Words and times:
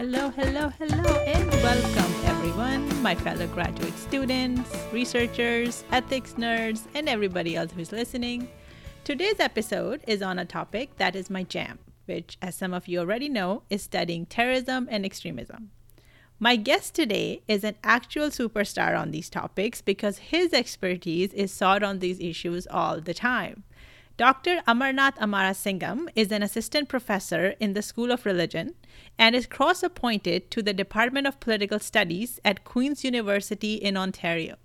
Hello, 0.00 0.30
hello, 0.30 0.70
hello, 0.78 1.04
and 1.24 1.50
welcome 1.62 2.14
everyone, 2.24 3.02
my 3.02 3.14
fellow 3.14 3.46
graduate 3.48 3.92
students, 3.98 4.74
researchers, 4.90 5.84
ethics 5.92 6.36
nerds, 6.38 6.86
and 6.94 7.06
everybody 7.06 7.54
else 7.54 7.70
who's 7.72 7.92
listening. 7.92 8.48
Today's 9.04 9.38
episode 9.38 10.02
is 10.06 10.22
on 10.22 10.38
a 10.38 10.46
topic 10.46 10.96
that 10.96 11.14
is 11.14 11.28
my 11.28 11.42
jam, 11.42 11.80
which, 12.06 12.38
as 12.40 12.54
some 12.54 12.72
of 12.72 12.88
you 12.88 12.98
already 12.98 13.28
know, 13.28 13.62
is 13.68 13.82
studying 13.82 14.24
terrorism 14.24 14.88
and 14.90 15.04
extremism. 15.04 15.70
My 16.38 16.56
guest 16.56 16.94
today 16.94 17.42
is 17.46 17.62
an 17.62 17.74
actual 17.84 18.30
superstar 18.30 18.98
on 18.98 19.10
these 19.10 19.28
topics 19.28 19.82
because 19.82 20.16
his 20.16 20.54
expertise 20.54 21.34
is 21.34 21.52
sought 21.52 21.82
on 21.82 21.98
these 21.98 22.20
issues 22.20 22.66
all 22.68 23.02
the 23.02 23.12
time. 23.12 23.64
Dr. 24.16 24.60
Amarnath 24.68 25.16
Amarasingam 25.16 26.08
is 26.14 26.30
an 26.30 26.42
assistant 26.42 26.88
professor 26.88 27.54
in 27.58 27.72
the 27.72 27.82
School 27.82 28.10
of 28.10 28.26
Religion 28.26 28.74
and 29.18 29.34
is 29.34 29.46
cross 29.46 29.82
appointed 29.82 30.50
to 30.50 30.62
the 30.62 30.74
Department 30.74 31.26
of 31.26 31.40
Political 31.40 31.78
Studies 31.78 32.38
at 32.44 32.64
Queen's 32.64 33.02
University 33.02 33.74
in 33.74 33.96
Ontario. 33.96 34.56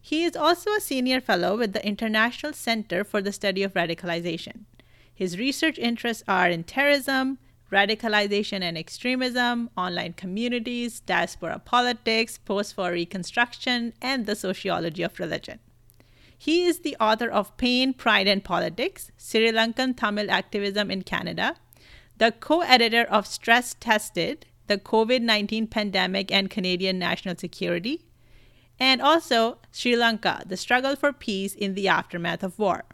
He 0.00 0.24
is 0.24 0.36
also 0.36 0.70
a 0.72 0.80
senior 0.80 1.20
fellow 1.20 1.56
with 1.56 1.72
the 1.72 1.84
International 1.84 2.52
Center 2.52 3.02
for 3.02 3.22
the 3.22 3.32
Study 3.32 3.62
of 3.62 3.74
Radicalization. 3.74 4.64
His 5.12 5.38
research 5.38 5.78
interests 5.78 6.22
are 6.28 6.48
in 6.48 6.62
terrorism, 6.62 7.38
radicalization 7.72 8.60
and 8.62 8.78
extremism, 8.78 9.70
online 9.76 10.12
communities, 10.12 11.00
diaspora 11.00 11.58
politics, 11.64 12.38
post 12.38 12.76
war 12.76 12.92
reconstruction, 12.92 13.94
and 14.00 14.26
the 14.26 14.36
sociology 14.36 15.02
of 15.02 15.18
religion. 15.18 15.58
He 16.38 16.64
is 16.64 16.80
the 16.80 16.96
author 17.00 17.28
of 17.28 17.56
Pain, 17.56 17.94
Pride, 17.94 18.28
and 18.28 18.44
Politics 18.44 19.10
Sri 19.16 19.50
Lankan 19.50 19.96
Tamil 19.96 20.30
Activism 20.30 20.90
in 20.90 21.02
Canada, 21.02 21.56
the 22.18 22.32
co 22.32 22.60
editor 22.60 23.02
of 23.02 23.26
Stress 23.26 23.74
Tested 23.74 24.46
The 24.66 24.78
COVID 24.78 25.22
19 25.22 25.66
Pandemic 25.68 26.30
and 26.32 26.50
Canadian 26.50 26.98
National 26.98 27.36
Security, 27.36 28.06
and 28.78 29.00
also 29.00 29.58
Sri 29.72 29.96
Lanka 29.96 30.42
The 30.46 30.56
Struggle 30.56 30.96
for 30.96 31.12
Peace 31.12 31.54
in 31.54 31.74
the 31.74 31.88
Aftermath 31.88 32.42
of 32.42 32.58
War. 32.58 32.84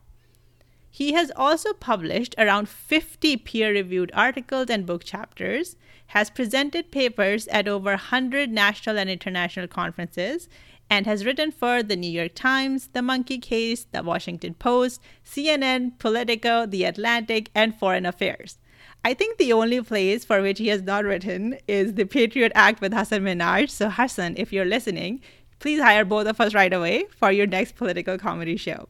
He 0.94 1.14
has 1.14 1.32
also 1.34 1.72
published 1.72 2.34
around 2.36 2.68
50 2.68 3.38
peer 3.38 3.72
reviewed 3.72 4.10
articles 4.12 4.68
and 4.68 4.84
book 4.84 5.04
chapters, 5.04 5.74
has 6.08 6.28
presented 6.28 6.92
papers 6.92 7.48
at 7.48 7.66
over 7.66 7.92
100 7.92 8.50
national 8.50 8.98
and 8.98 9.08
international 9.08 9.66
conferences, 9.68 10.50
and 10.92 11.06
has 11.06 11.24
written 11.24 11.50
for 11.50 11.82
the 11.82 11.96
New 11.96 12.10
York 12.10 12.32
Times, 12.34 12.88
The 12.92 13.00
Monkey 13.00 13.38
Cage, 13.38 13.86
The 13.92 14.02
Washington 14.02 14.52
Post, 14.52 15.00
CNN, 15.24 15.98
Politico, 15.98 16.66
The 16.66 16.84
Atlantic, 16.84 17.48
and 17.54 17.74
Foreign 17.74 18.04
Affairs. 18.04 18.58
I 19.02 19.14
think 19.14 19.38
the 19.38 19.54
only 19.54 19.80
place 19.80 20.22
for 20.22 20.42
which 20.42 20.58
he 20.58 20.68
has 20.68 20.82
not 20.82 21.04
written 21.04 21.56
is 21.66 21.94
the 21.94 22.04
Patriot 22.04 22.52
Act 22.54 22.82
with 22.82 22.92
Hasan 22.92 23.22
Minhaj. 23.22 23.70
So, 23.70 23.88
Hasan, 23.88 24.34
if 24.36 24.52
you're 24.52 24.66
listening, 24.66 25.22
please 25.60 25.80
hire 25.80 26.04
both 26.04 26.26
of 26.26 26.38
us 26.42 26.52
right 26.52 26.74
away 26.74 27.06
for 27.16 27.32
your 27.32 27.46
next 27.46 27.74
political 27.74 28.18
comedy 28.18 28.58
show. 28.58 28.86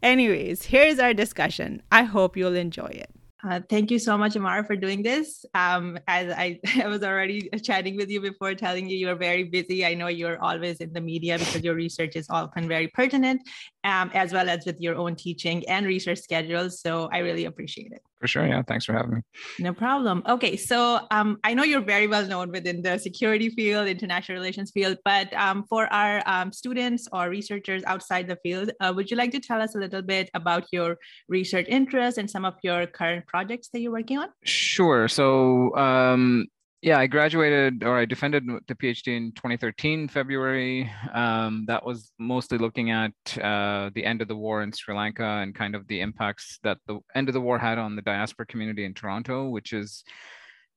Anyways, 0.00 0.66
here's 0.66 1.00
our 1.00 1.12
discussion. 1.12 1.82
I 1.90 2.04
hope 2.04 2.36
you'll 2.36 2.54
enjoy 2.54 2.92
it. 3.06 3.11
Uh, 3.44 3.60
thank 3.68 3.90
you 3.90 3.98
so 3.98 4.16
much, 4.16 4.36
Amara, 4.36 4.64
for 4.64 4.76
doing 4.76 5.02
this. 5.02 5.44
Um, 5.54 5.98
as 6.06 6.32
I, 6.32 6.60
I 6.82 6.86
was 6.86 7.02
already 7.02 7.48
chatting 7.62 7.96
with 7.96 8.08
you 8.08 8.20
before, 8.20 8.54
telling 8.54 8.88
you 8.88 8.96
you're 8.96 9.16
very 9.16 9.44
busy. 9.44 9.84
I 9.84 9.94
know 9.94 10.06
you're 10.06 10.40
always 10.40 10.78
in 10.78 10.92
the 10.92 11.00
media 11.00 11.38
because 11.38 11.62
your 11.64 11.74
research 11.74 12.14
is 12.14 12.26
often 12.30 12.68
very 12.68 12.86
pertinent, 12.88 13.42
um, 13.82 14.10
as 14.14 14.32
well 14.32 14.48
as 14.48 14.64
with 14.64 14.80
your 14.80 14.94
own 14.94 15.16
teaching 15.16 15.68
and 15.68 15.86
research 15.86 16.20
schedules. 16.20 16.80
So 16.80 17.08
I 17.12 17.18
really 17.18 17.46
appreciate 17.46 17.90
it. 17.90 18.02
For 18.22 18.28
sure. 18.28 18.46
Yeah. 18.46 18.62
Thanks 18.62 18.84
for 18.84 18.92
having 18.92 19.14
me. 19.14 19.20
No 19.58 19.74
problem. 19.74 20.22
Okay. 20.28 20.56
So 20.56 21.00
um, 21.10 21.38
I 21.42 21.54
know 21.54 21.64
you're 21.64 21.80
very 21.80 22.06
well 22.06 22.24
known 22.24 22.52
within 22.52 22.80
the 22.80 22.96
security 22.96 23.48
field, 23.48 23.88
international 23.88 24.38
relations 24.38 24.70
field, 24.70 24.98
but 25.04 25.34
um, 25.34 25.64
for 25.68 25.92
our 25.92 26.22
um, 26.24 26.52
students 26.52 27.08
or 27.12 27.28
researchers 27.28 27.82
outside 27.84 28.28
the 28.28 28.38
field, 28.44 28.70
uh, 28.78 28.92
would 28.94 29.10
you 29.10 29.16
like 29.16 29.32
to 29.32 29.40
tell 29.40 29.60
us 29.60 29.74
a 29.74 29.78
little 29.78 30.02
bit 30.02 30.30
about 30.34 30.66
your 30.70 30.98
research 31.28 31.66
interests 31.68 32.16
and 32.16 32.30
some 32.30 32.44
of 32.44 32.54
your 32.62 32.86
current 32.86 33.26
projects 33.26 33.70
that 33.72 33.80
you're 33.80 33.90
working 33.90 34.18
on? 34.18 34.28
Sure. 34.44 35.08
So 35.08 35.74
um, 35.76 36.46
yeah, 36.82 36.98
I 36.98 37.06
graduated 37.06 37.84
or 37.84 37.96
I 37.96 38.04
defended 38.04 38.44
the 38.66 38.74
PhD 38.74 39.16
in 39.16 39.30
2013, 39.32 40.08
February. 40.08 40.90
Um, 41.14 41.64
that 41.68 41.86
was 41.86 42.10
mostly 42.18 42.58
looking 42.58 42.90
at 42.90 43.12
uh, 43.40 43.90
the 43.94 44.04
end 44.04 44.20
of 44.20 44.26
the 44.26 44.34
war 44.34 44.64
in 44.64 44.72
Sri 44.72 44.92
Lanka 44.92 45.24
and 45.24 45.54
kind 45.54 45.76
of 45.76 45.86
the 45.86 46.00
impacts 46.00 46.58
that 46.64 46.78
the 46.88 46.98
end 47.14 47.28
of 47.28 47.34
the 47.34 47.40
war 47.40 47.56
had 47.56 47.78
on 47.78 47.94
the 47.94 48.02
diaspora 48.02 48.46
community 48.46 48.84
in 48.84 48.94
Toronto, 48.94 49.48
which 49.48 49.72
is 49.72 50.02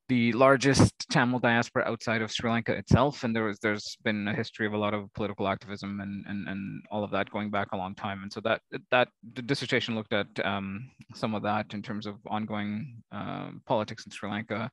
the 0.07 0.31
largest 0.33 0.93
Tamil 1.09 1.39
diaspora 1.39 1.83
outside 1.87 2.21
of 2.21 2.31
Sri 2.31 2.51
Lanka 2.51 2.73
itself. 2.73 3.23
And 3.23 3.35
there 3.35 3.45
was 3.45 3.57
there's 3.57 3.97
been 4.03 4.27
a 4.27 4.35
history 4.35 4.67
of 4.67 4.73
a 4.73 4.77
lot 4.77 4.93
of 4.93 5.11
political 5.15 5.47
activism 5.47 6.01
and 6.01 6.23
and, 6.27 6.47
and 6.47 6.83
all 6.91 7.03
of 7.03 7.09
that 7.11 7.31
going 7.31 7.49
back 7.49 7.71
a 7.71 7.77
long 7.77 7.95
time. 7.95 8.21
And 8.21 8.31
so 8.31 8.41
that 8.41 8.61
that 8.91 9.07
the 9.33 9.41
dissertation 9.41 9.95
looked 9.95 10.13
at 10.13 10.27
um, 10.45 10.91
some 11.15 11.33
of 11.33 11.41
that 11.41 11.73
in 11.73 11.81
terms 11.81 12.05
of 12.05 12.17
ongoing 12.27 13.01
uh, 13.11 13.49
politics 13.65 14.05
in 14.05 14.11
Sri 14.11 14.29
Lanka. 14.29 14.69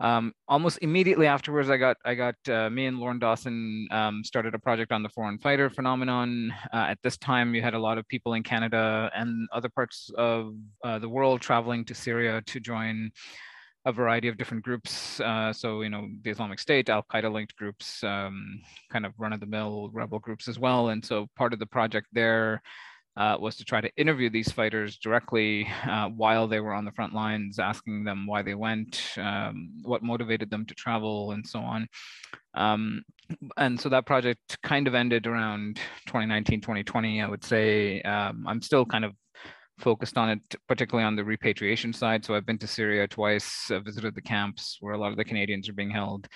Um, 0.00 0.32
almost 0.48 0.78
immediately 0.80 1.26
afterwards, 1.26 1.68
I 1.68 1.76
got 1.76 1.98
I 2.04 2.14
got 2.14 2.34
uh, 2.48 2.70
me 2.70 2.86
and 2.86 2.98
Lorne 2.98 3.18
Dawson 3.18 3.86
um, 3.90 4.24
started 4.24 4.54
a 4.54 4.58
project 4.58 4.92
on 4.92 5.02
the 5.02 5.10
foreign 5.10 5.38
fighter 5.38 5.68
phenomenon. 5.68 6.52
Uh, 6.72 6.86
at 6.88 6.98
this 7.02 7.18
time, 7.18 7.54
you 7.54 7.60
had 7.60 7.74
a 7.74 7.78
lot 7.78 7.98
of 7.98 8.08
people 8.08 8.32
in 8.32 8.42
Canada 8.42 9.10
and 9.14 9.46
other 9.52 9.68
parts 9.68 10.10
of 10.16 10.54
uh, 10.84 10.98
the 10.98 11.08
world 11.08 11.42
traveling 11.42 11.84
to 11.84 11.94
Syria 11.94 12.42
to 12.46 12.60
join 12.60 13.10
a 13.84 13.92
variety 13.92 14.28
of 14.28 14.38
different 14.38 14.64
groups. 14.64 15.20
Uh, 15.20 15.52
so 15.52 15.82
you 15.82 15.90
know, 15.90 16.08
the 16.22 16.30
Islamic 16.30 16.58
State, 16.58 16.88
Al 16.88 17.04
Qaeda 17.12 17.30
linked 17.30 17.56
groups, 17.56 18.02
um, 18.02 18.60
kind 18.90 19.04
of 19.04 19.12
run 19.18 19.34
of 19.34 19.40
the 19.40 19.46
mill 19.46 19.90
rebel 19.92 20.18
groups 20.18 20.48
as 20.48 20.58
well. 20.58 20.88
And 20.88 21.04
so 21.04 21.28
part 21.36 21.52
of 21.52 21.58
the 21.58 21.66
project 21.66 22.06
there 22.12 22.62
uh, 23.20 23.36
was 23.38 23.54
to 23.54 23.64
try 23.64 23.82
to 23.82 23.94
interview 23.98 24.30
these 24.30 24.50
fighters 24.50 24.96
directly 24.96 25.68
uh, 25.86 26.08
while 26.08 26.48
they 26.48 26.58
were 26.58 26.72
on 26.72 26.86
the 26.86 26.92
front 26.92 27.12
lines, 27.12 27.58
asking 27.58 28.02
them 28.02 28.26
why 28.26 28.40
they 28.40 28.54
went, 28.54 29.12
um, 29.18 29.72
what 29.82 30.02
motivated 30.02 30.48
them 30.48 30.64
to 30.64 30.72
travel, 30.74 31.32
and 31.32 31.46
so 31.46 31.58
on. 31.58 31.86
Um, 32.54 33.02
and 33.58 33.78
so 33.78 33.90
that 33.90 34.06
project 34.06 34.56
kind 34.62 34.88
of 34.88 34.94
ended 34.94 35.26
around 35.26 35.76
2019, 36.06 36.62
2020, 36.62 37.20
I 37.20 37.28
would 37.28 37.44
say. 37.44 38.00
Um, 38.00 38.46
I'm 38.48 38.62
still 38.62 38.86
kind 38.86 39.04
of 39.04 39.12
focused 39.78 40.16
on 40.16 40.30
it, 40.30 40.40
particularly 40.66 41.04
on 41.04 41.14
the 41.14 41.24
repatriation 41.24 41.92
side. 41.92 42.24
So 42.24 42.34
I've 42.34 42.46
been 42.46 42.58
to 42.58 42.66
Syria 42.66 43.06
twice, 43.06 43.70
uh, 43.70 43.80
visited 43.80 44.14
the 44.14 44.22
camps 44.22 44.78
where 44.80 44.94
a 44.94 44.98
lot 44.98 45.10
of 45.10 45.18
the 45.18 45.26
Canadians 45.26 45.68
are 45.68 45.74
being 45.74 45.90
held. 45.90 46.26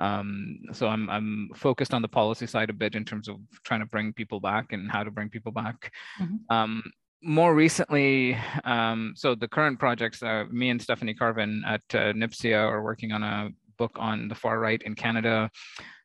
Um, 0.00 0.60
so 0.72 0.88
I'm 0.88 1.08
I'm 1.10 1.50
focused 1.54 1.94
on 1.94 2.02
the 2.02 2.08
policy 2.08 2.46
side 2.46 2.70
a 2.70 2.72
bit 2.72 2.94
in 2.94 3.04
terms 3.04 3.28
of 3.28 3.36
trying 3.64 3.80
to 3.80 3.86
bring 3.86 4.12
people 4.12 4.40
back 4.40 4.72
and 4.72 4.90
how 4.90 5.04
to 5.04 5.10
bring 5.10 5.28
people 5.28 5.52
back. 5.52 5.92
Mm-hmm. 6.20 6.36
Um, 6.54 6.82
more 7.22 7.54
recently, 7.54 8.36
um, 8.64 9.12
so 9.14 9.34
the 9.34 9.46
current 9.46 9.78
projects, 9.78 10.22
uh, 10.22 10.44
me 10.50 10.70
and 10.70 10.80
Stephanie 10.80 11.12
Carvin 11.12 11.62
at 11.66 11.82
uh, 11.92 12.14
NPSIA 12.14 12.58
are 12.58 12.82
working 12.82 13.12
on 13.12 13.22
a 13.22 13.50
book 13.76 13.92
on 13.96 14.28
the 14.28 14.34
far 14.34 14.58
right 14.58 14.82
in 14.82 14.94
Canada. 14.94 15.50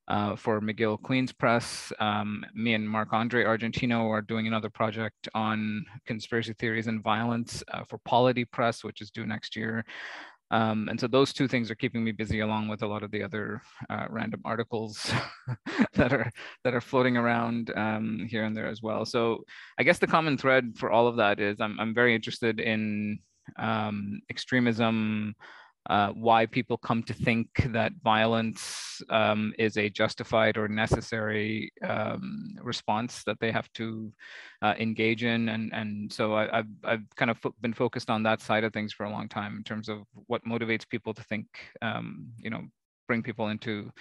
Uh, 0.08 0.36
for 0.36 0.62
McGill 0.62 1.02
Queen's 1.02 1.34
Press. 1.34 1.92
Um, 2.00 2.46
me 2.54 2.76
and 2.76 2.88
Marc 2.88 3.12
Andre 3.12 3.44
Argentino 3.44 4.08
are 4.08 4.22
doing 4.22 4.46
another 4.46 4.70
project 4.70 5.28
on 5.34 5.84
conspiracy 6.06 6.54
theories 6.54 6.86
and 6.86 7.02
violence 7.02 7.64
uh, 7.74 7.84
for 7.86 7.98
Polity 8.06 8.46
Press, 8.46 8.84
which 8.84 9.02
is 9.02 9.10
due 9.10 9.26
next 9.26 9.56
year. 9.56 9.84
Um, 10.52 10.88
and 10.90 11.00
so 11.00 11.08
those 11.08 11.34
two 11.34 11.48
things 11.48 11.72
are 11.72 11.76
keeping 11.76 12.04
me 12.04 12.12
busy 12.12 12.42
along 12.42 12.68
with 12.68 12.84
a 12.84 12.88
lot 12.88 13.04
of 13.04 13.12
the 13.12 13.24
other 13.24 13.62
uh, 13.90 14.06
random 14.10 14.42
articles 14.46 15.12
that 15.94 16.14
are 16.14 16.32
that 16.64 16.74
are 16.74 16.82
floating 16.82 17.18
around 17.18 17.72
um, 17.76 18.28
here 18.30 18.44
and 18.44 18.56
there 18.56 18.68
as 18.68 18.82
well. 18.82 19.06
So 19.06 19.44
I 19.80 19.84
guess 19.84 20.00
the 20.00 20.08
common 20.08 20.38
thread 20.38 20.74
for 20.76 20.92
all 20.92 21.08
of 21.08 21.18
that 21.18 21.40
is 21.40 21.60
I'm, 21.60 21.80
I'm 21.80 21.96
very 21.96 22.14
interested 22.14 22.60
in 22.60 23.20
um, 23.58 24.22
extremism, 24.30 25.36
uh, 25.90 26.10
why 26.10 26.46
people 26.46 26.78
come 26.78 27.04
to 27.04 27.14
think 27.14 27.48
that 27.68 27.92
violence 28.04 29.02
um, 29.10 29.54
is 29.60 29.78
a 29.78 29.90
justified 29.90 30.58
or 30.58 30.68
necessary 30.68 31.72
um, 31.84 32.56
response 32.62 33.24
that 33.24 33.40
they 33.40 33.52
have 33.52 33.72
to 33.74 34.12
uh, 34.62 34.74
engage 34.80 35.24
in. 35.24 35.50
And, 35.50 35.74
and 35.74 36.12
so 36.12 36.36
I, 36.36 36.56
have 36.56 36.68
I've 36.84 37.16
kind 37.16 37.32
of 37.32 37.38
been 37.62 37.74
focused 37.74 38.10
on 38.10 38.24
that 38.24 38.42
side 38.42 38.64
of 38.64 38.74
things 38.74 38.94
for 38.94 39.06
a 39.06 39.12
long 39.12 39.30
time 39.30 39.58
in 39.58 39.64
terms 39.64 39.90
of 39.90 40.00
what 40.28 40.44
motivates 40.46 40.88
people 40.88 41.14
to 41.14 41.24
think, 41.24 41.46
um, 41.82 42.28
you 42.40 42.50
know, 42.50 42.64
bring 43.08 43.22
people 43.22 43.50
into 43.50 43.92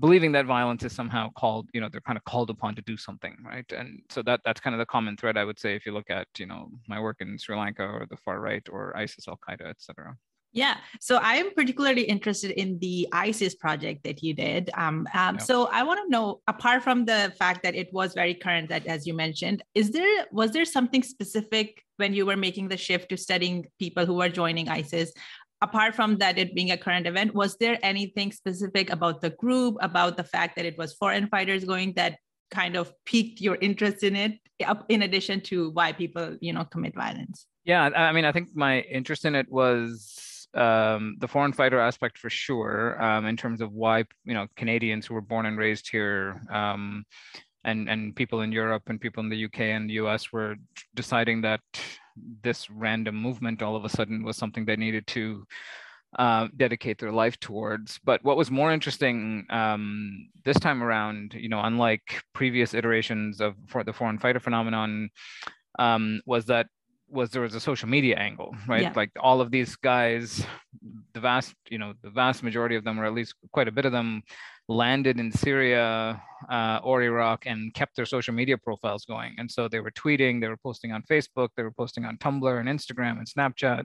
believing 0.00 0.32
that 0.32 0.46
violence 0.46 0.82
is 0.82 0.92
somehow 0.92 1.28
called 1.36 1.68
you 1.74 1.80
know 1.80 1.88
they're 1.92 2.00
kind 2.00 2.16
of 2.16 2.24
called 2.24 2.50
upon 2.50 2.74
to 2.74 2.82
do 2.82 2.96
something 2.96 3.36
right 3.44 3.70
and 3.70 4.00
so 4.08 4.22
that 4.22 4.40
that's 4.44 4.60
kind 4.60 4.74
of 4.74 4.78
the 4.78 4.86
common 4.86 5.16
thread 5.16 5.36
i 5.36 5.44
would 5.44 5.58
say 5.58 5.76
if 5.76 5.84
you 5.86 5.92
look 5.92 6.10
at 6.10 6.26
you 6.38 6.46
know 6.46 6.68
my 6.88 6.98
work 6.98 7.18
in 7.20 7.38
sri 7.38 7.56
lanka 7.56 7.82
or 7.82 8.06
the 8.08 8.16
far 8.16 8.40
right 8.40 8.66
or 8.72 8.96
isis 8.96 9.28
al 9.28 9.38
qaeda 9.46 9.68
etc 9.68 10.16
yeah. 10.52 10.78
So 11.00 11.18
I'm 11.22 11.54
particularly 11.54 12.02
interested 12.02 12.50
in 12.52 12.78
the 12.80 13.06
ISIS 13.12 13.54
project 13.54 14.02
that 14.04 14.22
you 14.22 14.34
did. 14.34 14.70
Um, 14.74 15.06
um, 15.14 15.36
yep. 15.36 15.42
So 15.42 15.66
I 15.66 15.82
want 15.84 16.00
to 16.04 16.10
know, 16.10 16.40
apart 16.48 16.82
from 16.82 17.04
the 17.04 17.32
fact 17.38 17.62
that 17.62 17.74
it 17.74 17.92
was 17.92 18.14
very 18.14 18.34
current, 18.34 18.68
that 18.70 18.86
as 18.86 19.06
you 19.06 19.14
mentioned, 19.14 19.62
is 19.74 19.90
there 19.90 20.26
was 20.32 20.50
there 20.50 20.64
something 20.64 21.02
specific 21.02 21.82
when 21.98 22.14
you 22.14 22.26
were 22.26 22.36
making 22.36 22.68
the 22.68 22.76
shift 22.76 23.10
to 23.10 23.16
studying 23.16 23.66
people 23.78 24.06
who 24.06 24.14
were 24.14 24.28
joining 24.28 24.68
ISIS? 24.68 25.12
apart 25.62 25.94
from 25.94 26.16
that 26.16 26.38
it 26.38 26.54
being 26.54 26.70
a 26.70 26.76
current 26.76 27.06
event 27.06 27.34
was 27.34 27.54
there 27.58 27.78
anything 27.82 28.32
specific 28.32 28.90
about 28.90 29.20
the 29.20 29.28
group 29.28 29.76
about 29.82 30.16
the 30.16 30.24
fact 30.24 30.56
that 30.56 30.64
it 30.64 30.76
was 30.78 30.94
foreign 30.94 31.26
fighters 31.28 31.66
going 31.66 31.92
that 31.92 32.16
kind 32.50 32.76
of 32.76 32.90
piqued 33.04 33.42
your 33.42 33.56
interest 33.56 34.02
in 34.02 34.16
it 34.16 34.38
in 34.88 35.02
addition 35.02 35.38
to 35.38 35.68
why 35.72 35.92
people 35.92 36.34
you 36.40 36.50
know 36.54 36.64
commit 36.64 36.94
violence 36.94 37.46
yeah 37.64 37.90
i 37.94 38.10
mean 38.10 38.24
i 38.24 38.32
think 38.32 38.48
my 38.54 38.80
interest 38.80 39.26
in 39.26 39.34
it 39.34 39.50
was 39.50 40.29
um, 40.54 41.16
the 41.20 41.28
foreign 41.28 41.52
fighter 41.52 41.78
aspect 41.78 42.18
for 42.18 42.30
sure 42.30 43.00
um, 43.02 43.26
in 43.26 43.36
terms 43.36 43.60
of 43.60 43.72
why 43.72 44.04
you 44.24 44.34
know 44.34 44.46
canadians 44.56 45.06
who 45.06 45.14
were 45.14 45.20
born 45.20 45.46
and 45.46 45.58
raised 45.58 45.88
here 45.90 46.40
um, 46.52 47.04
and 47.64 47.88
and 47.88 48.16
people 48.16 48.40
in 48.40 48.50
europe 48.52 48.82
and 48.86 49.00
people 49.00 49.22
in 49.22 49.28
the 49.28 49.44
uk 49.44 49.60
and 49.60 49.88
the 49.88 49.94
us 49.94 50.32
were 50.32 50.56
deciding 50.94 51.40
that 51.42 51.60
this 52.42 52.68
random 52.70 53.14
movement 53.14 53.62
all 53.62 53.76
of 53.76 53.84
a 53.84 53.88
sudden 53.88 54.24
was 54.24 54.36
something 54.36 54.64
they 54.64 54.76
needed 54.76 55.06
to 55.06 55.44
uh, 56.18 56.48
dedicate 56.56 56.98
their 56.98 57.12
life 57.12 57.38
towards. 57.38 58.00
But 58.02 58.24
what 58.24 58.36
was 58.36 58.50
more 58.50 58.72
interesting 58.72 59.46
um, 59.50 60.28
this 60.44 60.58
time 60.58 60.82
around, 60.82 61.34
you 61.34 61.48
know, 61.48 61.60
unlike 61.60 62.24
previous 62.32 62.74
iterations 62.74 63.40
of 63.40 63.54
for 63.68 63.84
the 63.84 63.92
foreign 63.92 64.18
fighter 64.18 64.40
phenomenon, 64.40 65.10
um, 65.78 66.20
was 66.26 66.46
that 66.46 66.66
was 67.10 67.30
there 67.30 67.42
was 67.42 67.54
a 67.54 67.60
social 67.60 67.88
media 67.88 68.16
angle, 68.16 68.54
right? 68.66 68.82
Yeah. 68.82 68.92
Like 68.94 69.10
all 69.18 69.40
of 69.40 69.50
these 69.50 69.76
guys, 69.76 70.44
the 71.14 71.20
vast, 71.20 71.54
you 71.68 71.78
know, 71.78 71.94
the 72.02 72.10
vast 72.10 72.42
majority 72.42 72.76
of 72.76 72.84
them, 72.84 72.98
or 73.00 73.04
at 73.04 73.14
least 73.14 73.34
quite 73.52 73.68
a 73.68 73.72
bit 73.72 73.84
of 73.84 73.92
them, 73.92 74.22
landed 74.68 75.18
in 75.18 75.32
Syria 75.32 76.22
uh, 76.48 76.80
or 76.82 77.02
Iraq 77.02 77.46
and 77.46 77.74
kept 77.74 77.96
their 77.96 78.06
social 78.06 78.32
media 78.32 78.56
profiles 78.56 79.04
going. 79.04 79.34
And 79.38 79.50
so 79.50 79.68
they 79.68 79.80
were 79.80 79.90
tweeting, 79.90 80.40
they 80.40 80.48
were 80.48 80.56
posting 80.56 80.92
on 80.92 81.02
Facebook, 81.02 81.48
they 81.56 81.64
were 81.64 81.72
posting 81.72 82.04
on 82.04 82.16
Tumblr 82.18 82.60
and 82.60 82.68
Instagram 82.68 83.18
and 83.18 83.26
Snapchat. 83.26 83.84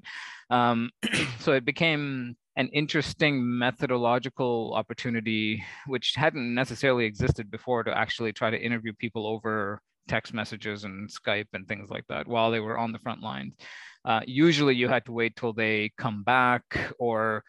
Um, 0.50 0.92
so 1.40 1.54
it 1.54 1.66
became 1.66 2.36
an 2.56 2.70
interesting 2.70 3.58
methodological 3.58 4.74
opportunity, 4.76 5.64
which 5.88 6.14
hadn't 6.16 6.54
necessarily 6.54 7.06
existed 7.06 7.52
before, 7.52 7.84
to 7.84 7.98
actually 7.98 8.32
try 8.32 8.50
to 8.50 8.58
interview 8.58 8.94
people 8.94 9.28
over 9.28 9.82
text 10.08 10.34
messages 10.34 10.84
and 10.84 11.10
Skype 11.10 11.48
and 11.54 11.68
things 11.68 11.90
like 11.90 12.06
that 12.10 12.28
while 12.28 12.52
they 12.52 12.60
were 12.60 12.78
on 12.78 12.92
the 12.92 13.00
front 13.00 13.22
lines. 13.22 13.56
Uh, 14.04 14.22
usually 14.28 14.76
you 14.76 14.88
had 14.88 15.06
to 15.06 15.12
wait 15.12 15.36
till 15.36 15.54
they 15.54 15.92
come 15.98 16.24
back 16.24 16.94
or 17.00 17.44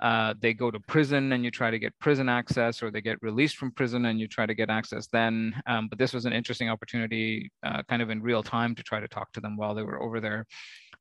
uh, 0.00 0.32
they 0.40 0.54
go 0.54 0.70
to 0.70 0.78
prison 0.80 1.32
and 1.32 1.44
you 1.44 1.50
try 1.50 1.70
to 1.70 1.78
get 1.78 1.98
prison 1.98 2.28
access 2.28 2.82
or 2.82 2.90
they 2.90 3.00
get 3.00 3.20
released 3.20 3.56
from 3.56 3.72
prison 3.72 4.04
and 4.06 4.20
you 4.20 4.28
try 4.28 4.46
to 4.46 4.54
get 4.54 4.70
access 4.70 5.08
then. 5.08 5.54
Um, 5.66 5.88
but 5.88 5.98
this 5.98 6.12
was 6.12 6.24
an 6.24 6.32
interesting 6.32 6.70
opportunity 6.70 7.50
uh, 7.64 7.82
kind 7.88 8.00
of 8.00 8.10
in 8.10 8.22
real 8.22 8.42
time 8.42 8.74
to 8.76 8.82
try 8.82 9.00
to 9.00 9.08
talk 9.08 9.32
to 9.32 9.40
them 9.40 9.56
while 9.56 9.74
they 9.74 9.82
were 9.82 10.00
over 10.00 10.20
there 10.20 10.46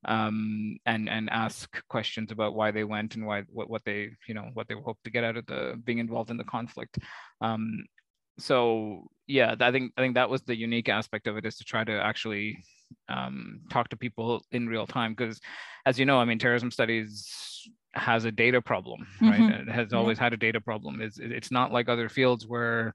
um, 0.05 0.77
and, 0.85 1.09
and 1.09 1.29
ask 1.29 1.81
questions 1.89 2.31
about 2.31 2.55
why 2.55 2.71
they 2.71 2.83
went 2.83 3.15
and 3.15 3.25
why, 3.25 3.43
what, 3.49 3.69
what 3.69 3.83
they, 3.85 4.09
you 4.27 4.33
know, 4.33 4.49
what 4.53 4.67
they 4.67 4.75
hoped 4.75 5.03
to 5.03 5.11
get 5.11 5.23
out 5.23 5.37
of 5.37 5.45
the 5.45 5.79
being 5.83 5.99
involved 5.99 6.31
in 6.31 6.37
the 6.37 6.43
conflict. 6.43 6.97
Um, 7.39 7.85
so 8.39 9.07
yeah, 9.27 9.55
I 9.59 9.71
think, 9.71 9.93
I 9.97 10.01
think 10.01 10.15
that 10.15 10.29
was 10.29 10.41
the 10.43 10.55
unique 10.55 10.89
aspect 10.89 11.27
of 11.27 11.37
it 11.37 11.45
is 11.45 11.57
to 11.57 11.63
try 11.63 11.83
to 11.83 11.91
actually 11.91 12.63
um, 13.09 13.61
talk 13.69 13.89
to 13.89 13.97
people 13.97 14.41
in 14.51 14.67
real 14.67 14.87
time 14.87 15.13
because 15.13 15.39
as 15.85 15.99
you 15.99 16.05
know, 16.05 16.17
I 16.19 16.25
mean, 16.25 16.39
terrorism 16.39 16.71
studies 16.71 17.69
has 17.93 18.25
a 18.25 18.31
data 18.31 18.61
problem, 18.61 19.07
right? 19.21 19.39
Mm-hmm. 19.39 19.69
It 19.69 19.73
has 19.73 19.93
always 19.93 20.17
yeah. 20.17 20.25
had 20.25 20.33
a 20.33 20.37
data 20.37 20.61
problem. 20.61 21.01
It's, 21.01 21.17
it's 21.19 21.51
not 21.51 21.71
like 21.71 21.89
other 21.89 22.09
fields 22.09 22.47
where 22.47 22.93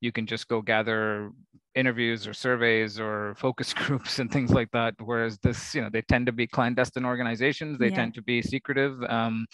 you 0.00 0.12
can 0.12 0.26
just 0.26 0.48
go 0.48 0.60
gather 0.60 1.30
interviews 1.74 2.26
or 2.26 2.34
surveys 2.34 3.00
or 3.00 3.34
focus 3.36 3.72
groups 3.82 4.18
and 4.18 4.30
things 4.30 4.50
like 4.50 4.70
that. 4.72 4.94
Whereas 4.98 5.38
this, 5.38 5.74
you 5.74 5.80
know, 5.80 5.88
they 5.90 6.02
tend 6.02 6.26
to 6.26 6.32
be 6.32 6.46
clandestine 6.46 7.04
organizations. 7.04 7.78
They 7.78 7.88
yeah. 7.88 7.96
tend 7.96 8.14
to 8.14 8.22
be 8.22 8.42
secretive. 8.42 9.02
Um, 9.04 9.46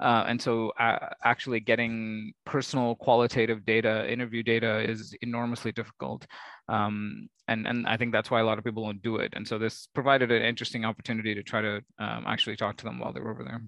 uh, 0.00 0.24
and 0.26 0.40
so 0.40 0.70
uh, 0.80 1.10
actually 1.24 1.60
getting 1.60 2.32
personal 2.44 2.94
qualitative 2.96 3.64
data, 3.64 4.10
interview 4.10 4.42
data 4.42 4.80
is 4.80 5.14
enormously 5.22 5.72
difficult. 5.72 6.26
Um, 6.68 7.28
and, 7.48 7.66
and 7.66 7.86
I 7.86 7.96
think 7.96 8.12
that's 8.12 8.30
why 8.30 8.40
a 8.40 8.44
lot 8.44 8.58
of 8.58 8.64
people 8.64 8.84
don't 8.84 9.02
do 9.02 9.16
it. 9.16 9.34
And 9.36 9.46
so 9.46 9.58
this 9.58 9.88
provided 9.94 10.30
an 10.30 10.42
interesting 10.42 10.84
opportunity 10.84 11.34
to 11.34 11.42
try 11.42 11.60
to 11.60 11.76
um, 11.98 12.24
actually 12.26 12.56
talk 12.56 12.76
to 12.78 12.84
them 12.84 12.98
while 12.98 13.12
they 13.12 13.20
were 13.20 13.30
over 13.30 13.44
there. 13.44 13.62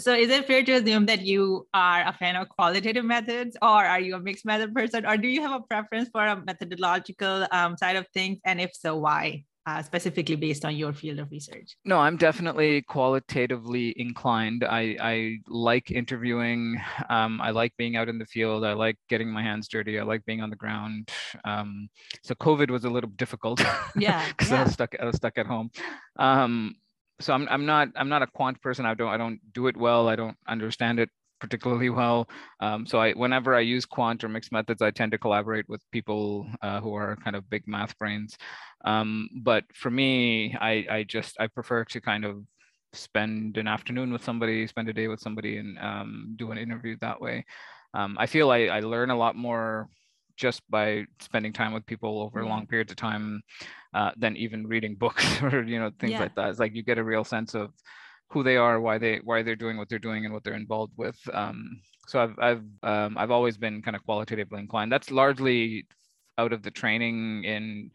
So 0.00 0.14
is 0.14 0.30
it 0.30 0.46
fair 0.46 0.64
to 0.64 0.72
assume 0.72 1.04
that 1.06 1.20
you 1.26 1.68
are 1.74 2.00
a 2.06 2.14
fan 2.14 2.34
of 2.34 2.48
qualitative 2.48 3.04
methods 3.04 3.56
or 3.60 3.84
are 3.84 4.00
you 4.00 4.16
a 4.16 4.20
mixed 4.20 4.46
method 4.46 4.74
person 4.74 5.04
or 5.04 5.18
do 5.18 5.28
you 5.28 5.42
have 5.42 5.60
a 5.60 5.64
preference 5.64 6.08
for 6.10 6.24
a 6.24 6.42
methodological 6.42 7.46
um, 7.52 7.76
side 7.76 7.96
of 7.96 8.06
things? 8.14 8.38
And 8.46 8.60
if 8.60 8.70
so, 8.74 8.96
why? 8.96 9.44
Uh, 9.66 9.82
specifically 9.82 10.36
based 10.36 10.64
on 10.64 10.74
your 10.74 10.92
field 10.92 11.18
of 11.18 11.30
research? 11.30 11.76
No, 11.84 11.98
I'm 11.98 12.16
definitely 12.16 12.80
qualitatively 12.82 13.92
inclined. 13.96 14.64
I, 14.64 14.96
I 15.00 15.36
like 15.48 15.90
interviewing. 15.90 16.80
Um, 17.10 17.40
I 17.42 17.50
like 17.50 17.76
being 17.76 17.94
out 17.94 18.08
in 18.08 18.18
the 18.18 18.24
field. 18.24 18.64
I 18.64 18.72
like 18.72 18.96
getting 19.10 19.30
my 19.30 19.42
hands 19.42 19.68
dirty. 19.68 19.98
I 20.00 20.02
like 20.02 20.24
being 20.24 20.40
on 20.40 20.48
the 20.48 20.56
ground. 20.56 21.10
Um, 21.44 21.90
so 22.22 22.34
COVID 22.34 22.70
was 22.70 22.84
a 22.84 22.90
little 22.90 23.10
difficult. 23.10 23.60
Yeah, 23.96 24.26
because 24.28 24.50
yeah. 24.50 24.60
I 24.60 24.64
was 24.64 24.72
stuck. 24.72 24.94
I 24.98 25.04
was 25.04 25.16
stuck 25.16 25.36
at 25.36 25.46
home. 25.46 25.70
Um, 26.18 26.76
so 27.20 27.34
I'm 27.34 27.46
I'm 27.50 27.66
not 27.66 27.88
I'm 27.96 28.08
not 28.08 28.22
a 28.22 28.26
quant 28.26 28.60
person. 28.62 28.86
I 28.86 28.94
don't 28.94 29.08
I 29.08 29.16
don't 29.16 29.40
do 29.52 29.66
it 29.66 29.76
well. 29.76 30.08
I 30.08 30.16
don't 30.16 30.36
understand 30.48 30.98
it 30.98 31.10
particularly 31.40 31.90
well. 31.90 32.28
Um, 32.60 32.86
so 32.86 33.00
I 33.00 33.12
whenever 33.12 33.54
I 33.54 33.60
use 33.60 33.84
quant 33.84 34.22
or 34.22 34.28
mixed 34.28 34.52
methods, 34.52 34.82
I 34.82 34.90
tend 34.90 35.12
to 35.12 35.18
collaborate 35.18 35.68
with 35.68 35.82
people 35.90 36.46
uh, 36.62 36.80
who 36.80 36.94
are 36.94 37.16
kind 37.16 37.36
of 37.36 37.48
big 37.50 37.66
math 37.66 37.98
brains. 37.98 38.36
Um, 38.84 39.28
but 39.42 39.64
for 39.74 39.90
me, 39.90 40.54
I 40.60 40.86
I 40.90 41.02
just 41.04 41.36
I 41.40 41.46
prefer 41.46 41.84
to 41.84 42.00
kind 42.00 42.24
of 42.24 42.44
spend 42.92 43.56
an 43.56 43.68
afternoon 43.68 44.12
with 44.12 44.24
somebody, 44.24 44.66
spend 44.66 44.88
a 44.88 44.92
day 44.92 45.08
with 45.08 45.20
somebody, 45.20 45.58
and 45.58 45.78
um, 45.78 46.34
do 46.36 46.50
an 46.50 46.58
interview 46.58 46.96
that 47.00 47.20
way. 47.20 47.44
Um, 47.94 48.16
I 48.18 48.26
feel 48.26 48.50
I, 48.50 48.66
I 48.66 48.80
learn 48.80 49.10
a 49.10 49.16
lot 49.16 49.36
more 49.36 49.88
just 50.36 50.62
by 50.70 51.04
spending 51.20 51.52
time 51.52 51.72
with 51.72 51.84
people 51.84 52.22
over 52.22 52.44
long 52.46 52.66
periods 52.66 52.90
of 52.90 52.96
time 52.96 53.42
uh, 53.92 54.10
than 54.16 54.36
even 54.36 54.66
reading 54.66 54.94
books 54.98 55.42
or 55.42 55.62
you 55.62 55.78
know 55.78 55.90
things 55.98 56.12
yeah. 56.12 56.20
like 56.20 56.34
that. 56.34 56.50
It's 56.50 56.58
like 56.58 56.74
you 56.74 56.82
get 56.82 56.98
a 56.98 57.04
real 57.04 57.24
sense 57.24 57.54
of 57.54 57.72
who 58.30 58.42
they 58.42 58.56
are, 58.56 58.80
why 58.80 58.98
they 58.98 59.20
why 59.24 59.42
they're 59.42 59.56
doing 59.56 59.76
what 59.76 59.88
they're 59.88 59.98
doing, 59.98 60.24
and 60.24 60.32
what 60.32 60.44
they're 60.44 60.54
involved 60.54 60.92
with. 60.96 61.18
Um, 61.32 61.80
so 62.06 62.22
I've 62.22 62.38
I've 62.38 62.64
um, 62.82 63.18
I've 63.18 63.30
always 63.30 63.56
been 63.56 63.82
kind 63.82 63.96
of 63.96 64.04
qualitatively 64.04 64.60
inclined. 64.60 64.92
That's 64.92 65.10
largely 65.10 65.86
out 66.38 66.52
of 66.52 66.62
the 66.62 66.70
training 66.70 67.44
in 67.44 67.90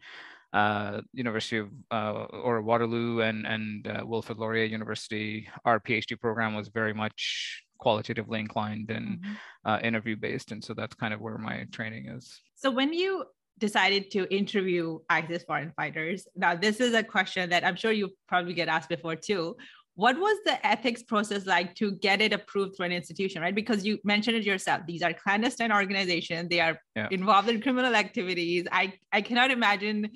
uh, 0.52 1.00
University 1.12 1.58
of 1.58 1.70
uh, 1.90 2.24
or 2.24 2.62
Waterloo 2.62 3.20
and 3.20 3.46
and 3.46 3.86
uh, 3.86 4.04
Wilfrid 4.06 4.38
Laurier 4.38 4.64
University. 4.64 5.48
Our 5.64 5.80
PhD 5.80 6.20
program 6.20 6.54
was 6.54 6.68
very 6.68 6.94
much 6.94 7.62
qualitatively 7.78 8.40
inclined 8.40 8.90
and 8.90 9.18
mm-hmm. 9.18 9.32
Uh, 9.64 9.80
interview 9.82 10.14
based, 10.14 10.52
and 10.52 10.62
so 10.62 10.74
that's 10.74 10.94
kind 10.94 11.12
of 11.12 11.20
where 11.20 11.38
my 11.38 11.66
training 11.72 12.06
is. 12.06 12.40
So 12.54 12.70
when 12.70 12.92
you 12.92 13.24
decided 13.58 14.10
to 14.10 14.32
interview 14.34 14.98
ISIS 15.08 15.42
foreign 15.44 15.72
fighters. 15.76 16.28
Now, 16.36 16.54
this 16.54 16.80
is 16.80 16.94
a 16.94 17.02
question 17.02 17.50
that 17.50 17.64
I'm 17.64 17.76
sure 17.76 17.92
you 17.92 18.10
probably 18.28 18.54
get 18.54 18.68
asked 18.68 18.88
before 18.88 19.16
too. 19.16 19.56
What 19.96 20.16
was 20.18 20.38
the 20.44 20.64
ethics 20.64 21.02
process 21.02 21.46
like 21.46 21.74
to 21.76 21.92
get 21.92 22.20
it 22.20 22.32
approved 22.32 22.76
through 22.76 22.86
an 22.86 22.92
institution, 22.92 23.42
right? 23.42 23.54
Because 23.54 23.84
you 23.84 23.98
mentioned 24.04 24.36
it 24.36 24.44
yourself. 24.44 24.82
These 24.86 25.02
are 25.02 25.12
clandestine 25.12 25.72
organizations. 25.72 26.50
They 26.50 26.60
are 26.60 26.78
yeah. 26.94 27.08
involved 27.10 27.48
in 27.48 27.62
criminal 27.62 27.94
activities. 27.94 28.66
I, 28.70 28.92
I 29.10 29.22
cannot 29.22 29.50
imagine 29.50 30.10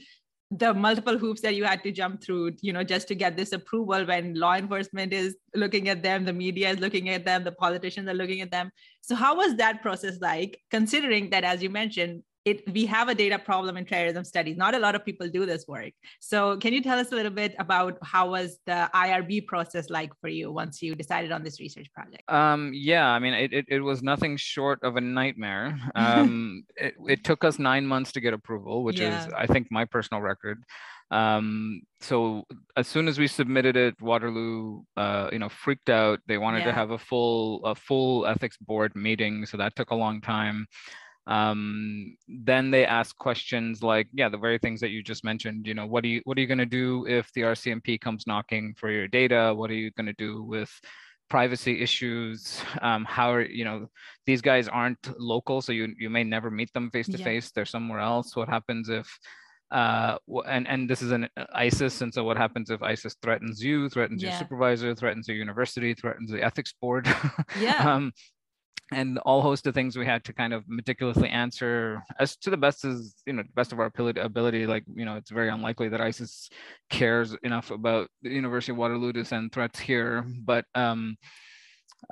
the 0.51 0.75
multiple 0.75 1.17
hoops 1.17 1.41
that 1.43 1.55
you 1.55 1.65
had 1.65 1.83
to 1.85 1.93
jump 1.93 2.23
through, 2.23 2.53
you 2.61 2.73
know, 2.73 2.83
just 2.83 3.09
to 3.09 3.15
get 3.15 3.37
this 3.37 3.53
approval 3.53 4.05
when 4.05 4.35
law 4.35 4.55
enforcement 4.55 5.13
is 5.13 5.37
looking 5.55 5.89
at 5.89 6.03
them, 6.03 6.25
the 6.25 6.33
media 6.33 6.71
is 6.71 6.81
looking 6.81 7.09
at 7.09 7.25
them, 7.25 7.45
the 7.45 7.53
politicians 7.53 8.09
are 8.09 8.15
looking 8.15 8.41
at 8.41 8.51
them. 8.51 8.71
So 9.01 9.15
how 9.15 9.37
was 9.37 9.55
that 9.57 9.81
process 9.81 10.21
like, 10.21 10.61
considering 10.71 11.31
that, 11.31 11.45
as 11.45 11.63
you 11.63 11.71
mentioned, 11.71 12.25
it 12.45 12.67
we 12.73 12.87
have 12.87 13.09
a 13.09 13.15
data 13.15 13.39
problem 13.39 13.77
in 13.77 13.85
terrorism 13.85 14.25
studies. 14.25 14.57
Not 14.57 14.75
a 14.75 14.79
lot 14.79 14.95
of 14.95 15.05
people 15.05 15.29
do 15.29 15.45
this 15.45 15.67
work. 15.69 15.93
So 16.21 16.57
can 16.57 16.73
you 16.73 16.83
tell 16.83 16.99
us 16.99 17.13
a 17.13 17.15
little 17.15 17.33
bit 17.33 17.55
about 17.59 17.99
how 18.03 18.31
was 18.31 18.59
the 18.67 18.89
irb 18.95 19.47
process 19.47 19.91
like 19.91 20.13
for 20.21 20.29
you 20.29 20.51
once 20.51 20.81
you 20.81 20.95
decided 20.95 21.33
on 21.33 21.43
this 21.43 21.61
research 21.61 21.93
project? 21.93 22.23
Um, 22.29 22.71
yeah 22.75 23.09
i 23.09 23.19
mean 23.19 23.35
it, 23.35 23.53
it, 23.53 23.65
it, 23.69 23.81
was 23.81 24.03
nothing 24.03 24.37
short 24.37 24.79
of 24.83 24.97
a 24.97 25.01
nightmare. 25.01 25.79
Um, 25.95 26.65
it, 26.77 26.95
it, 27.07 27.25
took 27.25 27.45
us 27.45 27.59
nine 27.59 27.87
months 27.87 28.13
to 28.13 28.21
get 28.21 28.33
approval 28.33 28.85
which 28.85 29.01
yeah. 29.01 29.27
is 29.27 29.33
i 29.37 29.47
think 29.47 29.69
my 29.71 29.85
personal 29.85 30.23
record. 30.23 30.63
Um, 31.11 31.83
so 32.01 32.45
as 32.77 32.87
soon 32.87 33.09
as 33.09 33.19
we 33.19 33.27
submitted 33.27 33.77
it 33.77 34.01
waterloo 34.01 34.83
uh, 34.97 35.29
you 35.33 35.39
know 35.39 35.49
freaked 35.49 35.91
out. 35.91 36.21
They 36.27 36.39
wanted 36.39 36.61
yeah. 36.61 36.67
to 36.67 36.73
have 36.73 36.91
a 36.93 36.99
full 36.99 37.65
a 37.65 37.75
full 37.75 38.27
ethics 38.27 38.57
board 38.57 38.95
meeting 38.95 39.45
so 39.45 39.57
that 39.57 39.75
took 39.77 39.91
a 39.91 39.95
long 39.95 40.21
time 40.21 40.67
um, 41.27 42.17
then 42.29 42.71
they 42.71 42.87
ask 42.87 43.17
questions 43.17 43.83
like 43.83 44.09
yeah 44.13 44.29
the 44.29 44.39
very 44.39 44.59
things 44.59 44.81
that 44.81 44.91
you 44.91 45.03
just 45.03 45.25
mentioned 45.25 45.67
you 45.67 45.75
know 45.75 45.87
what 45.87 46.05
are 46.05 46.09
you 46.09 46.21
what 46.25 46.37
are 46.37 46.41
you 46.41 46.47
going 46.47 46.59
to 46.59 46.67
do 46.67 47.07
if 47.07 47.31
the 47.35 47.43
rcmp 47.43 48.01
comes 48.01 48.27
knocking 48.27 48.75
for 48.77 48.91
your 48.91 49.07
data 49.07 49.53
what 49.55 49.71
are 49.71 49.75
you 49.75 49.91
going 49.93 50.07
to 50.07 50.15
do 50.15 50.43
with 50.43 50.71
privacy 51.29 51.81
issues 51.81 52.61
um, 52.83 53.05
how 53.05 53.33
are 53.33 53.45
you 53.45 53.65
know 53.65 53.87
these 54.27 54.41
guys 54.41 54.67
aren't 54.67 55.21
local 55.21 55.61
so 55.61 55.73
you 55.73 55.95
you 55.99 56.11
may 56.11 56.25
never 56.25 56.51
meet 56.51 56.73
them 56.73 56.91
face 56.91 57.09
to 57.09 57.19
face 57.19 57.51
they're 57.51 57.65
somewhere 57.65 58.01
else 58.01 58.35
what 58.35 58.49
happens 58.49 58.89
if 58.89 59.07
uh, 59.71 60.17
and 60.47 60.67
and 60.67 60.91
this 60.91 61.01
is 61.01 61.13
an 61.13 61.29
uh, 61.37 61.45
ISIS, 61.55 62.01
and 62.01 62.13
so 62.13 62.25
what 62.25 62.37
happens 62.37 62.71
if 62.71 62.83
ISIS 62.83 63.15
threatens 63.23 63.63
you, 63.63 63.89
threatens 63.89 64.21
yeah. 64.21 64.31
your 64.31 64.39
supervisor, 64.41 64.95
threatens 64.97 65.29
your 65.29 65.37
university, 65.37 65.95
threatens 65.95 66.31
the 66.31 66.43
ethics 66.43 66.75
board? 66.81 67.09
yeah. 67.61 67.77
um, 67.89 68.13
and 68.93 69.19
all 69.19 69.41
host 69.41 69.67
of 69.67 69.75
things 69.75 69.97
we 69.97 70.05
had 70.05 70.25
to 70.25 70.33
kind 70.33 70.53
of 70.53 70.65
meticulously 70.67 71.29
answer 71.29 72.03
as 72.19 72.37
to 72.37 72.51
the 72.51 72.57
best 72.57 72.85
as 72.85 73.15
you 73.25 73.33
know 73.33 73.43
best 73.55 73.73
of 73.73 73.79
our 73.79 73.93
ability 73.97 74.67
like 74.67 74.85
you 74.95 75.05
know 75.05 75.17
it's 75.17 75.31
very 75.31 75.49
unlikely 75.49 75.89
that 75.89 76.01
isis 76.01 76.51
cares 76.91 77.37
enough 77.43 77.71
about 77.71 78.09
the 78.23 78.31
university 78.31 78.73
of 78.73 78.79
waterloo 78.79 79.13
to 79.13 79.25
send 79.25 79.53
threats 79.53 79.79
here 79.79 80.25
but 80.45 80.65
um 80.75 81.17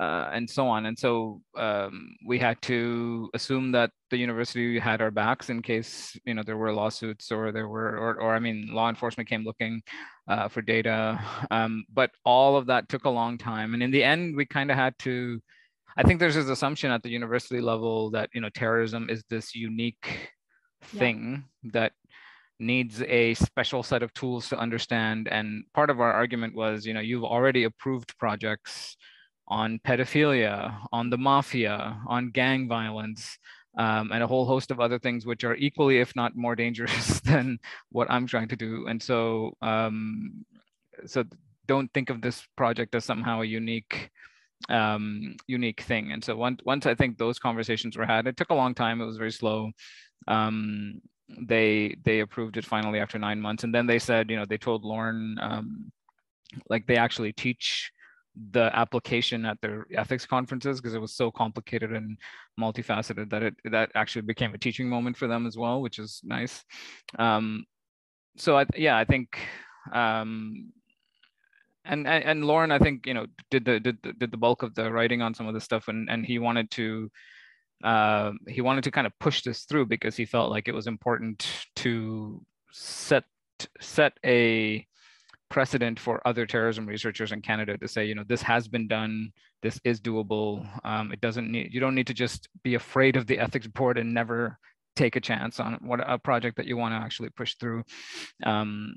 uh, 0.01 0.29
and 0.33 0.49
so 0.49 0.69
on. 0.69 0.87
And 0.87 0.99
so 0.99 1.41
um, 1.57 2.15
we 2.27 2.39
had 2.39 2.61
to 2.63 3.31
assume 3.35 3.73
that 3.73 3.91
the 4.11 4.17
university 4.17 4.79
had 4.79 5.01
our 5.01 5.11
backs 5.11 5.51
in 5.51 5.63
case 5.63 6.17
you 6.25 6.35
know 6.35 6.43
there 6.43 6.57
were 6.57 6.73
lawsuits 6.73 7.33
or 7.33 7.53
there 7.53 7.69
were, 7.69 7.97
or, 7.97 8.21
or 8.21 8.35
I 8.35 8.39
mean, 8.39 8.69
law 8.71 8.89
enforcement 8.89 9.29
came 9.29 9.45
looking 9.45 9.83
uh, 10.29 10.49
for 10.49 10.63
data. 10.63 11.19
Um, 11.51 11.85
but 11.93 12.11
all 12.25 12.57
of 12.57 12.67
that 12.67 12.89
took 12.89 13.05
a 13.05 13.11
long 13.11 13.39
time, 13.39 13.75
and 13.75 13.83
in 13.83 13.91
the 13.91 14.05
end, 14.05 14.37
we 14.37 14.45
kind 14.45 14.71
of 14.71 14.77
had 14.77 14.95
to 15.01 15.41
I 15.99 16.05
think 16.05 16.21
there's 16.21 16.37
this 16.37 16.49
assumption 16.49 16.93
at 16.93 17.03
the 17.03 17.11
university 17.11 17.61
level 17.61 18.11
that 18.11 18.31
you 18.33 18.41
know 18.41 18.49
terrorism 18.51 19.11
is 19.11 19.25
this 19.29 19.55
unique 19.55 20.31
thing 20.81 21.45
yeah. 21.63 21.71
that 21.73 21.93
needs 22.61 23.03
a 23.03 23.35
special 23.35 23.83
set 23.83 24.03
of 24.03 24.13
tools 24.15 24.49
to 24.49 24.59
understand. 24.59 25.29
And 25.29 25.65
part 25.75 25.91
of 25.91 26.01
our 26.01 26.13
argument 26.13 26.55
was, 26.55 26.87
you 26.87 26.95
know, 26.95 27.01
you've 27.01 27.25
already 27.25 27.65
approved 27.65 28.17
projects 28.19 28.97
on 29.49 29.81
pedophilia, 29.87 30.79
on 30.93 31.11
the 31.11 31.19
mafia, 31.19 32.01
on 32.07 32.31
gang 32.31 32.69
violence, 32.69 33.39
um, 33.77 34.11
and 34.13 34.23
a 34.23 34.27
whole 34.27 34.45
host 34.45 34.71
of 34.71 34.81
other 34.81 34.99
things 34.99 35.25
which 35.25 35.45
are 35.45 35.55
equally, 35.57 35.99
if 35.99 36.15
not 36.17 36.37
more 36.37 36.57
dangerous 36.57 37.21
than 37.25 37.59
what 37.91 38.11
I'm 38.11 38.27
trying 38.27 38.49
to 38.49 38.57
do. 38.57 38.87
And 38.89 39.03
so, 39.03 39.57
um, 39.63 40.45
so 41.07 41.25
don't 41.67 41.93
think 41.93 42.11
of 42.11 42.21
this 42.21 42.47
project 42.57 42.95
as 42.95 43.05
somehow 43.05 43.43
a 43.43 43.45
unique 43.45 44.11
um, 44.69 45.37
unique 45.47 45.83
thing. 45.83 46.13
And 46.13 46.23
so 46.23 46.37
once 46.37 46.61
once 46.65 46.87
I 46.87 46.95
think 46.95 47.17
those 47.17 47.39
conversations 47.39 47.97
were 47.97 48.07
had, 48.07 48.27
it 48.27 48.37
took 48.37 48.51
a 48.51 48.55
long 48.55 48.75
time. 48.75 49.01
It 49.01 49.07
was 49.07 49.17
very 49.17 49.33
slow. 49.33 49.71
Um, 50.27 51.01
they 51.41 51.97
they 52.05 52.21
approved 52.21 52.57
it 52.57 52.65
finally 52.65 53.01
after 53.01 53.19
nine 53.19 53.41
months, 53.41 53.65
and 53.65 53.75
then 53.75 53.87
they 53.87 53.99
said, 53.99 54.31
you 54.31 54.37
know, 54.37 54.45
they 54.47 54.59
told 54.59 54.85
Lorne, 54.85 55.37
um, 55.41 55.93
like 56.69 56.87
they 56.87 56.97
actually 56.97 57.33
teach 57.33 57.93
the 58.53 58.71
application 58.73 59.45
at 59.45 59.61
their 59.61 59.87
ethics 59.97 60.25
conferences 60.25 60.81
because 60.81 60.95
it 60.95 61.01
was 61.01 61.15
so 61.15 61.31
complicated 61.31 61.93
and 61.93 62.17
multifaceted 62.59 63.31
that 63.31 63.43
it 63.43 63.55
that 63.65 63.91
actually 63.95 64.23
became 64.23 64.55
a 64.55 64.59
teaching 64.59 64.89
moment 64.89 65.17
for 65.17 65.27
them 65.27 65.47
as 65.47 65.57
well, 65.57 65.81
which 65.81 65.99
is 65.99 66.21
nice. 66.25 66.65
Um, 67.19 67.65
so 68.37 68.57
I, 68.57 68.67
yeah, 68.77 68.97
I 68.97 69.05
think 69.05 69.39
um, 69.93 70.73
and, 71.89 72.07
and 72.07 72.45
Lorne, 72.45 72.71
I 72.71 72.79
think 72.79 73.07
you 73.07 73.15
know 73.15 73.27
did 73.51 73.65
the 73.65 73.81
did 73.81 73.99
the, 74.03 74.13
did 74.13 74.31
the 74.31 74.37
bulk 74.37 74.63
of 74.63 74.75
the 74.75 74.93
writing 74.93 75.23
on 75.23 75.35
some 75.35 75.47
of 75.47 75.55
the 75.55 75.61
stuff, 75.61 75.89
and 75.89 76.09
and 76.09 76.25
he 76.25 76.39
wanted 76.39 76.71
to 76.73 77.11
uh, 77.85 78.33
he 78.49 78.61
wanted 78.61 78.85
to 78.85 78.91
kind 78.91 79.07
of 79.07 79.19
push 79.19 79.43
this 79.43 79.65
through 79.65 79.87
because 79.87 80.17
he 80.17 80.25
felt 80.25 80.51
like 80.51 80.69
it 80.69 80.75
was 80.75 80.87
important 80.87 81.67
to 81.77 82.45
set 82.73 83.25
set 83.81 84.13
a 84.25 84.87
precedent 85.49 85.99
for 85.99 86.21
other 86.27 86.47
terrorism 86.47 86.87
researchers 86.87 87.33
in 87.33 87.41
Canada 87.41 87.79
to 87.79 87.89
say, 87.89 88.05
you 88.05 88.15
know, 88.15 88.25
this 88.29 88.43
has 88.43 88.69
been 88.69 88.87
done, 88.87 89.33
this 89.63 89.81
is 89.85 90.01
doable. 90.01 90.67
Um, 90.85 91.13
it 91.13 91.21
doesn't 91.21 91.51
need 91.51 91.73
you 91.73 91.81
don't 91.81 91.95
need 91.95 92.09
to 92.09 92.15
just 92.15 92.49
be 92.63 92.75
afraid 92.75 93.17
of 93.17 93.27
the 93.27 93.39
ethics 93.39 93.67
board 93.67 93.99
and 93.99 94.13
never 94.13 94.59
take 94.97 95.17
a 95.17 95.21
chance 95.21 95.61
on 95.61 95.79
what 95.83 96.01
a 96.05 96.19
project 96.19 96.57
that 96.57 96.67
you 96.67 96.77
want 96.77 96.93
to 96.93 96.99
actually 96.99 97.31
push 97.31 97.55
through. 97.55 97.85
Um, 98.45 98.97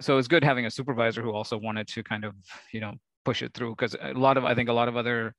so 0.00 0.18
it's 0.18 0.28
good 0.28 0.44
having 0.44 0.66
a 0.66 0.70
supervisor 0.70 1.22
who 1.22 1.32
also 1.32 1.56
wanted 1.56 1.86
to 1.88 2.02
kind 2.02 2.24
of 2.24 2.34
you 2.72 2.80
know 2.80 2.94
push 3.24 3.42
it 3.42 3.52
through 3.54 3.70
because 3.70 3.96
a 4.00 4.12
lot 4.12 4.36
of 4.36 4.44
i 4.44 4.54
think 4.54 4.68
a 4.68 4.72
lot 4.72 4.88
of 4.88 4.96
other 4.96 5.34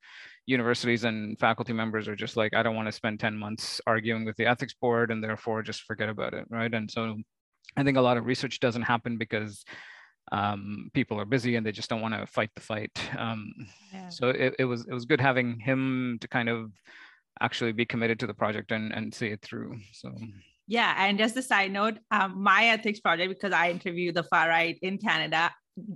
universities 0.46 1.04
and 1.04 1.38
faculty 1.38 1.72
members 1.72 2.06
are 2.06 2.16
just 2.16 2.36
like 2.36 2.54
i 2.54 2.62
don't 2.62 2.76
want 2.76 2.86
to 2.86 2.92
spend 2.92 3.18
10 3.18 3.36
months 3.36 3.80
arguing 3.86 4.24
with 4.24 4.36
the 4.36 4.46
ethics 4.46 4.74
board 4.74 5.10
and 5.10 5.24
therefore 5.24 5.62
just 5.62 5.82
forget 5.82 6.08
about 6.08 6.34
it 6.34 6.44
right? 6.50 6.72
And 6.74 6.90
so 6.90 7.16
i 7.76 7.82
think 7.82 7.96
a 7.96 8.02
lot 8.02 8.16
of 8.16 8.26
research 8.26 8.60
doesn't 8.60 8.82
happen 8.82 9.16
because 9.16 9.64
um, 10.30 10.90
people 10.92 11.18
are 11.18 11.24
busy 11.24 11.56
and 11.56 11.64
they 11.64 11.72
just 11.72 11.88
don't 11.88 12.02
want 12.02 12.12
to 12.12 12.26
fight 12.26 12.50
the 12.54 12.60
fight. 12.60 12.90
Um, 13.16 13.50
yeah. 13.94 14.10
so 14.10 14.28
it, 14.28 14.54
it 14.58 14.64
was 14.66 14.86
it 14.86 14.92
was 14.92 15.06
good 15.06 15.22
having 15.22 15.58
him 15.58 16.18
to 16.20 16.28
kind 16.28 16.50
of 16.50 16.70
actually 17.40 17.72
be 17.72 17.86
committed 17.86 18.20
to 18.20 18.26
the 18.26 18.34
project 18.34 18.72
and, 18.72 18.92
and 18.92 19.14
see 19.14 19.28
it 19.28 19.40
through 19.42 19.78
so 19.92 20.12
yeah, 20.68 20.94
and 20.98 21.18
just 21.18 21.36
a 21.36 21.42
side 21.42 21.72
note, 21.72 21.98
um, 22.10 22.42
my 22.42 22.66
ethics 22.66 23.00
project, 23.00 23.30
because 23.30 23.52
I 23.52 23.70
interviewed 23.70 24.14
the 24.14 24.22
far 24.22 24.48
right 24.48 24.78
in 24.82 24.98
Canada, 24.98 25.50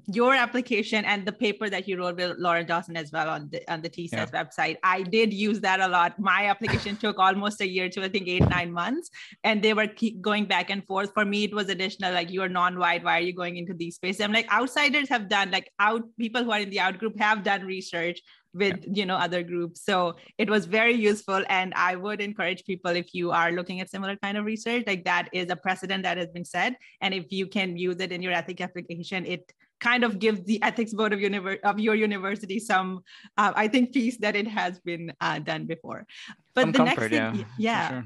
your 0.07 0.35
application 0.35 1.05
and 1.05 1.27
the 1.27 1.33
paper 1.33 1.69
that 1.69 1.87
you 1.87 1.99
wrote 1.99 2.17
with 2.17 2.39
Lorne 2.39 2.65
Dawson 2.67 2.97
as 2.97 3.11
well 3.13 3.29
on 3.29 3.49
the 3.51 3.61
on 3.71 3.83
the 3.83 3.91
TSAS 3.91 4.13
yeah. 4.13 4.27
website. 4.27 4.77
I 4.83 5.03
did 5.03 5.33
use 5.33 5.61
that 5.61 5.81
a 5.81 5.89
lot. 5.89 6.19
My 6.19 6.47
application 6.47 6.97
took 6.97 7.19
almost 7.19 7.61
a 7.61 7.69
year 7.69 7.89
to 7.91 8.03
I 8.03 8.09
think 8.09 8.29
eight 8.29 8.49
nine 8.49 8.73
months, 8.73 9.11
and 9.45 9.63
they 9.63 9.75
were 9.75 9.89
keep 9.89 10.21
going 10.21 10.47
back 10.47 10.71
and 10.71 10.87
forth. 10.87 11.11
For 11.13 11.25
me, 11.25 11.45
it 11.45 11.55
was 11.55 11.69
additional 11.69 12.15
like 12.15 12.31
you 12.31 12.43
are 12.43 12.49
non-white. 12.49 13.05
Why 13.05 13.19
are 13.19 13.23
you 13.23 13.35
going 13.35 13.57
into 13.57 13.75
these 13.75 13.97
spaces? 13.97 14.23
I'm 14.23 14.33
like 14.33 14.51
outsiders 14.51 15.09
have 15.09 15.29
done 15.29 15.51
like 15.51 15.71
out 15.79 16.03
people 16.19 16.45
who 16.45 16.53
are 16.53 16.61
in 16.61 16.71
the 16.71 16.81
out 16.81 16.99
group 16.99 17.19
have 17.19 17.43
done 17.43 17.67
research 17.67 18.21
with 18.55 18.85
yeah. 18.85 18.93
you 18.93 19.07
know 19.07 19.17
other 19.17 19.43
groups 19.43 19.85
so 19.85 20.15
it 20.39 20.49
was 20.49 20.67
very 20.67 20.95
useful 20.95 21.43
and 21.49 21.73
i 21.75 21.97
would 21.97 22.21
encourage 22.21 22.65
people 22.65 22.91
if 22.91 23.15
you 23.15 23.31
are 23.31 23.53
looking 23.53 23.81
at 23.81 23.91
similar 23.91 24.17
kind 24.17 24.37
of 24.37 24.45
research 24.45 24.85
like 24.87 25.05
that 25.05 25.29
is 25.33 25.51
a 25.51 25.57
precedent 25.57 26.03
that 26.03 26.19
has 26.19 26.29
been 26.29 26.45
set 26.45 26.77
and 27.01 27.15
if 27.15 27.31
you 27.31 27.47
can 27.47 27.77
use 27.77 27.97
it 28.01 28.13
in 28.13 28.21
your 28.21 28.33
ethic 28.33 28.61
application 28.61 29.25
it 29.25 29.53
kind 29.81 30.05
of 30.05 30.19
gives 30.19 30.45
the 30.45 30.63
ethics 30.63 30.95
board 30.95 31.13
of, 31.13 31.19
univer- 31.19 31.61
of 31.65 31.81
your 31.81 31.95
university 31.95 32.59
some 32.59 33.03
uh, 33.39 33.53
i 33.57 33.67
think 33.67 33.93
piece 33.93 34.19
that 34.19 34.37
it 34.37 34.47
has 34.47 34.79
been 34.81 35.13
uh, 35.21 35.39
done 35.39 35.67
before 35.67 36.07
but 36.55 36.63
some 36.63 36.73
the 36.73 36.79
comfort, 36.79 37.11
next 37.11 37.35
thing 37.35 37.47
yeah, 37.59 37.71
yeah 37.71 37.89
sure. 37.89 38.05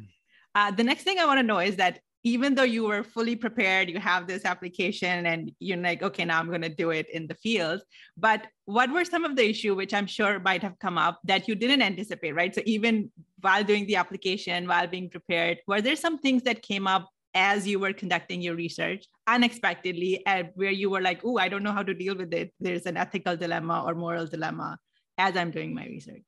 uh, 0.55 0.71
the 0.71 0.85
next 0.85 1.03
thing 1.03 1.19
i 1.19 1.27
want 1.27 1.39
to 1.39 1.43
know 1.43 1.59
is 1.59 1.77
that 1.77 2.01
even 2.27 2.57
though 2.57 2.65
you 2.65 2.83
were 2.83 3.05
fully 3.05 3.37
prepared, 3.37 3.89
you 3.89 4.01
have 4.01 4.27
this 4.27 4.45
application 4.45 5.27
and 5.27 5.53
you're 5.61 5.79
like, 5.79 6.03
okay, 6.03 6.25
now 6.25 6.41
I'm 6.41 6.49
going 6.49 6.63
to 6.63 6.69
do 6.69 6.91
it 6.91 7.09
in 7.11 7.29
the 7.29 7.37
field. 7.37 7.83
But 8.17 8.49
what 8.65 8.91
were 8.91 9.05
some 9.05 9.25
of 9.25 9.37
the 9.37 9.49
issue 9.49 9.77
which 9.77 9.95
I'm 9.95 10.09
sure 10.09 10.41
might 10.41 10.61
have 10.65 10.77
come 10.81 10.99
up 10.99 11.21
that 11.23 11.47
you 11.47 11.55
didn't 11.55 11.83
anticipate, 11.83 12.35
right? 12.35 12.53
So 12.53 12.63
even 12.67 13.13
while 13.43 13.63
doing 13.63 13.87
the 13.87 13.95
application, 13.95 14.67
while 14.67 14.89
being 14.89 15.09
prepared, 15.09 15.59
were 15.69 15.81
there 15.81 15.95
some 15.95 16.19
things 16.19 16.43
that 16.43 16.63
came 16.63 16.89
up 16.89 17.09
as 17.33 17.65
you 17.65 17.79
were 17.79 17.93
conducting 17.93 18.43
your 18.43 18.57
research 18.57 19.07
unexpectedly 19.29 20.27
and 20.27 20.49
where 20.57 20.73
you 20.73 20.91
were 20.91 21.03
like, 21.03 21.21
oh, 21.25 21.39
I 21.39 21.49
don't 21.49 21.63
know 21.63 21.77
how 21.79 21.85
to 21.85 21.95
deal 21.95 22.17
with 22.17 22.35
it. 22.35 22.53
There's 22.59 22.87
an 22.87 22.97
ethical 22.97 23.37
dilemma 23.37 23.85
or 23.87 23.95
moral 23.95 24.27
dilemma 24.27 24.79
as 25.17 25.37
I'm 25.37 25.53
doing 25.53 25.73
my 25.73 25.87
research? 25.87 26.27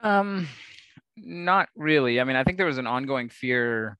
Um, 0.00 0.48
not 1.16 1.70
really. 1.74 2.20
I 2.20 2.24
mean, 2.24 2.36
I 2.36 2.44
think 2.44 2.58
there 2.58 2.66
was 2.66 2.76
an 2.76 2.86
ongoing 2.86 3.30
fear 3.30 3.96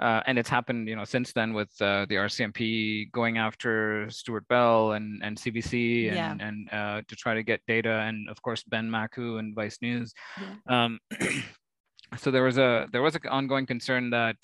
uh, 0.00 0.22
and 0.26 0.38
it's 0.38 0.48
happened, 0.48 0.88
you 0.88 0.96
know, 0.96 1.04
since 1.04 1.32
then 1.32 1.52
with 1.52 1.70
uh, 1.80 2.06
the 2.08 2.16
RCMP 2.16 3.12
going 3.12 3.38
after 3.38 4.08
Stewart 4.10 4.46
Bell 4.48 4.92
and 4.92 5.22
and 5.22 5.36
CBC 5.36 6.08
and 6.08 6.16
yeah. 6.16 6.46
and 6.46 6.72
uh, 6.72 7.02
to 7.06 7.16
try 7.16 7.34
to 7.34 7.42
get 7.42 7.60
data, 7.66 8.00
and 8.08 8.28
of 8.28 8.40
course 8.42 8.62
Ben 8.64 8.90
Makuch 8.90 9.38
and 9.38 9.54
Vice 9.54 9.78
News. 9.82 10.12
Yeah. 10.40 10.84
Um, 10.84 10.98
so 12.16 12.30
there 12.30 12.42
was 12.42 12.58
a 12.58 12.88
there 12.92 13.02
was 13.02 13.14
an 13.14 13.22
ongoing 13.28 13.66
concern 13.66 14.10
that 14.10 14.36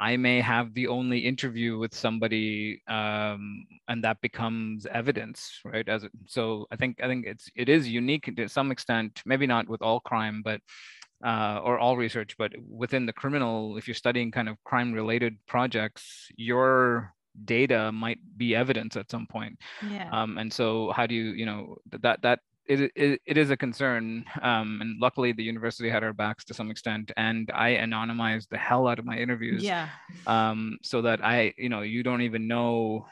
I 0.00 0.16
may 0.16 0.40
have 0.40 0.72
the 0.72 0.86
only 0.86 1.18
interview 1.18 1.76
with 1.76 1.94
somebody, 1.94 2.80
um, 2.88 3.66
and 3.86 4.02
that 4.02 4.18
becomes 4.22 4.86
evidence, 4.86 5.60
right? 5.62 5.86
As 5.86 6.04
it, 6.04 6.12
so, 6.26 6.66
I 6.70 6.76
think 6.76 7.02
I 7.02 7.06
think 7.06 7.26
it's 7.26 7.50
it 7.54 7.68
is 7.68 7.86
unique 7.86 8.34
to 8.36 8.48
some 8.48 8.70
extent, 8.70 9.20
maybe 9.26 9.46
not 9.46 9.68
with 9.68 9.82
all 9.82 10.00
crime, 10.00 10.40
but 10.42 10.62
uh, 11.24 11.60
or 11.62 11.78
all 11.78 11.96
research, 11.96 12.36
but 12.38 12.52
within 12.68 13.06
the 13.06 13.12
criminal, 13.12 13.76
if 13.76 13.86
you're 13.86 13.94
studying 13.94 14.30
kind 14.30 14.48
of 14.48 14.56
crime 14.64 14.92
related 14.92 15.36
projects, 15.46 16.28
your 16.36 17.12
data 17.44 17.92
might 17.92 18.18
be 18.36 18.54
evidence 18.54 18.96
at 18.96 19.10
some 19.10 19.26
point. 19.26 19.58
Yeah. 19.88 20.08
Um, 20.12 20.38
and 20.38 20.52
so 20.52 20.92
how 20.92 21.06
do 21.06 21.14
you, 21.14 21.30
you 21.32 21.46
know, 21.46 21.76
that, 22.02 22.22
that, 22.22 22.40
it, 22.66 22.92
it, 22.94 23.20
it 23.26 23.36
is 23.36 23.50
a 23.50 23.56
concern. 23.56 24.24
Um, 24.42 24.78
and 24.80 25.00
luckily 25.00 25.32
the 25.32 25.42
university 25.42 25.90
had 25.90 26.04
our 26.04 26.12
backs 26.12 26.44
to 26.46 26.54
some 26.54 26.70
extent 26.70 27.10
and 27.16 27.50
I 27.52 27.70
anonymized 27.74 28.48
the 28.48 28.58
hell 28.58 28.86
out 28.86 28.98
of 28.98 29.04
my 29.04 29.16
interviews. 29.16 29.62
Yeah. 29.62 29.88
Um, 30.26 30.78
so 30.82 31.02
that 31.02 31.24
I, 31.24 31.52
you 31.56 31.68
know, 31.68 31.82
you 31.82 32.02
don't 32.02 32.22
even 32.22 32.46
know 32.46 33.06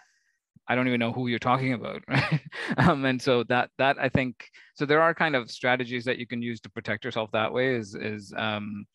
I 0.69 0.75
don't 0.75 0.87
even 0.87 1.01
know 1.01 1.13
who 1.13 1.29
you're 1.29 1.39
talking 1.39 1.73
about, 1.73 2.03
right? 2.09 2.41
Um, 2.77 3.05
and 3.05 3.21
so 3.21 3.45
that 3.45 3.71
that 3.79 3.97
I 3.99 4.09
think 4.09 4.51
so 4.75 4.85
there 4.85 5.01
are 5.01 5.15
kind 5.15 5.35
of 5.35 5.51
strategies 5.51 6.05
that 6.05 6.19
you 6.19 6.27
can 6.27 6.43
use 6.43 6.61
to 6.61 6.71
protect 6.71 7.05
yourself 7.05 7.31
that 7.33 7.53
way 7.53 7.75
is 7.75 7.95
is 7.95 8.33
um, 8.37 8.87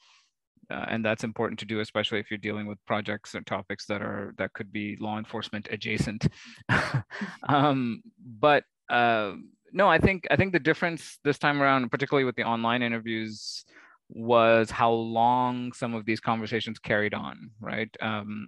uh, 0.69 0.85
and 0.89 1.03
that's 1.03 1.23
important 1.23 1.59
to 1.59 1.65
do, 1.65 1.79
especially 1.79 2.19
if 2.19 2.31
you're 2.31 2.37
dealing 2.37 2.67
with 2.67 2.83
projects 2.85 3.35
or 3.35 3.41
topics 3.41 3.85
that 3.87 4.01
are 4.01 4.33
that 4.37 4.53
could 4.53 4.71
be 4.71 4.97
law 4.99 5.17
enforcement 5.17 5.67
adjacent. 5.71 6.27
um, 7.49 8.01
but 8.39 8.63
uh, 8.89 9.33
no, 9.71 9.89
I 9.89 9.97
think 9.97 10.25
I 10.31 10.35
think 10.35 10.53
the 10.53 10.59
difference 10.59 11.19
this 11.23 11.37
time 11.37 11.61
around, 11.61 11.89
particularly 11.89 12.25
with 12.25 12.35
the 12.35 12.43
online 12.43 12.81
interviews, 12.81 13.65
was 14.09 14.69
how 14.69 14.91
long 14.91 15.73
some 15.73 15.93
of 15.93 16.05
these 16.05 16.19
conversations 16.19 16.79
carried 16.79 17.13
on, 17.13 17.51
right? 17.59 17.89
Um, 18.01 18.47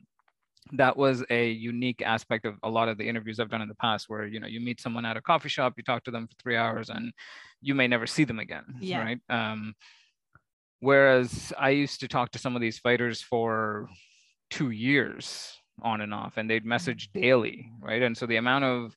that 0.74 0.98
was 0.98 1.24
a 1.30 1.50
unique 1.52 2.02
aspect 2.02 2.46
of 2.46 2.56
a 2.64 2.70
lot 2.70 2.90
of 2.90 2.98
the 2.98 3.08
interviews 3.08 3.40
I've 3.40 3.50
done 3.50 3.62
in 3.62 3.68
the 3.68 3.76
past 3.76 4.10
where 4.10 4.26
you 4.26 4.40
know 4.40 4.48
you 4.48 4.60
meet 4.60 4.82
someone 4.82 5.06
at 5.06 5.18
a 5.18 5.22
coffee 5.22 5.50
shop 5.50 5.74
you 5.78 5.84
talk 5.84 6.04
to 6.06 6.12
them 6.12 6.28
for 6.28 6.34
3 6.42 6.56
hours 6.56 6.90
and 6.90 7.14
you 7.62 7.76
may 7.76 7.88
never 7.88 8.08
see 8.08 8.24
them 8.24 8.40
again 8.40 8.64
yeah. 8.80 9.00
right 9.00 9.20
um, 9.30 9.76
whereas 10.80 11.54
I 11.58 11.70
used 11.70 12.00
to 12.00 12.08
talk 12.08 12.32
to 12.32 12.40
some 12.40 12.56
of 12.56 12.62
these 12.62 12.80
fighters 12.80 13.22
for 13.22 13.88
2 14.52 14.72
years 14.72 15.56
on 15.82 16.02
and 16.02 16.14
off 16.14 16.38
and 16.38 16.50
they'd 16.50 16.62
mm-hmm. 16.62 16.70
message 16.70 17.12
daily 17.14 17.72
right 17.82 18.02
and 18.02 18.18
so 18.18 18.26
the 18.26 18.38
amount 18.38 18.66
of 18.66 18.96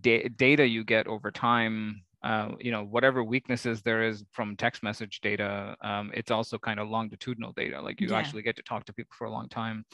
da- 0.00 0.28
data 0.28 0.66
you 0.66 0.84
get 0.84 1.06
over 1.06 1.30
time 1.30 2.02
uh, 2.24 2.50
you 2.60 2.70
know 2.70 2.84
whatever 2.84 3.24
weaknesses 3.24 3.82
there 3.82 4.02
is 4.04 4.24
from 4.32 4.56
text 4.56 4.82
message 4.82 5.20
data 5.20 5.76
um, 5.82 6.10
it's 6.14 6.30
also 6.30 6.58
kind 6.58 6.78
of 6.78 6.88
longitudinal 6.88 7.52
data 7.52 7.80
like 7.80 8.00
you 8.00 8.08
yeah. 8.08 8.16
actually 8.16 8.42
get 8.42 8.56
to 8.56 8.62
talk 8.62 8.84
to 8.84 8.92
people 8.92 9.14
for 9.16 9.26
a 9.26 9.30
long 9.30 9.48
time 9.48 9.84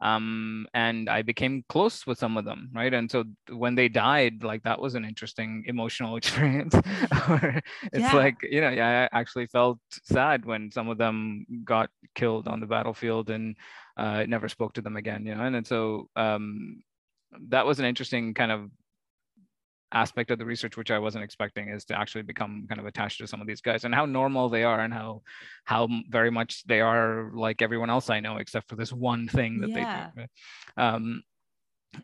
um, 0.00 0.66
and 0.74 1.08
i 1.08 1.22
became 1.22 1.64
close 1.68 2.06
with 2.06 2.18
some 2.18 2.36
of 2.36 2.44
them 2.44 2.70
right 2.74 2.92
and 2.92 3.10
so 3.10 3.24
when 3.50 3.74
they 3.74 3.88
died 3.88 4.42
like 4.42 4.62
that 4.64 4.80
was 4.80 4.94
an 4.94 5.04
interesting 5.04 5.64
emotional 5.66 6.16
experience 6.20 6.74
it's 6.74 7.62
yeah. 7.94 8.12
like 8.12 8.36
you 8.42 8.60
know 8.60 8.70
yeah, 8.70 9.08
i 9.12 9.18
actually 9.18 9.46
felt 9.46 9.78
sad 10.02 10.44
when 10.44 10.70
some 10.70 10.88
of 10.88 10.98
them 10.98 11.46
got 11.64 11.88
killed 12.14 12.48
on 12.48 12.60
the 12.60 12.66
battlefield 12.66 13.30
and 13.30 13.56
uh, 13.96 14.24
never 14.28 14.48
spoke 14.48 14.74
to 14.74 14.82
them 14.82 14.96
again 14.96 15.24
you 15.24 15.34
know 15.34 15.42
and, 15.42 15.56
and 15.56 15.66
so 15.66 16.08
um, 16.16 16.82
that 17.48 17.64
was 17.64 17.78
an 17.78 17.84
interesting 17.84 18.34
kind 18.34 18.52
of 18.52 18.70
aspect 19.96 20.30
of 20.30 20.38
the 20.38 20.44
research 20.44 20.76
which 20.76 20.90
i 20.90 20.98
wasn't 20.98 21.24
expecting 21.24 21.68
is 21.68 21.84
to 21.84 21.98
actually 21.98 22.22
become 22.22 22.66
kind 22.68 22.80
of 22.80 22.86
attached 22.86 23.18
to 23.18 23.26
some 23.26 23.40
of 23.40 23.46
these 23.46 23.62
guys 23.62 23.84
and 23.84 23.94
how 23.94 24.04
normal 24.04 24.48
they 24.48 24.62
are 24.62 24.80
and 24.80 24.92
how 24.92 25.22
how 25.64 25.88
very 26.10 26.30
much 26.30 26.62
they 26.64 26.80
are 26.80 27.30
like 27.34 27.62
everyone 27.62 27.90
else 27.90 28.10
i 28.10 28.20
know 28.20 28.36
except 28.36 28.68
for 28.68 28.76
this 28.76 28.92
one 28.92 29.26
thing 29.26 29.60
that 29.60 29.70
yeah. 29.70 30.10
they 30.14 30.22
do 30.22 30.28
um, 30.82 31.22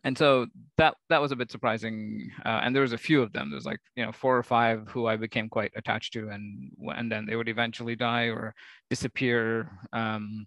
and 0.04 0.16
so 0.16 0.46
that 0.78 0.94
that 1.10 1.20
was 1.20 1.32
a 1.32 1.36
bit 1.36 1.50
surprising 1.50 2.30
uh, 2.46 2.60
and 2.62 2.74
there 2.74 2.82
was 2.82 2.94
a 2.94 3.06
few 3.08 3.20
of 3.20 3.32
them 3.32 3.50
there's 3.50 3.66
like 3.66 3.80
you 3.94 4.04
know 4.04 4.12
four 4.12 4.36
or 4.36 4.42
five 4.42 4.88
who 4.88 5.06
i 5.06 5.16
became 5.16 5.48
quite 5.48 5.72
attached 5.76 6.12
to 6.14 6.28
and 6.30 6.70
and 6.96 7.12
then 7.12 7.26
they 7.26 7.36
would 7.36 7.48
eventually 7.48 7.96
die 7.96 8.26
or 8.36 8.54
disappear 8.88 9.70
um, 9.92 10.46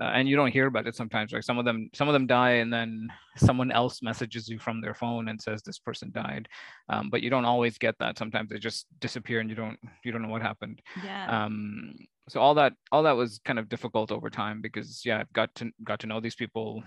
uh, 0.00 0.10
and 0.14 0.28
you 0.28 0.36
don't 0.36 0.52
hear 0.52 0.66
about 0.66 0.86
it 0.86 0.96
sometimes 0.96 1.32
like 1.32 1.42
some 1.42 1.58
of 1.58 1.64
them 1.64 1.90
some 1.94 2.08
of 2.08 2.12
them 2.12 2.26
die 2.26 2.52
and 2.52 2.72
then 2.72 3.08
someone 3.36 3.70
else 3.70 4.02
messages 4.02 4.48
you 4.48 4.58
from 4.58 4.80
their 4.80 4.94
phone 4.94 5.28
and 5.28 5.40
says 5.40 5.62
this 5.62 5.78
person 5.78 6.10
died. 6.12 6.48
Um, 6.88 7.10
but 7.10 7.22
you 7.22 7.30
don't 7.30 7.44
always 7.44 7.78
get 7.78 7.96
that. 7.98 8.18
Sometimes 8.18 8.50
they 8.50 8.58
just 8.58 8.86
disappear 9.00 9.40
and 9.40 9.50
you 9.50 9.56
don't 9.56 9.78
you 10.04 10.12
don't 10.12 10.22
know 10.22 10.28
what 10.28 10.42
happened. 10.42 10.80
Yeah. 11.04 11.44
Um, 11.44 11.94
so 12.30 12.40
all 12.40 12.54
that 12.54 12.74
all 12.92 13.02
that 13.02 13.16
was 13.16 13.40
kind 13.44 13.58
of 13.58 13.68
difficult 13.68 14.12
over 14.12 14.30
time 14.30 14.60
because 14.60 15.02
yeah 15.04 15.18
i've 15.18 15.32
got 15.32 15.52
to 15.56 15.70
got 15.82 15.98
to 15.98 16.06
know 16.06 16.20
these 16.20 16.36
people 16.36 16.82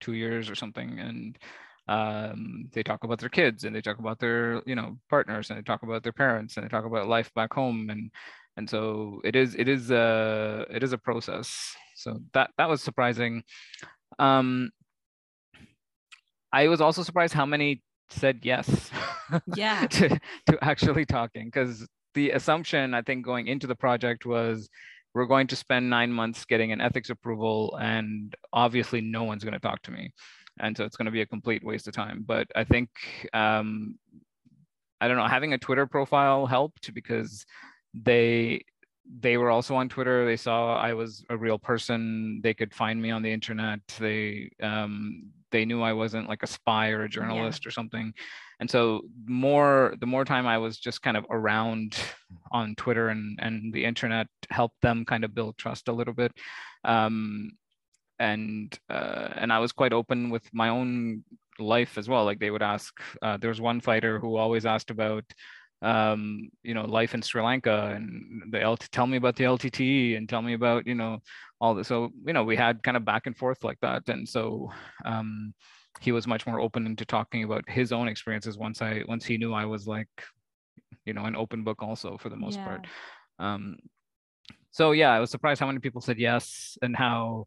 two 0.00 0.14
years 0.14 0.50
or 0.50 0.54
something 0.54 0.98
and 0.98 1.38
um, 1.88 2.68
they 2.72 2.84
talk 2.84 3.02
about 3.02 3.18
their 3.18 3.28
kids 3.28 3.64
and 3.64 3.74
they 3.74 3.80
talk 3.80 3.98
about 3.98 4.18
their 4.18 4.62
you 4.66 4.74
know 4.74 4.98
partners 5.08 5.50
and 5.50 5.58
they 5.58 5.62
talk 5.62 5.82
about 5.82 6.02
their 6.02 6.12
parents 6.12 6.56
and 6.56 6.64
they 6.64 6.68
talk 6.68 6.84
about 6.84 7.08
life 7.08 7.32
back 7.34 7.52
home 7.52 7.88
and 7.90 8.10
and 8.56 8.68
so 8.68 9.20
it 9.24 9.34
is 9.34 9.54
it 9.56 9.68
is 9.68 9.90
a 9.90 10.66
it 10.70 10.82
is 10.82 10.92
a 10.92 10.98
process 10.98 11.74
so 12.00 12.20
that 12.32 12.50
that 12.58 12.68
was 12.68 12.82
surprising. 12.82 13.42
Um 14.18 14.70
i 16.52 16.66
was 16.66 16.80
also 16.80 17.04
surprised 17.04 17.32
how 17.32 17.46
many 17.46 17.80
said 18.08 18.40
yes 18.42 18.90
yeah. 19.54 19.86
to, 19.86 20.08
to 20.46 20.58
actually 20.62 21.06
talking 21.06 21.44
because 21.44 21.86
the 22.14 22.30
assumption 22.30 22.92
i 22.92 23.00
think 23.00 23.24
going 23.24 23.46
into 23.46 23.68
the 23.68 23.74
project 23.76 24.26
was 24.26 24.68
we're 25.14 25.26
going 25.26 25.46
to 25.48 25.56
spend 25.56 25.90
nine 25.90 26.12
months 26.12 26.44
getting 26.44 26.72
an 26.72 26.80
ethics 26.80 27.10
approval 27.10 27.76
and 27.80 28.34
obviously 28.52 29.00
no 29.00 29.24
one's 29.24 29.42
going 29.42 29.54
to 29.54 29.60
talk 29.60 29.82
to 29.82 29.90
me. 29.90 30.12
And 30.60 30.76
so 30.76 30.84
it's 30.84 30.96
going 30.96 31.06
to 31.06 31.12
be 31.12 31.22
a 31.22 31.26
complete 31.26 31.64
waste 31.64 31.88
of 31.88 31.94
time. 31.94 32.24
But 32.26 32.46
i 32.54 32.64
think 32.64 32.88
um, 33.32 33.98
i 35.00 35.08
don't 35.08 35.16
know 35.16 35.26
having 35.26 35.54
a 35.54 35.58
twitter 35.58 35.86
profile 35.86 36.46
helped 36.46 36.92
because 36.94 37.44
they 37.94 38.62
they 39.18 39.36
were 39.36 39.50
also 39.50 39.74
on 39.74 39.88
Twitter. 39.88 40.24
They 40.24 40.36
saw 40.36 40.76
I 40.76 40.94
was 40.94 41.24
a 41.30 41.36
real 41.36 41.58
person. 41.58 42.40
They 42.42 42.54
could 42.54 42.72
find 42.72 43.00
me 43.00 43.10
on 43.10 43.22
the 43.22 43.32
internet. 43.32 43.80
They 43.98 44.50
um, 44.62 45.30
they 45.50 45.64
knew 45.64 45.82
I 45.82 45.92
wasn't 45.92 46.28
like 46.28 46.42
a 46.42 46.46
spy 46.46 46.90
or 46.90 47.02
a 47.02 47.08
journalist 47.08 47.64
yeah. 47.64 47.68
or 47.68 47.72
something. 47.72 48.12
And 48.60 48.70
so 48.70 49.02
more 49.26 49.94
the 49.98 50.06
more 50.06 50.24
time 50.24 50.46
I 50.46 50.58
was 50.58 50.78
just 50.78 51.02
kind 51.02 51.16
of 51.16 51.26
around 51.30 51.98
on 52.52 52.74
Twitter 52.76 53.08
and 53.08 53.38
and 53.42 53.72
the 53.72 53.84
internet 53.84 54.28
helped 54.50 54.80
them 54.82 55.04
kind 55.04 55.24
of 55.24 55.34
build 55.34 55.58
trust 55.58 55.88
a 55.88 55.92
little 55.92 56.14
bit. 56.14 56.32
Um, 56.84 57.52
and 58.18 58.78
uh, 58.88 59.30
and 59.34 59.52
I 59.52 59.58
was 59.58 59.72
quite 59.72 59.92
open 59.92 60.30
with 60.30 60.44
my 60.52 60.68
own 60.68 61.24
life 61.58 61.98
as 61.98 62.08
well. 62.08 62.24
Like 62.24 62.38
they 62.38 62.50
would 62.50 62.62
ask. 62.62 62.94
Uh, 63.20 63.38
there 63.38 63.48
was 63.48 63.60
one 63.60 63.80
fighter 63.80 64.20
who 64.20 64.36
always 64.36 64.66
asked 64.66 64.90
about 64.90 65.24
um, 65.82 66.50
you 66.62 66.74
know, 66.74 66.84
life 66.84 67.14
in 67.14 67.22
Sri 67.22 67.42
Lanka 67.42 67.92
and 67.94 68.52
the 68.52 68.66
LT, 68.66 68.88
tell 68.92 69.06
me 69.06 69.16
about 69.16 69.36
the 69.36 69.44
LTTE 69.44 70.16
and 70.16 70.28
tell 70.28 70.42
me 70.42 70.52
about, 70.52 70.86
you 70.86 70.94
know, 70.94 71.18
all 71.60 71.74
this. 71.74 71.88
So, 71.88 72.10
you 72.26 72.32
know, 72.32 72.44
we 72.44 72.56
had 72.56 72.82
kind 72.82 72.96
of 72.96 73.04
back 73.04 73.26
and 73.26 73.36
forth 73.36 73.64
like 73.64 73.78
that. 73.80 74.08
And 74.08 74.28
so 74.28 74.70
um, 75.04 75.54
he 76.00 76.12
was 76.12 76.26
much 76.26 76.46
more 76.46 76.60
open 76.60 76.86
into 76.86 77.04
talking 77.04 77.44
about 77.44 77.68
his 77.68 77.92
own 77.92 78.08
experiences 78.08 78.58
once 78.58 78.82
I, 78.82 79.02
once 79.08 79.24
he 79.24 79.38
knew 79.38 79.54
I 79.54 79.64
was 79.64 79.86
like, 79.86 80.08
you 81.06 81.14
know, 81.14 81.24
an 81.24 81.36
open 81.36 81.64
book 81.64 81.82
also 81.82 82.18
for 82.18 82.28
the 82.28 82.36
most 82.36 82.58
yeah. 82.58 82.64
part. 82.64 82.86
Um, 83.38 83.76
so 84.70 84.92
yeah, 84.92 85.10
I 85.10 85.20
was 85.20 85.30
surprised 85.30 85.60
how 85.60 85.66
many 85.66 85.78
people 85.78 86.00
said 86.00 86.18
yes 86.18 86.76
and 86.82 86.94
how 86.94 87.46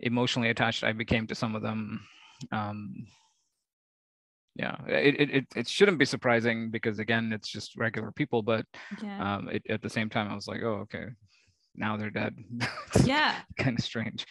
emotionally 0.00 0.50
attached 0.50 0.84
I 0.84 0.92
became 0.92 1.26
to 1.28 1.34
some 1.34 1.54
of 1.54 1.62
them. 1.62 2.06
Um, 2.50 3.06
yeah 4.54 4.76
it, 4.86 5.30
it 5.30 5.46
it 5.56 5.68
shouldn't 5.68 5.98
be 5.98 6.04
surprising 6.04 6.70
because 6.70 6.98
again 6.98 7.32
it's 7.32 7.48
just 7.48 7.76
regular 7.76 8.12
people 8.12 8.42
but 8.42 8.66
yeah. 9.02 9.36
um 9.36 9.48
it, 9.48 9.62
at 9.70 9.80
the 9.82 9.88
same 9.88 10.10
time 10.10 10.30
i 10.30 10.34
was 10.34 10.46
like 10.46 10.62
oh 10.62 10.80
okay 10.82 11.06
now 11.74 11.96
they're 11.96 12.10
dead 12.10 12.36
yeah 13.04 13.36
kind 13.56 13.78
of 13.78 13.84
strange 13.84 14.26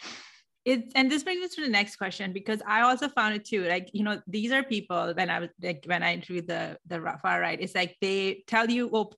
it 0.64 0.92
and 0.94 1.10
this 1.10 1.24
brings 1.24 1.44
us 1.44 1.54
to 1.56 1.60
the 1.60 1.68
next 1.68 1.96
question 1.96 2.32
because 2.32 2.62
I 2.66 2.82
also 2.82 3.08
found 3.08 3.34
it 3.34 3.44
too. 3.44 3.64
Like 3.64 3.90
you 3.92 4.04
know, 4.04 4.20
these 4.26 4.52
are 4.52 4.62
people 4.62 5.12
when 5.16 5.28
I 5.28 5.40
was 5.40 5.48
like 5.60 5.82
when 5.86 6.02
I 6.02 6.14
interviewed 6.14 6.46
the 6.46 6.78
the 6.86 7.00
far 7.20 7.40
right, 7.40 7.60
it's 7.60 7.74
like 7.74 7.96
they 8.00 8.44
tell 8.46 8.70
you 8.70 8.88
op- 8.90 9.16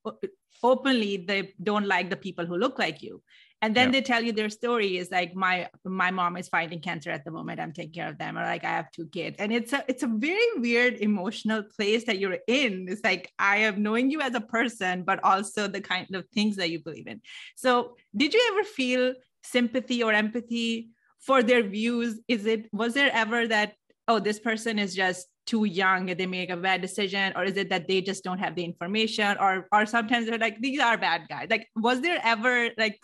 openly 0.63 1.17
they 1.17 1.53
don't 1.61 1.85
like 1.85 2.09
the 2.09 2.15
people 2.15 2.45
who 2.45 2.57
look 2.57 2.79
like 2.79 3.03
you, 3.03 3.21
and 3.65 3.73
then 3.73 3.87
yeah. 3.87 3.93
they 3.93 4.01
tell 4.01 4.23
you 4.23 4.31
their 4.31 4.51
story 4.51 4.97
is 4.97 5.09
like 5.09 5.35
my 5.35 5.67
my 5.83 6.11
mom 6.11 6.37
is 6.37 6.47
fighting 6.47 6.79
cancer 6.79 7.09
at 7.09 7.25
the 7.25 7.31
moment. 7.31 7.59
I'm 7.59 7.73
taking 7.73 7.93
care 7.93 8.07
of 8.07 8.19
them. 8.19 8.37
Or 8.37 8.43
like 8.43 8.63
i 8.63 8.69
have 8.69 8.91
two 8.91 9.07
kids. 9.07 9.37
And 9.39 9.51
it's 9.51 9.73
a 9.73 9.83
it's 9.87 10.03
a 10.03 10.07
very 10.07 10.49
weird 10.57 10.97
emotional 10.97 11.63
place 11.63 12.03
that 12.03 12.19
you're 12.19 12.37
in. 12.47 12.85
It's 12.87 13.03
like 13.03 13.31
i 13.39 13.57
am 13.57 13.81
knowing 13.81 14.11
you 14.11 14.21
as 14.21 14.35
a 14.35 14.41
person 14.41 15.01
but 15.01 15.19
also 15.23 15.67
the 15.67 15.81
kind 15.81 16.13
of 16.13 16.27
things 16.29 16.57
that 16.57 16.69
you 16.69 16.79
believe 16.83 17.07
in. 17.07 17.21
So 17.55 17.95
did 18.15 18.35
you 18.35 18.41
ever 18.51 18.63
feel 18.63 19.15
sympathy 19.41 20.03
or 20.03 20.13
empathy 20.13 20.89
for 21.19 21.41
their 21.41 21.63
views? 21.63 22.19
Is 22.27 22.45
it 22.45 22.69
was 22.71 22.93
there 22.93 23.09
ever 23.13 23.47
that 23.47 23.73
oh 24.07 24.19
this 24.19 24.39
person 24.39 24.77
is 24.77 24.93
just 24.93 25.25
too 25.47 25.65
young 25.65 26.09
and 26.11 26.19
they 26.19 26.27
make 26.27 26.51
a 26.51 26.57
bad 26.57 26.81
decision 26.81 27.33
or 27.35 27.43
is 27.43 27.57
it 27.57 27.69
that 27.69 27.87
they 27.87 28.01
just 28.01 28.23
don't 28.23 28.39
have 28.45 28.53
the 28.53 28.63
information? 28.63 29.37
Or 29.39 29.67
or 29.71 29.87
sometimes 29.87 30.27
they're 30.27 30.37
like 30.37 30.61
these 30.61 30.79
are 30.79 30.99
bad 30.99 31.23
guys. 31.29 31.47
Like 31.49 31.67
was 31.75 32.01
there 32.01 32.21
ever 32.23 32.69
like 32.77 32.99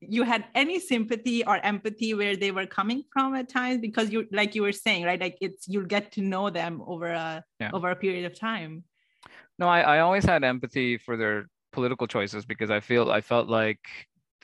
you 0.00 0.24
had 0.24 0.44
any 0.54 0.80
sympathy 0.80 1.44
or 1.44 1.58
empathy 1.64 2.14
where 2.14 2.36
they 2.36 2.50
were 2.50 2.66
coming 2.66 3.04
from 3.12 3.34
at 3.34 3.48
times 3.48 3.80
because 3.80 4.10
you 4.10 4.26
like 4.32 4.54
you 4.54 4.62
were 4.62 4.72
saying 4.72 5.04
right 5.04 5.20
like 5.20 5.38
it's 5.40 5.68
you'll 5.68 5.84
get 5.84 6.10
to 6.12 6.22
know 6.22 6.50
them 6.50 6.82
over 6.86 7.06
a 7.06 7.44
yeah. 7.60 7.70
over 7.72 7.90
a 7.90 7.96
period 7.96 8.24
of 8.24 8.38
time 8.38 8.82
no 9.58 9.68
I, 9.68 9.80
I 9.80 10.00
always 10.00 10.24
had 10.24 10.42
empathy 10.42 10.98
for 10.98 11.16
their 11.16 11.48
political 11.72 12.08
choices 12.08 12.44
because 12.44 12.70
i 12.70 12.80
feel 12.80 13.12
i 13.12 13.20
felt 13.20 13.48
like 13.48 13.80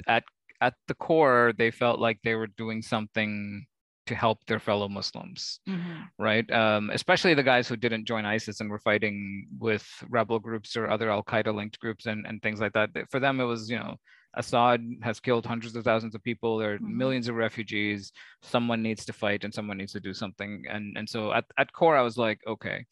at 0.06 0.22
at 0.60 0.74
the 0.86 0.94
core 0.94 1.52
they 1.58 1.70
felt 1.72 1.98
like 1.98 2.18
they 2.22 2.36
were 2.36 2.46
doing 2.46 2.80
something 2.80 3.66
to 4.06 4.14
help 4.14 4.38
their 4.46 4.60
fellow 4.60 4.88
Muslims, 4.88 5.58
mm-hmm. 5.68 6.02
right? 6.16 6.48
Um, 6.52 6.90
especially 6.90 7.34
the 7.34 7.42
guys 7.42 7.68
who 7.68 7.76
didn't 7.76 8.04
join 8.04 8.24
ISIS 8.24 8.60
and 8.60 8.70
were 8.70 8.78
fighting 8.78 9.48
with 9.58 9.84
rebel 10.08 10.38
groups 10.38 10.76
or 10.76 10.88
other 10.88 11.10
Al 11.10 11.24
Qaeda 11.24 11.52
linked 11.52 11.80
groups 11.80 12.06
and, 12.06 12.24
and 12.24 12.40
things 12.40 12.60
like 12.60 12.72
that. 12.74 12.90
For 13.10 13.18
them, 13.18 13.40
it 13.40 13.44
was, 13.44 13.68
you 13.68 13.78
know, 13.78 13.96
Assad 14.36 14.84
has 15.02 15.18
killed 15.20 15.46
hundreds 15.46 15.74
of 15.76 15.84
thousands 15.84 16.14
of 16.14 16.22
people. 16.22 16.58
There 16.58 16.74
are 16.74 16.76
mm-hmm. 16.76 16.96
millions 16.96 17.28
of 17.28 17.34
refugees. 17.36 18.12
Someone 18.42 18.82
needs 18.82 19.04
to 19.06 19.12
fight 19.12 19.44
and 19.44 19.52
someone 19.52 19.78
needs 19.78 19.92
to 19.92 20.00
do 20.00 20.12
something. 20.12 20.64
And, 20.68 20.96
and 20.96 21.08
so 21.08 21.32
at, 21.32 21.44
at 21.58 21.72
core, 21.72 21.96
I 21.96 22.02
was 22.02 22.16
like, 22.18 22.40
okay. 22.46 22.84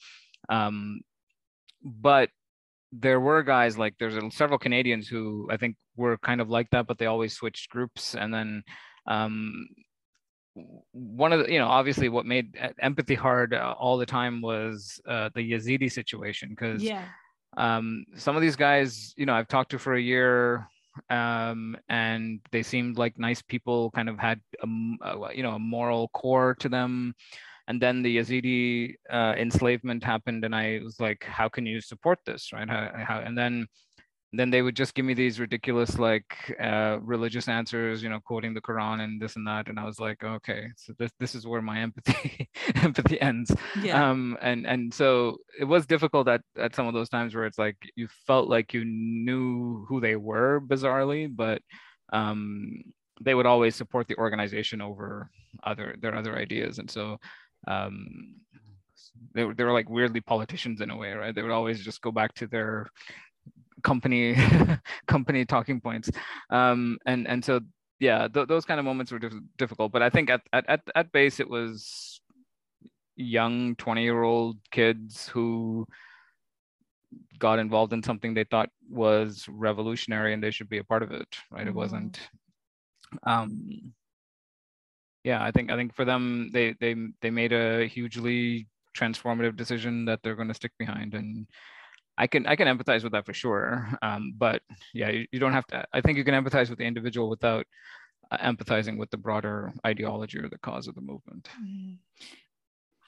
Um, 0.48 1.00
but 1.84 2.30
there 2.92 3.20
were 3.20 3.42
guys 3.42 3.76
like 3.76 3.94
there's 3.98 4.16
several 4.34 4.58
Canadians 4.58 5.08
who 5.08 5.48
I 5.50 5.56
think 5.56 5.76
were 5.96 6.16
kind 6.18 6.40
of 6.40 6.48
like 6.48 6.70
that, 6.70 6.86
but 6.86 6.98
they 6.98 7.06
always 7.06 7.34
switched 7.34 7.70
groups. 7.70 8.14
And 8.14 8.32
then 8.32 8.62
um, 9.06 9.66
one 10.92 11.32
of 11.32 11.40
the, 11.40 11.52
you 11.52 11.58
know, 11.58 11.66
obviously 11.66 12.08
what 12.08 12.24
made 12.24 12.56
empathy 12.80 13.14
hard 13.14 13.52
uh, 13.52 13.74
all 13.78 13.98
the 13.98 14.06
time 14.06 14.40
was 14.40 15.00
uh, 15.08 15.28
the 15.34 15.52
Yazidi 15.52 15.90
situation 15.90 16.50
because 16.50 16.82
yeah. 16.82 17.04
um, 17.56 18.04
some 18.16 18.36
of 18.36 18.42
these 18.42 18.56
guys, 18.56 19.12
you 19.16 19.26
know, 19.26 19.34
I've 19.34 19.48
talked 19.48 19.72
to 19.72 19.78
for 19.78 19.94
a 19.94 20.00
year 20.00 20.68
um, 21.10 21.76
and 21.88 22.40
they 22.52 22.62
seemed 22.62 22.98
like 22.98 23.18
nice 23.18 23.42
people, 23.42 23.90
kind 23.92 24.08
of 24.08 24.18
had 24.18 24.40
a, 24.62 24.66
you 25.34 25.42
know 25.42 25.52
a 25.52 25.58
moral 25.58 26.08
core 26.08 26.56
to 26.60 26.68
them. 26.68 27.14
And 27.66 27.80
then 27.80 28.02
the 28.02 28.18
Yazidi 28.18 28.94
uh, 29.10 29.34
enslavement 29.38 30.04
happened, 30.04 30.44
and 30.44 30.54
I 30.54 30.80
was 30.84 31.00
like, 31.00 31.24
"How 31.24 31.48
can 31.48 31.64
you 31.66 31.80
support 31.80 32.18
this?" 32.26 32.52
Right? 32.52 32.68
How, 32.68 32.90
how, 32.94 33.18
and 33.20 33.36
then 33.36 33.66
then 34.38 34.50
they 34.50 34.62
would 34.62 34.76
just 34.76 34.94
give 34.94 35.04
me 35.04 35.14
these 35.14 35.38
ridiculous 35.40 35.98
like 35.98 36.54
uh, 36.60 36.98
religious 37.02 37.48
answers 37.48 38.02
you 38.02 38.08
know 38.08 38.20
quoting 38.20 38.54
the 38.54 38.60
quran 38.60 39.00
and 39.00 39.20
this 39.20 39.36
and 39.36 39.46
that 39.46 39.68
and 39.68 39.78
i 39.78 39.84
was 39.84 40.00
like 40.00 40.22
okay 40.24 40.68
so 40.76 40.92
this 40.98 41.10
this 41.18 41.34
is 41.34 41.46
where 41.46 41.62
my 41.62 41.80
empathy 41.80 42.48
empathy 42.76 43.20
ends 43.20 43.54
yeah. 43.82 44.10
um 44.10 44.36
and 44.40 44.66
and 44.66 44.92
so 44.92 45.36
it 45.58 45.64
was 45.64 45.86
difficult 45.86 46.28
at 46.28 46.40
at 46.58 46.74
some 46.74 46.86
of 46.86 46.94
those 46.94 47.08
times 47.08 47.34
where 47.34 47.46
it's 47.46 47.58
like 47.58 47.76
you 47.96 48.08
felt 48.26 48.48
like 48.48 48.72
you 48.72 48.84
knew 48.84 49.84
who 49.88 50.00
they 50.00 50.16
were 50.16 50.60
bizarrely 50.60 51.28
but 51.34 51.60
um 52.12 52.82
they 53.20 53.34
would 53.34 53.46
always 53.46 53.76
support 53.76 54.08
the 54.08 54.16
organization 54.16 54.80
over 54.80 55.30
other 55.62 55.96
their 56.00 56.14
other 56.14 56.36
ideas 56.36 56.78
and 56.78 56.90
so 56.90 57.18
um 57.68 58.34
they 59.34 59.44
were, 59.44 59.54
they 59.54 59.64
were 59.64 59.72
like 59.72 59.88
weirdly 59.88 60.20
politicians 60.20 60.80
in 60.80 60.90
a 60.90 60.96
way 60.96 61.12
right 61.12 61.34
they 61.34 61.42
would 61.42 61.50
always 61.50 61.84
just 61.84 62.00
go 62.00 62.10
back 62.10 62.34
to 62.34 62.46
their 62.46 62.88
company 63.84 64.34
company 65.06 65.44
talking 65.44 65.80
points 65.80 66.10
um 66.50 66.98
and 67.06 67.28
and 67.28 67.44
so 67.44 67.60
yeah 68.00 68.26
th- 68.26 68.48
those 68.48 68.64
kind 68.64 68.80
of 68.80 68.84
moments 68.84 69.12
were 69.12 69.20
diff- 69.20 69.46
difficult 69.56 69.92
but 69.92 70.02
i 70.02 70.10
think 70.10 70.30
at, 70.30 70.40
at 70.52 70.80
at 70.94 71.12
base 71.12 71.38
it 71.38 71.48
was 71.48 72.20
young 73.16 73.76
20 73.76 74.02
year 74.02 74.22
old 74.22 74.56
kids 74.72 75.28
who 75.28 75.86
got 77.38 77.60
involved 77.60 77.92
in 77.92 78.02
something 78.02 78.34
they 78.34 78.44
thought 78.44 78.70
was 78.90 79.46
revolutionary 79.48 80.32
and 80.32 80.42
they 80.42 80.50
should 80.50 80.68
be 80.68 80.78
a 80.78 80.84
part 80.84 81.02
of 81.02 81.12
it 81.12 81.28
right 81.50 81.60
mm-hmm. 81.60 81.68
it 81.68 81.74
wasn't 81.74 82.18
um 83.24 83.92
yeah 85.22 85.42
i 85.44 85.50
think 85.52 85.70
i 85.70 85.76
think 85.76 85.94
for 85.94 86.04
them 86.04 86.50
they 86.52 86.74
they 86.80 86.96
they 87.20 87.30
made 87.30 87.52
a 87.52 87.86
hugely 87.86 88.66
transformative 88.96 89.56
decision 89.56 90.04
that 90.04 90.20
they're 90.22 90.36
going 90.36 90.48
to 90.48 90.54
stick 90.54 90.72
behind 90.78 91.14
and 91.14 91.46
I 92.16 92.26
can 92.26 92.46
I 92.46 92.56
can 92.56 92.68
empathize 92.68 93.02
with 93.02 93.12
that 93.12 93.26
for 93.26 93.34
sure. 93.34 93.88
Um, 94.02 94.34
but 94.36 94.62
yeah, 94.92 95.10
you, 95.10 95.26
you, 95.32 95.38
don't 95.38 95.52
have 95.52 95.66
to. 95.68 95.84
I 95.92 96.00
think 96.00 96.18
you 96.18 96.24
can 96.24 96.34
empathize 96.34 96.68
with 96.68 96.78
the 96.78 96.84
individual 96.84 97.30
without 97.30 97.66
uh, 98.30 98.38
empathizing 98.38 98.98
with 98.98 99.10
the 99.10 99.16
broader 99.16 99.72
ideology 99.86 100.38
or 100.38 100.48
the 100.48 100.58
cause 100.58 100.88
of 100.88 100.94
the 100.94 101.00
movement. 101.00 101.48
Mm-hmm 101.60 101.94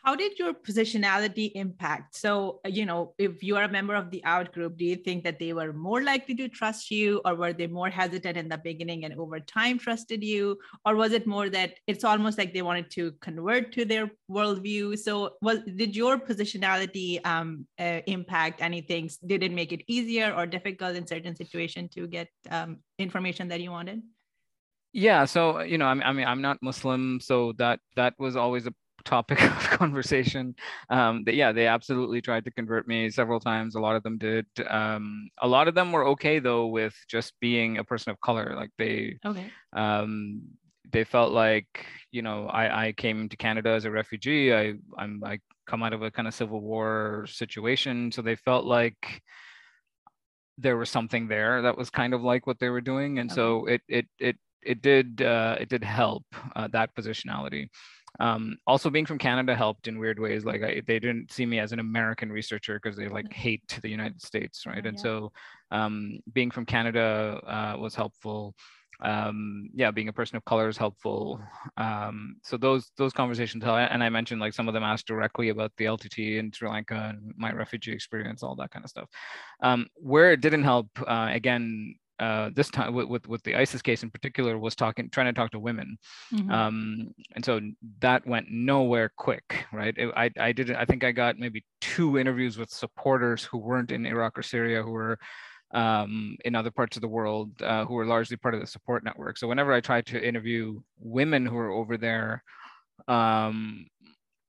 how 0.06 0.14
did 0.14 0.38
your 0.38 0.54
positionality 0.54 1.50
impact? 1.56 2.14
So 2.14 2.60
uh, 2.64 2.68
you 2.68 2.86
know 2.86 3.14
if 3.18 3.42
you 3.42 3.56
are 3.56 3.64
a 3.64 3.68
member 3.68 3.96
of 3.96 4.12
the 4.12 4.24
out 4.24 4.52
group 4.52 4.76
do 4.76 4.84
you 4.84 4.94
think 4.94 5.24
that 5.24 5.40
they 5.40 5.52
were 5.52 5.72
more 5.72 6.00
likely 6.00 6.36
to 6.36 6.48
trust 6.48 6.92
you 6.92 7.20
or 7.24 7.34
were 7.34 7.52
they 7.52 7.66
more 7.66 7.90
hesitant 7.90 8.36
in 8.36 8.48
the 8.48 8.56
beginning 8.56 9.04
and 9.04 9.14
over 9.14 9.40
time 9.40 9.80
trusted 9.80 10.22
you? 10.22 10.58
Or 10.84 10.94
was 10.94 11.10
it 11.10 11.26
more 11.26 11.48
that 11.50 11.74
it's 11.88 12.04
almost 12.04 12.38
like 12.38 12.54
they 12.54 12.62
wanted 12.62 12.88
to 12.92 13.12
convert 13.20 13.72
to 13.72 13.84
their 13.84 14.08
worldview? 14.30 14.96
So 14.96 15.32
was 15.42 15.58
did 15.74 15.96
your 15.96 16.18
positionality 16.18 17.26
um, 17.26 17.66
uh, 17.76 18.00
impact 18.06 18.62
anything? 18.62 19.10
Did 19.26 19.42
it 19.42 19.50
make 19.50 19.72
it 19.72 19.82
easier 19.88 20.32
or 20.32 20.46
difficult 20.46 20.94
in 20.94 21.04
certain 21.04 21.34
situation 21.34 21.88
to 21.94 22.06
get 22.06 22.28
um, 22.48 22.78
information 23.00 23.48
that 23.48 23.60
you 23.60 23.72
wanted? 23.72 24.02
Yeah 24.92 25.24
so 25.24 25.60
you 25.60 25.76
know 25.76 25.86
I 25.86 26.12
mean 26.12 26.26
i'm 26.26 26.40
not 26.40 26.56
muslim 26.62 27.20
so 27.20 27.52
that 27.58 27.80
that 27.96 28.14
was 28.18 28.34
always 28.34 28.66
a 28.66 28.72
topic 29.06 29.42
of 29.56 29.70
conversation. 29.70 30.54
Um, 30.90 31.24
that, 31.24 31.34
yeah, 31.34 31.52
they 31.52 31.66
absolutely 31.66 32.20
tried 32.20 32.44
to 32.44 32.50
convert 32.50 32.86
me 32.86 33.08
several 33.08 33.40
times. 33.40 33.74
A 33.74 33.80
lot 33.80 33.96
of 33.96 34.02
them 34.02 34.18
did. 34.18 34.46
Um, 34.68 35.28
a 35.40 35.48
lot 35.48 35.68
of 35.68 35.74
them 35.74 35.92
were 35.92 36.08
okay 36.08 36.38
though 36.38 36.66
with 36.66 36.94
just 37.08 37.32
being 37.40 37.78
a 37.78 37.84
person 37.84 38.10
of 38.10 38.20
color. 38.20 38.54
Like 38.54 38.70
they, 38.76 39.18
okay. 39.24 39.50
um, 39.72 40.42
they 40.92 41.04
felt 41.04 41.32
like 41.32 41.86
you 42.12 42.22
know 42.22 42.46
I, 42.46 42.88
I 42.88 42.92
came 42.92 43.28
to 43.28 43.36
Canada 43.36 43.70
as 43.70 43.84
a 43.86 43.90
refugee. 43.90 44.54
I 44.54 44.74
I'm 44.98 45.22
I 45.24 45.38
come 45.66 45.82
out 45.82 45.92
of 45.92 46.02
a 46.02 46.10
kind 46.10 46.28
of 46.28 46.34
civil 46.34 46.60
war 46.60 47.26
situation, 47.28 48.12
so 48.12 48.22
they 48.22 48.36
felt 48.36 48.66
like 48.66 49.22
there 50.58 50.76
was 50.76 50.90
something 50.90 51.28
there 51.28 51.62
that 51.62 51.76
was 51.76 51.90
kind 51.90 52.14
of 52.14 52.22
like 52.22 52.46
what 52.46 52.58
they 52.58 52.68
were 52.68 52.80
doing, 52.80 53.18
and 53.18 53.30
okay. 53.30 53.36
so 53.36 53.66
it 53.66 53.80
it 53.88 54.06
it 54.18 54.36
it 54.62 54.82
did 54.82 55.22
uh, 55.22 55.56
it 55.60 55.68
did 55.68 55.84
help 55.84 56.24
uh, 56.54 56.68
that 56.68 56.94
positionality. 56.94 57.68
Um, 58.20 58.56
also, 58.66 58.90
being 58.90 59.06
from 59.06 59.18
Canada 59.18 59.54
helped 59.54 59.88
in 59.88 59.98
weird 59.98 60.18
ways. 60.18 60.44
Like 60.44 60.62
I, 60.62 60.82
they 60.86 60.98
didn't 60.98 61.32
see 61.32 61.46
me 61.46 61.58
as 61.58 61.72
an 61.72 61.78
American 61.78 62.30
researcher 62.30 62.80
because 62.82 62.96
they 62.96 63.08
like 63.08 63.32
hate 63.32 63.78
the 63.82 63.90
United 63.90 64.20
States, 64.22 64.66
right? 64.66 64.84
And 64.84 64.96
yeah. 64.96 65.02
so, 65.02 65.32
um, 65.70 66.18
being 66.32 66.50
from 66.50 66.66
Canada 66.66 67.40
uh, 67.46 67.78
was 67.78 67.94
helpful. 67.94 68.54
Um, 69.00 69.68
yeah, 69.74 69.90
being 69.90 70.08
a 70.08 70.12
person 70.12 70.36
of 70.36 70.44
color 70.44 70.68
is 70.68 70.76
helpful. 70.76 71.40
Um, 71.76 72.36
so 72.42 72.56
those 72.56 72.90
those 72.96 73.12
conversations 73.12 73.62
help. 73.62 73.76
And 73.76 74.02
I 74.02 74.08
mentioned 74.08 74.40
like 74.40 74.54
some 74.54 74.68
of 74.68 74.74
them 74.74 74.82
asked 74.82 75.06
directly 75.06 75.50
about 75.50 75.72
the 75.76 75.84
LTT 75.84 76.38
in 76.38 76.52
Sri 76.52 76.68
Lanka 76.68 77.10
and 77.10 77.34
my 77.36 77.52
refugee 77.52 77.92
experience, 77.92 78.42
all 78.42 78.56
that 78.56 78.70
kind 78.70 78.84
of 78.84 78.90
stuff. 78.90 79.08
Um, 79.62 79.86
where 79.96 80.32
it 80.32 80.40
didn't 80.40 80.64
help, 80.64 80.88
uh, 81.06 81.28
again, 81.30 81.96
uh, 82.18 82.50
this 82.54 82.70
time 82.70 82.94
with, 82.94 83.08
with, 83.08 83.28
with 83.28 83.42
the 83.42 83.54
ISIS 83.54 83.82
case 83.82 84.02
in 84.02 84.10
particular 84.10 84.58
was 84.58 84.74
talking 84.74 85.10
trying 85.10 85.26
to 85.26 85.32
talk 85.32 85.50
to 85.50 85.58
women, 85.58 85.98
mm-hmm. 86.32 86.50
um, 86.50 87.14
and 87.34 87.44
so 87.44 87.60
that 88.00 88.26
went 88.26 88.46
nowhere 88.50 89.10
quick, 89.16 89.66
right? 89.72 89.94
It, 89.96 90.12
I 90.16 90.30
I 90.38 90.52
did 90.52 90.72
I 90.72 90.84
think 90.84 91.04
I 91.04 91.12
got 91.12 91.38
maybe 91.38 91.64
two 91.80 92.18
interviews 92.18 92.56
with 92.56 92.70
supporters 92.70 93.44
who 93.44 93.58
weren't 93.58 93.92
in 93.92 94.06
Iraq 94.06 94.38
or 94.38 94.42
Syria 94.42 94.82
who 94.82 94.92
were 94.92 95.18
um, 95.72 96.36
in 96.44 96.54
other 96.54 96.70
parts 96.70 96.96
of 96.96 97.02
the 97.02 97.08
world 97.08 97.50
uh, 97.62 97.84
who 97.84 97.94
were 97.94 98.06
largely 98.06 98.36
part 98.36 98.54
of 98.54 98.60
the 98.60 98.66
support 98.66 99.04
network. 99.04 99.36
So 99.36 99.48
whenever 99.48 99.72
I 99.72 99.80
tried 99.80 100.06
to 100.06 100.26
interview 100.26 100.80
women 100.98 101.44
who 101.44 101.56
were 101.56 101.72
over 101.72 101.96
there, 101.98 102.42
um, 103.08 103.86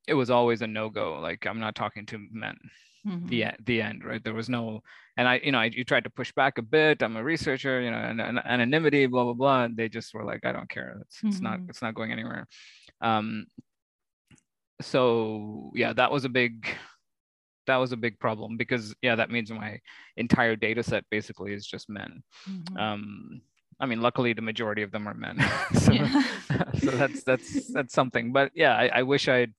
it 0.08 0.14
was 0.14 0.30
always 0.30 0.62
a 0.62 0.68
no 0.68 0.90
go. 0.90 1.20
Like 1.20 1.46
I'm 1.46 1.60
not 1.60 1.76
talking 1.76 2.06
to 2.08 2.28
men 2.32 2.56
mm-hmm. 3.08 3.28
the 3.28 3.46
the 3.66 3.82
end 3.82 4.04
right 4.04 4.24
there 4.24 4.34
was 4.34 4.50
no 4.50 4.82
and 5.18 5.28
i 5.28 5.40
you 5.44 5.52
know 5.52 5.60
I, 5.60 5.66
you 5.66 5.84
tried 5.84 6.06
to 6.06 6.10
push 6.10 6.32
back 6.32 6.58
a 6.58 6.62
bit 6.62 7.02
i'm 7.02 7.18
a 7.18 7.24
researcher 7.24 7.82
you 7.82 7.92
know 7.92 7.98
and, 7.98 8.22
and 8.22 8.40
anonymity 8.40 9.06
blah 9.08 9.24
blah 9.24 9.34
blah 9.34 9.64
and 9.66 9.76
they 9.76 9.90
just 9.90 10.14
were 10.14 10.24
like 10.24 10.46
i 10.46 10.52
don't 10.52 10.70
care 10.70 11.00
it's, 11.02 11.18
mm-hmm. 11.18 11.28
it's 11.30 11.42
not 11.42 11.60
mm-hmm. 11.60 11.70
it's 11.70 11.82
not 11.82 11.96
going 11.96 12.12
anywhere 12.12 12.48
um 13.02 13.46
so 14.82 15.72
yeah 15.74 15.94
that 15.94 16.12
was 16.12 16.24
a 16.24 16.30
big 16.30 16.68
that 17.66 17.78
was 17.78 17.92
a 17.92 17.98
big 17.98 18.18
problem 18.20 18.56
because 18.56 18.96
yeah 19.02 19.16
that 19.16 19.32
means 19.32 19.52
my 19.52 19.80
entire 20.16 20.56
data 20.56 20.84
set 20.84 21.04
basically 21.10 21.54
is 21.54 21.66
just 21.66 21.90
men 21.90 22.24
mm-hmm. 22.48 22.78
um 22.78 23.42
I 23.80 23.86
mean, 23.86 24.02
luckily 24.02 24.34
the 24.34 24.42
majority 24.42 24.82
of 24.82 24.92
them 24.92 25.08
are 25.08 25.14
men, 25.14 25.38
so, 25.74 25.92
yeah. 25.92 26.24
so 26.80 26.92
that's 26.92 27.24
that's 27.24 27.72
that's 27.72 27.94
something. 27.94 28.34
But 28.34 28.52
yeah, 28.56 28.74
I, 28.76 28.88
I 28.88 29.04
wish 29.04 29.28
I'd 29.28 29.54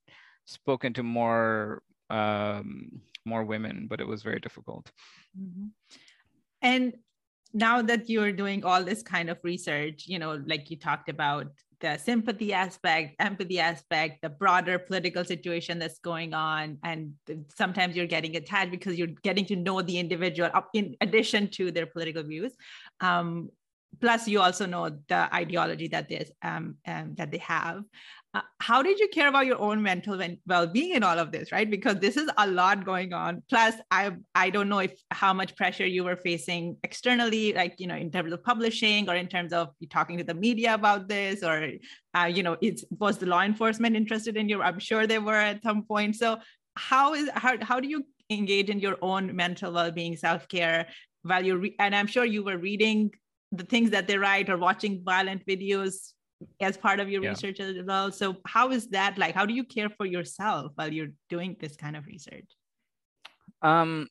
spoken 0.46 0.92
to 0.94 1.02
more 1.02 1.82
um, 2.10 3.00
more 3.28 3.44
women, 3.44 3.86
but 3.90 4.00
it 4.00 4.08
was 4.08 4.22
very 4.22 4.40
difficult. 4.40 4.90
Mm-hmm. 5.38 5.66
And 6.62 6.94
now 7.52 7.82
that 7.82 8.08
you're 8.08 8.32
doing 8.32 8.64
all 8.64 8.82
this 8.84 9.02
kind 9.02 9.30
of 9.30 9.38
research, 9.42 10.04
you 10.06 10.18
know, 10.18 10.42
like 10.46 10.70
you 10.70 10.76
talked 10.76 11.08
about 11.08 11.46
the 11.80 11.96
sympathy 11.96 12.52
aspect, 12.52 13.14
empathy 13.20 13.60
aspect, 13.60 14.20
the 14.22 14.28
broader 14.28 14.78
political 14.78 15.24
situation 15.24 15.78
that's 15.78 15.98
going 16.00 16.34
on. 16.34 16.78
And 16.82 17.14
sometimes 17.56 17.96
you're 17.96 18.06
getting 18.06 18.36
attached 18.36 18.72
because 18.72 18.98
you're 18.98 19.14
getting 19.22 19.46
to 19.46 19.56
know 19.56 19.80
the 19.80 19.98
individual 19.98 20.50
in 20.74 20.96
addition 21.00 21.48
to 21.50 21.70
their 21.70 21.86
political 21.86 22.22
views. 22.22 22.52
Um, 23.00 23.50
plus, 24.00 24.26
you 24.28 24.40
also 24.40 24.66
know 24.66 24.90
the 25.08 25.34
ideology 25.34 25.88
that 25.88 26.10
um, 26.42 26.76
um, 26.86 27.14
that 27.14 27.30
they 27.30 27.38
have. 27.38 27.82
Uh, 28.38 28.42
how 28.60 28.82
did 28.82 29.00
you 29.00 29.08
care 29.08 29.26
about 29.26 29.46
your 29.46 29.60
own 29.60 29.82
mental 29.82 30.20
well-being 30.46 30.94
in 30.94 31.02
all 31.02 31.18
of 31.18 31.32
this 31.32 31.50
right? 31.50 31.68
Because 31.68 31.96
this 31.96 32.16
is 32.16 32.30
a 32.38 32.46
lot 32.46 32.84
going 32.84 33.12
on. 33.12 33.42
Plus 33.50 33.74
i 33.90 34.12
i 34.34 34.48
don't 34.48 34.68
know 34.68 34.78
if 34.78 34.92
how 35.10 35.32
much 35.32 35.56
pressure 35.56 35.86
you 35.86 36.04
were 36.04 36.16
facing 36.16 36.76
externally 36.84 37.52
like 37.52 37.74
you 37.78 37.88
know 37.88 37.96
in 37.96 38.10
terms 38.12 38.32
of 38.32 38.44
publishing 38.44 39.08
or 39.08 39.16
in 39.16 39.26
terms 39.26 39.52
of 39.52 39.68
talking 39.90 40.16
to 40.18 40.24
the 40.24 40.34
media 40.34 40.74
about 40.74 41.08
this 41.08 41.42
or 41.42 41.56
uh, 42.16 42.30
you 42.36 42.42
know 42.44 42.56
it 42.60 42.80
was 43.00 43.18
the 43.18 43.26
law 43.26 43.42
enforcement 43.42 43.96
interested 43.96 44.36
in 44.36 44.48
you 44.48 44.62
i'm 44.62 44.78
sure 44.78 45.06
they 45.06 45.18
were 45.18 45.42
at 45.52 45.62
some 45.62 45.82
point. 45.82 46.14
So 46.14 46.38
how 46.76 47.14
is 47.14 47.28
how, 47.34 47.54
how 47.70 47.80
do 47.80 47.88
you 47.88 48.04
engage 48.30 48.68
in 48.70 48.78
your 48.78 48.98
own 49.02 49.34
mental 49.34 49.72
well-being 49.72 50.16
self-care 50.16 50.86
while 51.22 51.44
you're 51.44 51.62
re- 51.64 51.76
and 51.80 51.92
i'm 51.96 52.06
sure 52.06 52.24
you 52.24 52.44
were 52.44 52.58
reading 52.58 53.10
the 53.50 53.64
things 53.64 53.90
that 53.90 54.06
they 54.06 54.18
write 54.18 54.48
or 54.50 54.58
watching 54.58 55.02
violent 55.02 55.44
videos 55.46 56.12
as 56.60 56.76
part 56.76 57.00
of 57.00 57.08
your 57.08 57.22
yeah. 57.22 57.30
research 57.30 57.60
as 57.60 57.76
well. 57.84 58.12
So 58.12 58.36
how 58.46 58.70
is 58.70 58.88
that 58.88 59.18
like? 59.18 59.34
How 59.34 59.46
do 59.46 59.54
you 59.54 59.64
care 59.64 59.90
for 59.90 60.06
yourself 60.06 60.72
while 60.74 60.92
you're 60.92 61.12
doing 61.28 61.56
this 61.60 61.76
kind 61.76 61.96
of 61.96 62.06
research? 62.06 62.46
Um, 63.62 64.08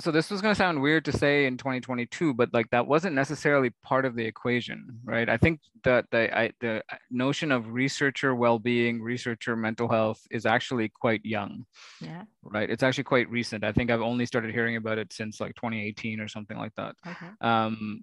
so 0.00 0.12
this 0.12 0.30
was 0.30 0.40
going 0.40 0.54
to 0.54 0.58
sound 0.58 0.80
weird 0.80 1.04
to 1.04 1.12
say 1.12 1.46
in 1.46 1.56
2022 1.56 2.32
but 2.34 2.48
like 2.52 2.68
that 2.70 2.86
wasn't 2.86 3.14
necessarily 3.14 3.70
part 3.82 4.04
of 4.04 4.14
the 4.14 4.24
equation 4.24 4.86
right 5.04 5.28
i 5.28 5.36
think 5.36 5.60
that 5.84 6.06
the 6.10 6.36
I, 6.36 6.50
the 6.60 6.82
notion 7.10 7.50
of 7.52 7.72
researcher 7.72 8.34
well-being 8.34 9.02
researcher 9.02 9.56
mental 9.56 9.88
health 9.88 10.20
is 10.30 10.46
actually 10.46 10.88
quite 10.88 11.24
young 11.24 11.66
Yeah. 12.00 12.22
right 12.42 12.70
it's 12.70 12.82
actually 12.82 13.04
quite 13.04 13.28
recent 13.30 13.64
i 13.64 13.72
think 13.72 13.90
i've 13.90 14.00
only 14.00 14.26
started 14.26 14.52
hearing 14.52 14.76
about 14.76 14.98
it 14.98 15.12
since 15.12 15.40
like 15.40 15.54
2018 15.56 16.20
or 16.20 16.28
something 16.28 16.56
like 16.56 16.74
that 16.76 16.94
Okay. 17.06 17.26
um 17.40 18.02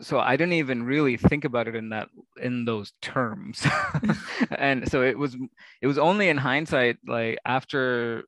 so 0.00 0.18
i 0.18 0.36
didn't 0.36 0.54
even 0.54 0.82
really 0.82 1.16
think 1.16 1.44
about 1.44 1.68
it 1.68 1.74
in 1.74 1.90
that 1.90 2.08
in 2.42 2.64
those 2.64 2.92
terms. 3.00 3.66
And 4.58 4.88
so 4.90 5.02
it 5.02 5.18
was 5.18 5.36
it 5.82 5.86
was 5.86 5.98
only 5.98 6.28
in 6.28 6.36
hindsight 6.36 6.98
like 7.06 7.38
after 7.44 8.24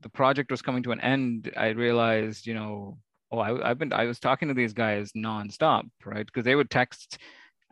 the 0.00 0.08
project 0.08 0.50
was 0.50 0.62
coming 0.62 0.82
to 0.82 0.92
an 0.92 1.00
end 1.00 1.52
i 1.56 1.68
realized 1.68 2.46
you 2.46 2.54
know 2.54 2.98
oh 3.30 3.38
I, 3.38 3.70
i've 3.70 3.78
been 3.78 3.92
i 3.92 4.04
was 4.04 4.18
talking 4.18 4.48
to 4.48 4.54
these 4.54 4.72
guys 4.72 5.12
nonstop 5.12 5.84
right? 6.04 6.26
Because 6.26 6.44
they 6.44 6.54
would 6.56 6.70
text 6.70 7.18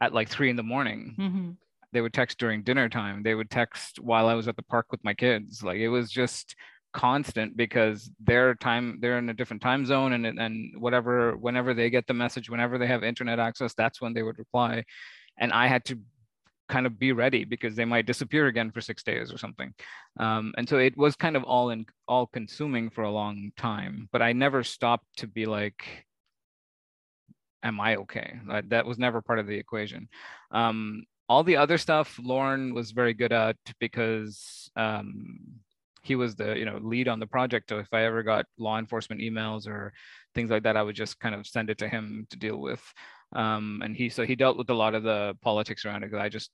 at 0.01 0.15
like 0.15 0.29
three 0.29 0.51
in 0.51 0.57
the 0.57 0.63
morning. 0.63 1.15
Mm-hmm. 1.19 1.51
they 1.93 2.01
would 2.01 2.15
text 2.15 2.39
during 2.39 2.63
dinner 2.63 2.89
time. 2.89 3.23
They 3.23 3.35
would 3.35 3.51
text 3.51 3.99
while 3.99 4.29
i 4.29 4.35
was 4.35 4.49
at 4.49 4.57
the 4.57 4.63
park 4.63 4.87
with 4.91 5.03
my 5.05 5.15
kids. 5.15 5.63
Like 5.63 5.79
it 5.79 5.89
was 5.89 6.11
just 6.11 6.55
constant 6.93 7.57
because 7.57 8.11
their 8.21 8.55
time 8.55 8.99
they're 9.01 9.19
in 9.19 9.29
a 9.29 9.35
different 9.35 9.63
time 9.63 9.87
zone 9.87 10.13
and 10.13 10.27
and 10.39 10.81
whatever 10.81 11.37
whenever 11.37 11.73
they 11.73 11.89
get 11.91 12.07
the 12.07 12.15
message 12.15 12.51
whenever 12.51 12.79
they 12.79 12.87
have 12.87 13.05
internet 13.05 13.39
access 13.39 13.75
that's 13.75 14.01
when 14.01 14.13
they 14.15 14.23
would 14.23 14.39
reply. 14.39 14.85
And 15.39 15.53
i 15.53 15.67
had 15.67 15.85
to 15.87 15.99
kind 16.69 16.87
of 16.87 16.99
be 16.99 17.13
ready 17.13 17.45
because 17.45 17.75
they 17.75 17.85
might 17.85 18.07
disappear 18.07 18.47
again 18.47 18.71
for 18.71 18.81
six 18.81 19.03
days 19.03 19.33
or 19.33 19.39
something. 19.39 19.75
Um, 20.21 20.55
and 20.57 20.69
so 20.69 20.79
it 20.79 20.97
was 20.97 21.17
kind 21.17 21.37
of 21.37 21.43
all 21.43 21.71
in 21.71 21.85
all 22.07 22.27
consuming 22.27 22.91
for 22.91 23.03
a 23.03 23.11
long 23.11 23.53
time 23.57 24.09
but 24.13 24.23
i 24.23 24.33
never 24.33 24.63
stopped 24.63 25.07
to 25.19 25.27
be 25.27 25.47
like 25.47 26.07
am 27.63 27.81
i 27.81 27.97
okay? 27.97 28.39
That, 28.49 28.71
that 28.71 28.87
was 28.87 28.99
never 28.99 29.21
part 29.21 29.39
of 29.39 29.47
the 29.47 29.57
equation. 29.57 30.09
Um, 30.51 31.05
all 31.29 31.45
the 31.45 31.57
other 31.57 31.79
stuff 31.79 32.19
lorne 32.23 32.75
was 32.75 32.91
very 32.91 33.15
good 33.15 33.33
at 33.33 33.57
because 33.79 34.71
um, 34.77 35.61
he 36.11 36.17
was 36.17 36.35
the 36.35 36.59
you 36.59 36.65
know 36.65 36.79
lead 36.83 37.07
on 37.07 37.21
the 37.21 37.27
project. 37.37 37.69
So 37.69 37.79
if 37.79 37.91
i 37.93 38.03
ever 38.05 38.23
got 38.33 38.45
law 38.59 38.77
enforcement 38.79 39.21
emails 39.21 39.69
or 39.73 39.93
things 40.35 40.51
like 40.51 40.65
that 40.65 40.77
i 40.77 40.83
would 40.83 40.99
just 41.05 41.21
kind 41.21 41.35
of 41.37 41.47
send 41.47 41.71
it 41.71 41.79
to 41.79 41.89
him 41.89 42.27
to 42.31 42.37
deal 42.37 42.59
with. 42.69 42.83
Um, 43.43 43.81
and 43.85 43.97
he 43.97 44.09
so 44.09 44.23
he 44.31 44.35
dealt 44.35 44.59
with 44.59 44.71
a 44.71 44.81
lot 44.83 44.97
of 44.97 45.05
the 45.05 45.21
politics 45.41 45.85
around 45.85 46.03
it 46.03 46.11
because 46.11 46.25
i 46.25 46.29
just 46.29 46.51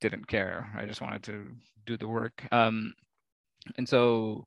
didn't 0.00 0.26
care. 0.36 0.58
I 0.80 0.84
just 0.90 1.00
wanted 1.00 1.22
to 1.24 1.34
do 1.86 1.96
the 1.96 2.08
work. 2.08 2.36
Um, 2.52 2.94
and 3.76 3.88
so 3.88 4.44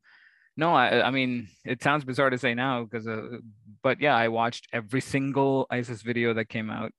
no 0.58 0.70
I, 0.84 1.08
I 1.08 1.12
mean 1.12 1.48
it 1.64 1.82
sounds 1.82 2.04
bizarre 2.04 2.30
to 2.30 2.38
say 2.46 2.54
now 2.54 2.84
because 2.84 3.08
uh, 3.08 3.38
but 3.82 4.02
yeah 4.02 4.16
i 4.24 4.28
watched 4.28 4.68
every 4.74 5.02
single 5.16 5.66
isis 5.80 6.02
video 6.02 6.34
that 6.34 6.50
came 6.56 6.70
out 6.70 6.92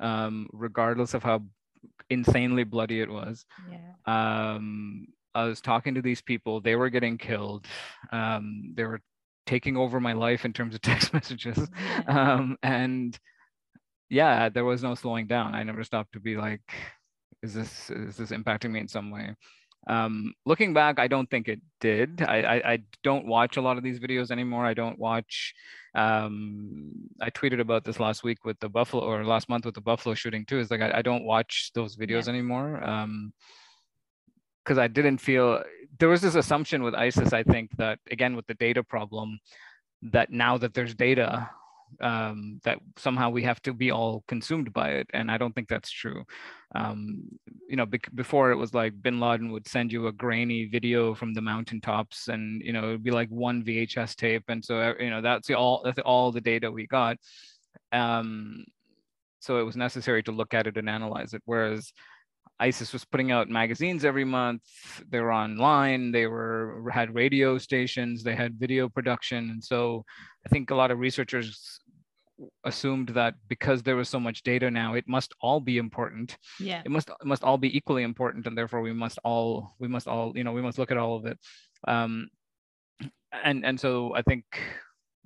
um, 0.00 0.48
regardless 0.52 1.12
of 1.12 1.22
how 1.22 1.42
insanely 2.10 2.64
bloody 2.64 3.00
it 3.00 3.10
was. 3.10 3.44
Yeah. 3.70 3.92
um, 4.06 5.06
I 5.34 5.44
was 5.44 5.60
talking 5.60 5.94
to 5.94 6.02
these 6.02 6.22
people. 6.22 6.60
They 6.60 6.76
were 6.76 6.90
getting 6.90 7.18
killed. 7.18 7.66
Um, 8.12 8.72
they 8.74 8.84
were 8.84 9.00
taking 9.46 9.76
over 9.76 10.00
my 10.00 10.12
life 10.12 10.44
in 10.44 10.52
terms 10.52 10.74
of 10.74 10.80
text 10.82 11.12
messages. 11.12 11.68
Um, 12.06 12.56
and 12.62 13.18
yeah, 14.10 14.48
there 14.48 14.64
was 14.64 14.82
no 14.82 14.94
slowing 14.94 15.26
down. 15.26 15.54
I 15.54 15.62
never 15.62 15.84
stopped 15.84 16.12
to 16.12 16.20
be 16.20 16.36
like, 16.36 16.62
is 17.42 17.54
this 17.54 17.90
is 17.90 18.16
this 18.16 18.30
impacting 18.30 18.70
me 18.70 18.80
in 18.80 18.88
some 18.88 19.10
way? 19.10 19.34
Um, 19.86 20.32
looking 20.46 20.72
back, 20.72 20.98
I 20.98 21.08
don't 21.08 21.28
think 21.30 21.46
it 21.46 21.60
did. 21.78 22.22
I, 22.22 22.40
I, 22.40 22.72
I 22.72 22.78
don't 23.02 23.26
watch 23.26 23.58
a 23.58 23.60
lot 23.60 23.76
of 23.76 23.82
these 23.84 24.00
videos 24.00 24.30
anymore. 24.30 24.64
I 24.64 24.72
don't 24.72 24.98
watch. 24.98 25.52
Um, 25.94 26.90
I 27.20 27.28
tweeted 27.30 27.60
about 27.60 27.84
this 27.84 28.00
last 28.00 28.24
week 28.24 28.46
with 28.46 28.58
the 28.60 28.70
Buffalo 28.70 29.02
or 29.04 29.24
last 29.26 29.50
month 29.50 29.66
with 29.66 29.74
the 29.74 29.82
Buffalo 29.82 30.14
shooting 30.14 30.46
too. 30.46 30.58
Is 30.58 30.70
like 30.70 30.80
I, 30.80 30.98
I 30.98 31.02
don't 31.02 31.24
watch 31.24 31.70
those 31.74 31.96
videos 31.96 32.26
Yeah. 32.26 32.32
anymore. 32.32 32.82
Because 34.64 34.78
I 34.78 34.88
didn't 34.88 35.18
feel 35.18 35.62
there 35.98 36.08
was 36.08 36.22
this 36.22 36.34
assumption 36.34 36.82
with 36.82 36.94
ISIS, 36.94 37.32
I 37.32 37.42
think 37.42 37.70
that 37.76 37.98
again 38.10 38.36
with 38.36 38.46
the 38.46 38.54
data 38.54 38.82
problem, 38.82 39.38
that 40.02 40.30
now 40.30 40.58
that 40.58 40.74
there's 40.74 40.94
data, 40.94 41.50
um, 42.00 42.60
that 42.64 42.78
somehow 42.96 43.30
we 43.30 43.42
have 43.44 43.60
to 43.62 43.72
be 43.72 43.90
all 43.90 44.24
consumed 44.26 44.72
by 44.72 44.90
it, 44.90 45.06
and 45.12 45.30
I 45.30 45.38
don't 45.38 45.54
think 45.54 45.68
that's 45.68 45.90
true. 45.90 46.24
Um, 46.74 47.22
you 47.68 47.76
know, 47.76 47.86
before 48.14 48.50
it 48.50 48.56
was 48.56 48.74
like 48.74 49.00
Bin 49.00 49.20
Laden 49.20 49.52
would 49.52 49.68
send 49.68 49.92
you 49.92 50.06
a 50.06 50.12
grainy 50.12 50.66
video 50.66 51.14
from 51.14 51.34
the 51.34 51.42
mountaintops, 51.42 52.28
and 52.28 52.60
you 52.62 52.72
know 52.72 52.84
it'd 52.84 53.04
be 53.04 53.10
like 53.10 53.28
one 53.28 53.62
VHS 53.62 54.16
tape, 54.16 54.44
and 54.48 54.64
so 54.64 54.78
uh, 54.78 54.94
you 54.98 55.10
know 55.10 55.20
that's 55.20 55.48
the 55.48 55.54
all 55.54 55.82
that's 55.84 55.98
all 56.00 56.32
the 56.32 56.40
data 56.40 56.70
we 56.70 56.86
got. 56.86 57.16
Um, 57.92 58.64
so 59.40 59.58
it 59.60 59.64
was 59.64 59.76
necessary 59.76 60.22
to 60.24 60.32
look 60.32 60.54
at 60.54 60.66
it 60.66 60.76
and 60.76 60.88
analyze 60.88 61.34
it, 61.34 61.42
whereas 61.44 61.92
ISIS 62.60 62.92
was 62.92 63.04
putting 63.04 63.32
out 63.32 63.48
magazines 63.48 64.04
every 64.04 64.24
month. 64.24 64.62
They 65.08 65.20
were 65.20 65.32
online. 65.32 66.12
They 66.12 66.26
were 66.26 66.90
had 66.92 67.14
radio 67.14 67.58
stations. 67.58 68.22
They 68.22 68.34
had 68.34 68.58
video 68.58 68.88
production, 68.88 69.50
and 69.50 69.62
so 69.62 70.04
I 70.46 70.48
think 70.48 70.70
a 70.70 70.74
lot 70.74 70.90
of 70.90 70.98
researchers 70.98 71.80
assumed 72.64 73.10
that 73.10 73.34
because 73.48 73.82
there 73.82 73.96
was 73.96 74.08
so 74.08 74.18
much 74.20 74.42
data 74.42 74.70
now, 74.70 74.94
it 74.94 75.04
must 75.08 75.34
all 75.40 75.60
be 75.60 75.78
important. 75.78 76.36
Yeah. 76.60 76.82
It 76.84 76.90
must 76.90 77.10
it 77.10 77.26
must 77.26 77.44
all 77.44 77.58
be 77.58 77.76
equally 77.76 78.02
important, 78.02 78.46
and 78.46 78.56
therefore 78.56 78.82
we 78.82 78.92
must 78.92 79.18
all 79.24 79.74
we 79.80 79.88
must 79.88 80.06
all 80.06 80.32
you 80.36 80.44
know 80.44 80.52
we 80.52 80.62
must 80.62 80.78
look 80.78 80.90
at 80.90 80.96
all 80.96 81.16
of 81.16 81.26
it. 81.26 81.38
Um, 81.88 82.28
and 83.42 83.64
and 83.64 83.78
so 83.78 84.14
I 84.14 84.22
think 84.22 84.44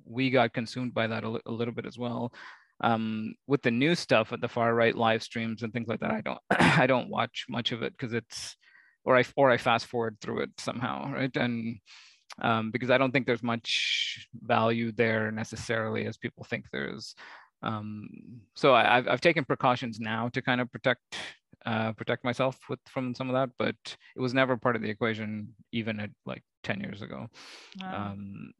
we 0.03 0.31
got 0.31 0.53
consumed 0.53 0.95
by 0.95 1.05
that 1.07 1.23
a, 1.23 1.39
a 1.45 1.51
little 1.51 1.73
bit 1.73 1.85
as 1.85 1.97
well 1.97 2.33
um, 2.81 3.33
with 3.47 3.61
the 3.61 3.71
new 3.71 3.95
stuff 3.95 4.31
at 4.31 4.41
the 4.41 4.47
far 4.47 4.73
right 4.73 4.95
live 4.95 5.23
streams 5.23 5.63
and 5.63 5.73
things 5.73 5.87
like 5.87 5.99
that 5.99 6.11
i 6.11 6.21
don't 6.21 6.39
i 6.51 6.87
don't 6.87 7.09
watch 7.09 7.45
much 7.49 7.71
of 7.71 7.83
it 7.83 7.93
because 7.93 8.13
it's 8.13 8.55
or 9.03 9.17
i 9.17 9.23
or 9.35 9.49
i 9.49 9.57
fast 9.57 9.85
forward 9.85 10.17
through 10.21 10.39
it 10.39 10.49
somehow 10.57 11.11
right? 11.11 11.35
And 11.35 11.79
um, 12.41 12.71
because 12.71 12.89
i 12.89 12.97
don't 12.97 13.11
think 13.11 13.25
there's 13.25 13.43
much 13.43 14.27
value 14.33 14.91
there 14.91 15.31
necessarily 15.31 16.05
as 16.05 16.17
people 16.17 16.43
think 16.43 16.65
there 16.71 16.93
is. 16.95 17.15
Um, 17.61 18.07
so 18.55 18.73
I, 18.73 18.97
I've, 18.97 19.07
I've 19.09 19.21
taken 19.21 19.43
precautions 19.43 19.99
now 19.99 20.29
to 20.29 20.41
kind 20.41 20.61
of 20.61 20.71
protect 20.71 21.17
uh, 21.65 21.91
protect 21.91 22.23
myself 22.23 22.57
with 22.69 22.79
from 22.87 23.13
some 23.13 23.29
of 23.29 23.33
that 23.33 23.49
but 23.57 23.75
it 24.15 24.21
was 24.21 24.33
never 24.33 24.55
part 24.55 24.77
of 24.77 24.81
the 24.81 24.89
equation 24.89 25.49
even 25.73 25.99
at 25.99 26.09
like 26.25 26.41
10 26.63 26.79
years 26.79 27.01
ago. 27.01 27.27
Wow. 27.81 28.11
um, 28.13 28.53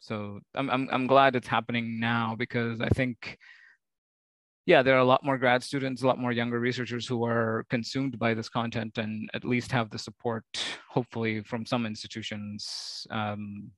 so 0.00 0.40
I'm, 0.54 0.70
I'm 0.70 0.88
I'm 0.90 1.06
glad 1.06 1.36
it's 1.36 1.46
happening 1.46 2.00
now 2.00 2.34
because 2.36 2.80
I 2.80 2.88
think 2.88 3.38
yeah 4.66 4.82
there 4.82 4.94
are 4.94 5.00
a 5.00 5.04
lot 5.04 5.24
more 5.24 5.38
grad 5.38 5.62
students 5.62 6.02
a 6.02 6.06
lot 6.06 6.18
more 6.18 6.32
younger 6.32 6.60
researchers 6.60 7.06
who 7.06 7.24
are 7.24 7.64
consumed 7.70 8.18
by 8.18 8.34
this 8.34 8.48
content 8.48 8.98
and 8.98 9.28
at 9.34 9.44
least 9.44 9.72
have 9.72 9.90
the 9.90 9.98
support 9.98 10.44
hopefully 10.88 11.42
from 11.42 11.64
some 11.64 11.86
institutions 11.86 13.06
um, 13.10 13.70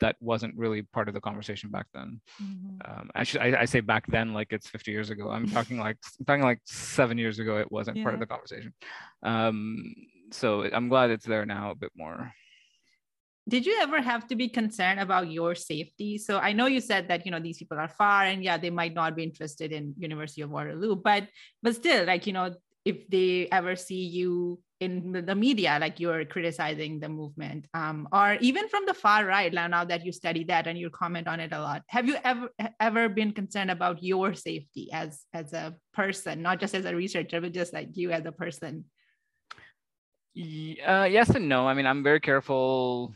that 0.00 0.16
wasn't 0.20 0.54
really 0.56 0.82
part 0.82 1.08
of 1.08 1.14
the 1.14 1.20
conversation 1.20 1.70
back 1.70 1.86
then. 1.94 2.20
Mhm. 2.42 2.78
um, 2.88 3.10
actually 3.14 3.54
I, 3.54 3.62
I 3.62 3.64
say 3.64 3.80
back 3.80 4.06
then 4.08 4.34
like 4.34 4.52
it's 4.52 4.68
50 4.68 4.90
years 4.90 5.10
ago. 5.10 5.30
I'm 5.30 5.46
talking 5.56 5.78
like 5.78 5.96
i'm 6.18 6.26
talking 6.26 6.42
like 6.42 6.60
seven 6.64 7.16
years 7.16 7.38
ago 7.38 7.58
it 7.58 7.70
wasn't 7.70 8.02
part 8.02 8.14
of 8.14 8.20
the 8.20 8.26
conversation. 8.26 8.74
Um, 9.22 9.94
so 10.30 10.64
i'm 10.72 10.88
glad 10.88 11.10
it's 11.10 11.24
there 11.26 11.46
now 11.46 11.70
a 11.70 11.74
bit 11.74 11.92
more 11.96 12.32
Did 13.46 13.66
you 13.66 13.76
ever 13.80 14.00
have 14.00 14.26
to 14.28 14.36
be 14.36 14.48
concerned 14.48 15.00
about 15.00 15.30
your 15.30 15.54
safety? 15.54 16.16
So 16.16 16.38
I 16.38 16.52
know 16.52 16.66
you 16.66 16.80
said 16.80 17.08
that 17.08 17.26
you 17.26 17.30
know 17.30 17.40
these 17.40 17.58
people 17.58 17.78
are 17.78 17.88
far 17.88 18.24
and 18.24 18.42
yeah, 18.42 18.56
they 18.56 18.70
might 18.70 18.94
not 18.94 19.14
be 19.16 19.22
interested 19.22 19.70
in 19.70 19.94
University 19.98 20.40
of 20.40 20.50
Waterloo, 20.50 20.96
but 20.96 21.28
but 21.62 21.74
still, 21.74 22.06
like 22.06 22.26
you 22.26 22.32
know, 22.32 22.54
if 22.84 23.08
they 23.08 23.48
ever 23.52 23.76
see 23.76 24.04
you 24.04 24.60
in 24.80 25.12
the- 25.12 25.34
media, 25.34 25.78
like 25.80 26.00
you're 26.00 26.24
criticizing 26.24 27.00
the 27.00 27.08
movement, 27.08 27.66
um, 27.74 28.08
or 28.12 28.36
even 28.40 28.68
from 28.68 28.84
the 28.86 28.94
far 28.94 29.24
right, 29.24 29.52
now 29.52 29.84
that 29.84 30.04
you 30.04 30.12
study 30.12 30.44
that 30.44 30.66
and 30.66 30.78
you 30.78 30.90
comment 30.90 31.28
on 31.28 31.40
it 31.40 31.52
a 31.52 31.60
lot, 31.60 31.82
have 31.88 32.06
you 32.08 32.16
ever 32.24 32.48
ever 32.80 33.08
been 33.08 33.32
concerned 33.32 33.70
about 33.70 34.02
your 34.02 34.34
safety 34.34 34.88
as 34.92 35.24
as 35.32 35.52
a 35.52 35.74
person, 35.92 36.40
not 36.40 36.60
just 36.60 36.74
as 36.74 36.84
a 36.86 36.96
researcher, 36.96 37.40
but 37.40 37.52
just 37.52 37.72
like 37.72 37.96
you 37.96 38.10
as 38.10 38.24
a 38.24 38.32
person? 38.32 38.84
Uh, 40.36 41.04
yes 41.04 41.28
and 41.30 41.48
no. 41.48 41.68
I 41.68 41.74
mean, 41.74 41.86
I'm 41.86 42.02
very 42.02 42.20
careful 42.20 43.14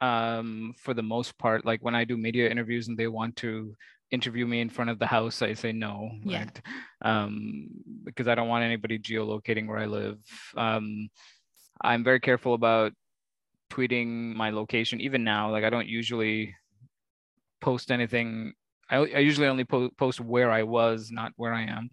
um, 0.00 0.74
for 0.78 0.94
the 0.94 1.02
most 1.02 1.36
part. 1.38 1.64
Like 1.64 1.82
when 1.82 1.94
I 1.94 2.04
do 2.04 2.16
media 2.16 2.48
interviews 2.50 2.88
and 2.88 2.96
they 2.98 3.06
want 3.08 3.36
to 3.36 3.74
interview 4.10 4.46
me 4.46 4.60
in 4.60 4.68
front 4.68 4.90
of 4.90 4.98
the 4.98 5.06
house, 5.06 5.42
I 5.42 5.54
say 5.54 5.72
no, 5.72 6.10
Yeah. 6.24 6.38
right? 6.44 6.60
Um, 7.02 7.68
because 8.04 8.28
I 8.28 8.34
don't 8.34 8.48
want 8.48 8.64
anybody 8.64 8.98
geolocating 8.98 9.66
where 9.66 9.78
I 9.78 9.86
live. 9.86 10.18
Um, 10.56 11.08
I'm 11.82 12.04
very 12.04 12.20
careful 12.20 12.54
about 12.54 12.92
tweeting 13.70 14.34
my 14.34 14.50
location. 14.50 15.00
Even 15.00 15.24
now, 15.24 15.50
like 15.50 15.64
I 15.64 15.70
don't 15.70 15.88
usually 15.88 16.54
post 17.60 17.90
anything. 17.90 18.52
I, 18.88 18.96
I 18.98 19.18
usually 19.18 19.48
only 19.48 19.64
po- 19.64 19.90
post 19.98 20.20
where 20.20 20.50
I 20.52 20.62
was, 20.62 21.10
not 21.10 21.32
where 21.36 21.52
I 21.52 21.62
am. 21.62 21.90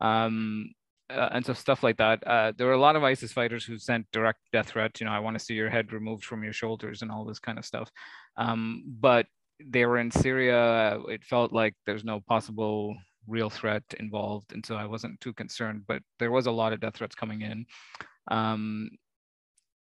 Um, 0.00 0.70
uh, 1.10 1.28
and 1.32 1.44
so 1.44 1.52
stuff 1.52 1.82
like 1.82 1.96
that. 1.98 2.26
Uh, 2.26 2.52
there 2.56 2.66
were 2.66 2.72
a 2.72 2.80
lot 2.80 2.96
of 2.96 3.04
ISIS 3.04 3.32
fighters 3.32 3.64
who 3.64 3.78
sent 3.78 4.06
direct 4.12 4.40
death 4.52 4.68
threats. 4.68 5.00
You 5.00 5.06
know, 5.06 5.12
I 5.12 5.18
want 5.18 5.38
to 5.38 5.44
see 5.44 5.54
your 5.54 5.70
head 5.70 5.92
removed 5.92 6.24
from 6.24 6.42
your 6.42 6.52
shoulders 6.52 7.02
and 7.02 7.10
all 7.10 7.24
this 7.24 7.38
kind 7.38 7.58
of 7.58 7.64
stuff. 7.64 7.90
Um, 8.36 8.84
but 8.86 9.26
they 9.64 9.84
were 9.86 9.98
in 9.98 10.10
Syria. 10.10 10.98
It 11.08 11.24
felt 11.24 11.52
like 11.52 11.74
there's 11.86 12.04
no 12.04 12.20
possible 12.20 12.96
real 13.26 13.50
threat 13.50 13.82
involved, 13.98 14.52
and 14.52 14.64
so 14.64 14.76
I 14.76 14.86
wasn't 14.86 15.20
too 15.20 15.32
concerned. 15.32 15.82
But 15.86 16.02
there 16.18 16.30
was 16.30 16.46
a 16.46 16.52
lot 16.52 16.72
of 16.72 16.80
death 16.80 16.96
threats 16.96 17.14
coming 17.14 17.42
in. 17.42 17.66
Um, 18.30 18.90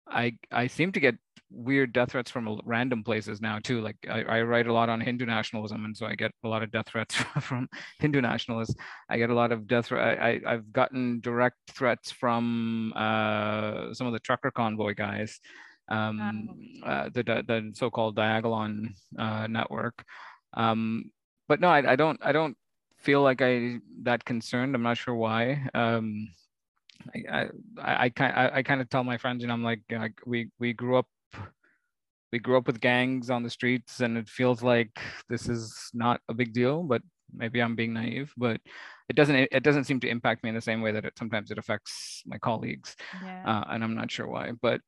I 0.08 0.36
I 0.52 0.66
seem 0.66 0.92
to 0.92 1.00
get 1.00 1.16
weird 1.50 1.92
death 1.92 2.10
threats 2.10 2.30
from 2.30 2.60
random 2.64 3.04
places 3.04 3.40
now 3.40 3.58
too. 3.58 3.80
Like 3.80 3.96
I, 4.08 4.22
I, 4.22 4.42
write 4.42 4.66
a 4.66 4.72
lot 4.72 4.88
on 4.88 5.00
Hindu 5.00 5.26
nationalism, 5.26 5.84
and 5.84 5.96
so 5.96 6.06
I 6.06 6.14
get 6.14 6.32
a 6.44 6.48
lot 6.48 6.62
of 6.62 6.70
death 6.70 6.88
threats 6.88 7.14
from 7.40 7.68
Hindu 7.98 8.20
nationalists. 8.20 8.74
I 9.08 9.18
get 9.18 9.30
a 9.30 9.34
lot 9.34 9.52
of 9.52 9.66
death. 9.66 9.92
I, 9.92 10.40
I 10.44 10.50
have 10.50 10.72
gotten 10.72 11.20
direct 11.20 11.56
threats 11.70 12.10
from 12.10 12.92
uh, 12.96 13.94
some 13.94 14.06
of 14.06 14.12
the 14.12 14.20
trucker 14.20 14.50
convoy 14.50 14.94
guys, 14.94 15.40
um, 15.88 16.48
uh, 16.84 17.08
the 17.12 17.22
the 17.22 17.70
so-called 17.74 18.16
Diagolon 18.16 18.94
uh, 19.18 19.46
network. 19.46 20.04
Um, 20.54 21.10
but 21.48 21.60
no, 21.60 21.68
I, 21.68 21.92
I 21.92 21.96
don't 21.96 22.18
I 22.22 22.32
don't 22.32 22.56
feel 22.98 23.22
like 23.22 23.40
I 23.40 23.78
that 24.02 24.24
concerned. 24.24 24.74
I'm 24.74 24.82
not 24.82 24.98
sure 24.98 25.14
why. 25.14 25.66
Um, 25.74 26.28
I, 27.30 27.48
I, 27.80 28.04
I 28.04 28.09
kind 28.11 28.50
I, 28.54 28.62
kind 28.62 28.80
of 28.80 28.88
tell 28.88 29.04
my 29.04 29.18
friends, 29.18 29.42
you 29.42 29.48
know, 29.48 29.54
I'm 29.54 29.64
like, 29.64 29.82
like 29.90 30.20
we 30.26 30.50
we 30.59 30.72
grew 30.72 30.96
up 30.96 31.06
we 32.32 32.38
grew 32.38 32.56
up 32.56 32.66
with 32.66 32.80
gangs 32.80 33.30
on 33.30 33.42
the 33.42 33.50
streets 33.50 34.00
and 34.00 34.18
it 34.18 34.28
feels 34.28 34.62
like 34.62 35.00
this 35.28 35.48
is 35.48 35.90
not 35.94 36.20
a 36.28 36.35
big 36.35 36.52
deal 36.52 36.82
but 36.82 37.02
maybe 37.32 37.61
i'm 37.61 37.74
being 37.74 37.92
naive 37.92 38.32
but 38.37 38.61
it 39.09 39.16
doesn't 39.16 39.37
it 39.37 39.62
doesn't 39.62 39.85
seem 39.85 40.00
to 40.00 40.09
impact 40.09 40.42
me 40.42 40.48
in 40.48 40.54
the 40.54 40.61
same 40.61 40.82
way 40.82 40.92
that 40.92 41.04
it 41.04 41.12
sometimes 41.18 41.50
it 41.50 41.59
affects 41.59 42.22
my 42.26 42.38
colleagues 42.38 42.94
yeah. 43.24 43.42
uh, 43.46 43.64
and 43.70 43.82
i'm 43.82 43.94
not 43.94 44.11
sure 44.11 44.28
why 44.28 44.52
but 44.61 44.80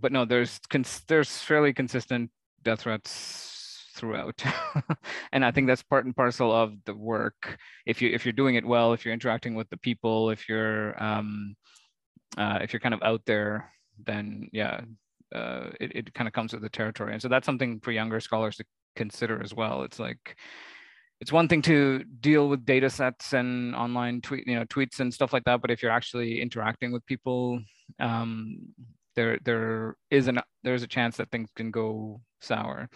but 0.00 0.12
no 0.12 0.24
there's 0.24 0.58
cons- 0.70 1.02
there's 1.08 1.38
fairly 1.38 1.72
consistent 1.72 2.30
death 2.62 2.80
threats 2.80 3.55
throughout 3.96 4.42
and 5.32 5.44
i 5.44 5.50
think 5.50 5.66
that's 5.66 5.82
part 5.82 6.04
and 6.04 6.14
parcel 6.14 6.52
of 6.52 6.74
the 6.84 6.94
work 6.94 7.58
if 7.86 8.00
you 8.00 8.10
if 8.10 8.24
you're 8.24 8.32
doing 8.32 8.54
it 8.54 8.64
well 8.64 8.92
if 8.92 9.04
you're 9.04 9.14
interacting 9.14 9.54
with 9.54 9.68
the 9.70 9.78
people 9.78 10.30
if 10.30 10.48
you're 10.48 11.02
um 11.02 11.56
uh, 12.38 12.58
if 12.60 12.72
you're 12.72 12.80
kind 12.80 12.94
of 12.94 13.02
out 13.02 13.22
there 13.24 13.72
then 14.04 14.48
yeah 14.52 14.80
uh, 15.34 15.70
it, 15.80 15.94
it 15.94 16.14
kind 16.14 16.28
of 16.28 16.34
comes 16.34 16.52
with 16.52 16.62
the 16.62 16.68
territory. 16.68 17.12
And 17.12 17.22
so 17.22 17.28
that's 17.28 17.46
something 17.46 17.80
for 17.80 17.92
younger 17.92 18.20
scholars 18.20 18.56
to 18.56 18.64
consider 18.94 19.42
as 19.42 19.54
well. 19.54 19.82
It's 19.82 19.98
like, 19.98 20.36
it's 21.20 21.32
one 21.32 21.48
thing 21.48 21.62
to 21.62 22.04
deal 22.20 22.48
with 22.48 22.66
data 22.66 22.90
sets 22.90 23.32
and 23.32 23.74
online 23.74 24.20
tweet, 24.20 24.46
you 24.46 24.54
know, 24.54 24.64
tweets 24.66 25.00
and 25.00 25.12
stuff 25.12 25.32
like 25.32 25.44
that. 25.44 25.62
But 25.62 25.70
if 25.70 25.82
you're 25.82 25.92
actually 25.92 26.40
interacting 26.40 26.92
with 26.92 27.04
people, 27.06 27.60
um, 27.98 28.58
there 29.16 29.38
there 29.44 29.96
is 30.10 30.28
an 30.28 30.40
there's 30.62 30.82
a 30.82 30.86
chance 30.86 31.16
that 31.16 31.30
things 31.30 31.50
can 31.56 31.70
go 31.70 32.20
sour. 32.40 32.88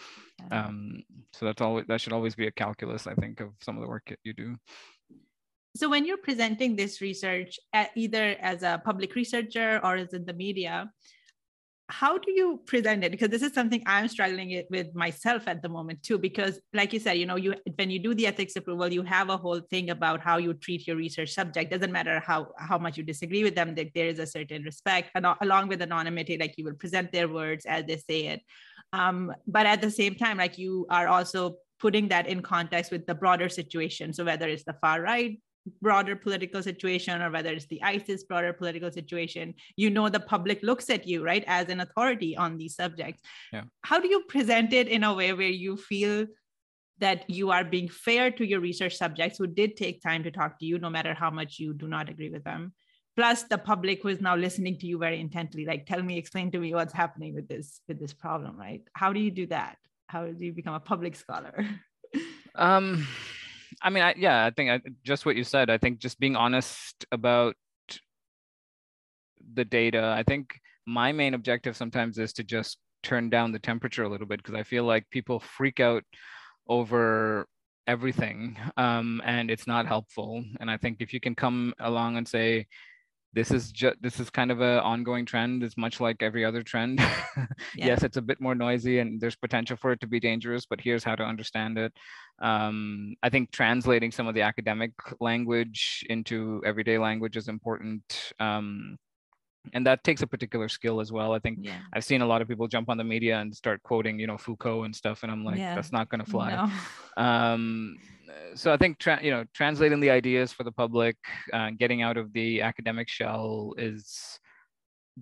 Um, 0.51 1.03
so 1.33 1.47
that's 1.47 1.61
always 1.61 1.87
that 1.89 2.01
should 2.01 2.13
always 2.13 2.35
be 2.35 2.47
a 2.47 2.53
calculus, 2.53 3.07
I 3.07 3.15
think, 3.15 3.41
of 3.41 3.51
some 3.61 3.77
of 3.77 3.83
the 3.83 3.89
work 3.89 4.05
that 4.09 4.19
you 4.23 4.33
do. 4.33 4.57
So 5.77 5.89
when 5.89 6.05
you're 6.05 6.19
presenting 6.19 6.77
this 6.77 7.01
research, 7.01 7.59
either 7.95 8.37
as 8.41 8.63
a 8.63 8.83
public 8.85 9.15
researcher 9.15 9.81
or 9.83 9.97
as 9.97 10.13
in 10.13 10.25
the 10.25 10.35
media, 10.35 10.91
how 11.91 12.17
do 12.17 12.31
you 12.31 12.61
present 12.67 13.03
it? 13.05 13.11
Because 13.11 13.29
this 13.29 13.43
is 13.43 13.53
something 13.53 13.83
i'm 13.87 14.09
struggling 14.09 14.63
with 14.71 14.95
myself 14.95 15.43
at 15.47 15.63
the 15.63 15.69
moment 15.69 16.03
too 16.03 16.19
because 16.19 16.61
like 16.73 16.93
you 16.93 17.01
said 17.01 17.15
you 17.15 17.27
know 17.27 17.37
you 17.37 17.55
when 17.77 17.91
you 17.91 17.99
do 17.99 18.15
the 18.15 18.27
ethics 18.27 18.57
approval 18.57 18.93
you 18.93 19.03
have 19.03 19.29
a 19.29 19.37
whole 19.37 19.61
thing 19.61 19.91
about 19.91 20.21
how 20.21 20.37
you 20.39 20.55
treat 20.55 20.87
your 20.87 20.97
research 20.97 21.31
subject. 21.33 21.71
Doesn't 21.71 21.93
matter 21.93 22.21
how 22.21 22.49
how 22.59 22.79
much 22.79 22.97
you 22.97 23.03
disagree 23.03 23.43
with 23.43 23.55
them 23.55 23.75
that 23.75 23.93
there 23.95 24.07
is 24.07 24.19
a 24.19 24.27
certain 24.27 24.63
respect 24.63 25.11
and 25.15 25.27
along 25.41 25.69
with 25.69 25.83
anonymity 25.83 26.39
like 26.39 26.55
you 26.57 26.65
will 26.65 26.75
present 26.75 27.13
their 27.13 27.29
words 27.29 27.67
as 27.67 27.85
they 27.87 27.97
say 27.97 28.27
it. 28.27 28.41
Um, 28.93 29.33
but 29.47 29.67
at 29.67 29.81
the 29.81 29.91
same 29.91 30.15
time 30.15 30.39
like 30.39 30.59
you 30.59 30.87
are 30.91 31.09
also 31.09 31.57
putting 31.81 32.09
that 32.09 32.27
in 32.27 32.43
context 32.43 32.93
with 32.93 33.07
the 33.07 33.15
broader 33.15 33.49
situation. 33.49 34.13
So 34.13 34.25
whether 34.25 34.49
it's 34.49 34.65
the 34.65 34.75
far 34.75 35.01
right 35.01 35.39
broader 35.81 36.17
political 36.17 36.63
situation 36.63 37.21
or 37.21 37.31
whether 37.31 37.51
it's 37.51 37.67
the 37.67 37.83
ISIS 37.83 38.25
broader 38.25 38.53
political 38.53 38.91
situation, 38.91 39.55
you 39.77 39.91
know 39.91 40.09
the 40.09 40.21
public 40.21 40.63
looks 40.63 40.91
at 40.91 41.07
you, 41.07 41.23
right, 41.23 41.45
as 41.47 41.69
an 41.69 41.81
authority 41.81 42.37
on 42.37 42.57
these 42.57 42.75
subjects. 42.75 43.23
Yeah. 43.53 43.63
How 43.83 44.01
do 44.01 44.09
you 44.09 44.25
present 44.29 44.73
it 44.73 44.89
in 44.89 45.05
a 45.05 45.15
way 45.15 45.33
where 45.33 45.49
you 45.49 45.77
feel 45.77 46.27
that 46.99 47.29
you 47.29 47.51
are 47.51 47.65
being 47.65 47.89
fair 47.89 48.31
to 48.31 48.47
your 48.47 48.61
research 48.61 48.95
subjects 48.97 49.39
who 49.39 49.47
did 49.47 49.77
take 49.77 50.03
time 50.03 50.23
to 50.23 50.31
talk 50.31 50.59
to 50.59 50.67
you, 50.67 50.79
no 50.79 50.91
matter 50.91 51.15
how 51.15 51.31
much 51.31 51.59
you 51.59 51.73
do 51.73 51.89
not 51.89 52.09
agree 52.09 52.31
with 52.31 52.45
them? 52.45 52.73
Plus 53.17 53.43
the 53.45 53.59
public 53.59 54.03
who 54.03 54.09
is 54.09 54.21
now 54.21 54.37
listening 54.37 54.79
to 54.79 54.87
you 54.87 54.99
very 54.99 55.21
intently, 55.21 55.65
like 55.67 55.87
tell 55.87 56.03
me, 56.03 56.17
explain 56.17 56.51
to 56.51 56.59
me 56.59 56.75
what's 56.75 56.93
happening 56.93 57.35
with 57.35 57.49
this 57.49 57.81
with 57.89 57.99
this 57.99 58.13
problem, 58.13 58.57
right? 58.57 58.83
How 58.95 59.13
do 59.13 59.21
you 59.21 59.31
do 59.31 59.47
that? 59.47 59.77
How 60.07 60.27
do 60.27 60.45
you 60.45 60.53
become 60.53 60.75
a 60.75 60.81
public 60.81 61.17
scholar? 61.17 61.67
um 62.55 63.07
I 63.83 63.91
mean, 63.91 64.03
I, 64.03 64.15
yeah, 64.17 64.45
I 64.45 64.51
think 64.51 64.71
I, 64.71 64.81
just 65.05 65.25
what 65.25 65.37
you 65.37 65.45
said. 65.45 65.71
I 65.71 65.79
think 65.79 65.99
just 65.99 66.21
being 66.21 66.37
honest 66.37 67.07
about 67.13 67.57
the 69.55 69.65
data. 69.65 70.15
I 70.17 70.23
think 70.23 70.61
my 70.87 71.13
main 71.13 71.35
objective 71.35 71.77
sometimes 71.77 72.19
is 72.19 72.33
to 72.35 72.45
just 72.45 72.79
turn 73.03 73.31
down 73.31 73.53
the 73.53 73.59
temperature 73.59 74.03
a 74.03 74.09
little 74.09 74.27
bit 74.27 74.43
because 74.43 74.55
I 74.55 74.63
feel 74.63 74.85
like 74.85 75.09
people 75.11 75.41
freak 75.41 75.81
out 75.81 76.05
over 76.69 77.47
everything 77.87 78.57
um, 78.77 79.21
and 79.25 79.51
it's 79.51 79.67
not 79.67 79.87
helpful. 79.87 80.45
And 80.61 80.71
I 80.71 80.77
think 80.77 80.99
if 81.01 81.13
you 81.13 81.21
can 81.21 81.35
come 81.35 81.75
along 81.81 82.17
and 82.17 82.29
say, 82.29 82.67
this 83.33 83.51
is 83.51 83.71
just 83.71 83.97
this 84.03 84.19
is 84.19 84.29
kind 84.31 84.51
of 84.51 84.61
an 84.61 84.81
ongoing 84.81 85.25
trend 85.25 85.63
it's 85.63 85.77
much 85.77 86.01
like 86.01 86.23
every 86.23 86.45
other 86.45 86.63
trend. 86.63 87.01
Yeah. 87.77 87.89
yes 87.89 88.03
it's 88.03 88.17
a 88.17 88.23
bit 88.23 88.41
more 88.41 88.55
noisy 88.55 88.99
and 88.99 89.21
there's 89.21 89.37
potential 89.37 89.77
for 89.77 89.93
it 89.93 90.01
to 90.01 90.07
be 90.07 90.19
dangerous 90.19 90.67
but 90.67 90.81
here's 90.81 91.05
how 91.05 91.15
to 91.15 91.23
understand 91.23 91.79
it. 91.79 91.93
Um, 92.41 93.15
i 93.23 93.29
think 93.29 93.51
translating 93.53 94.11
some 94.11 94.27
of 94.27 94.35
the 94.35 94.43
academic 94.43 94.93
language 95.21 96.05
into 96.09 96.63
everyday 96.65 96.99
language 96.99 97.37
is 97.37 97.49
important. 97.49 98.33
Um, 98.41 98.97
and 99.75 99.87
that 99.87 100.03
takes 100.05 100.23
a 100.23 100.27
particular 100.27 100.69
skill 100.69 101.01
as 101.01 101.13
well 101.13 101.33
i 101.33 101.39
think 101.39 101.59
yeah. 101.61 101.81
i've 101.93 102.05
seen 102.05 102.23
a 102.23 102.27
lot 102.27 102.41
of 102.41 102.49
people 102.49 102.67
jump 102.67 102.89
on 102.89 102.97
the 102.97 103.05
media 103.05 103.39
and 103.39 103.55
start 103.55 103.83
quoting 103.83 104.19
you 104.19 104.27
know 104.27 104.39
foucault 104.39 104.85
and 104.85 104.97
stuff 104.97 105.23
and 105.23 105.31
i'm 105.31 105.45
like 105.45 105.59
yeah. 105.59 105.75
that's 105.75 105.93
not 105.93 106.09
going 106.09 106.23
to 106.25 106.31
fly 106.31 106.51
no. 106.55 107.23
um, 107.23 107.97
so 108.55 108.73
I 108.73 108.77
think 108.77 108.99
tra- 108.99 109.23
you 109.23 109.31
know 109.31 109.45
translating 109.55 110.01
the 110.01 110.11
ideas 110.11 110.53
for 110.53 110.65
the 110.65 110.73
public, 110.73 111.17
uh, 111.53 111.71
getting 111.79 112.03
out 112.03 112.17
of 112.17 112.33
the 112.33 112.63
academic 112.63 113.09
shell 113.09 113.75
is 113.77 114.39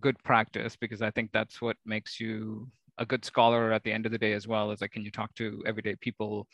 good 0.01 0.17
practice 0.25 0.77
because 0.77 1.03
I 1.03 1.11
think 1.11 1.31
that's 1.33 1.61
what 1.61 1.77
makes 1.85 2.21
you 2.21 2.69
a 2.99 3.07
good 3.07 3.25
scholar 3.25 3.73
at 3.73 3.83
the 3.85 3.93
end 3.93 4.07
of 4.07 4.13
the 4.13 4.19
day 4.19 4.33
as 4.33 4.47
well. 4.47 4.71
Is 4.71 4.81
like 4.81 4.93
can 4.93 5.05
you 5.05 5.11
talk 5.11 5.35
to 5.37 5.63
everyday 5.67 5.97
people, 5.97 6.47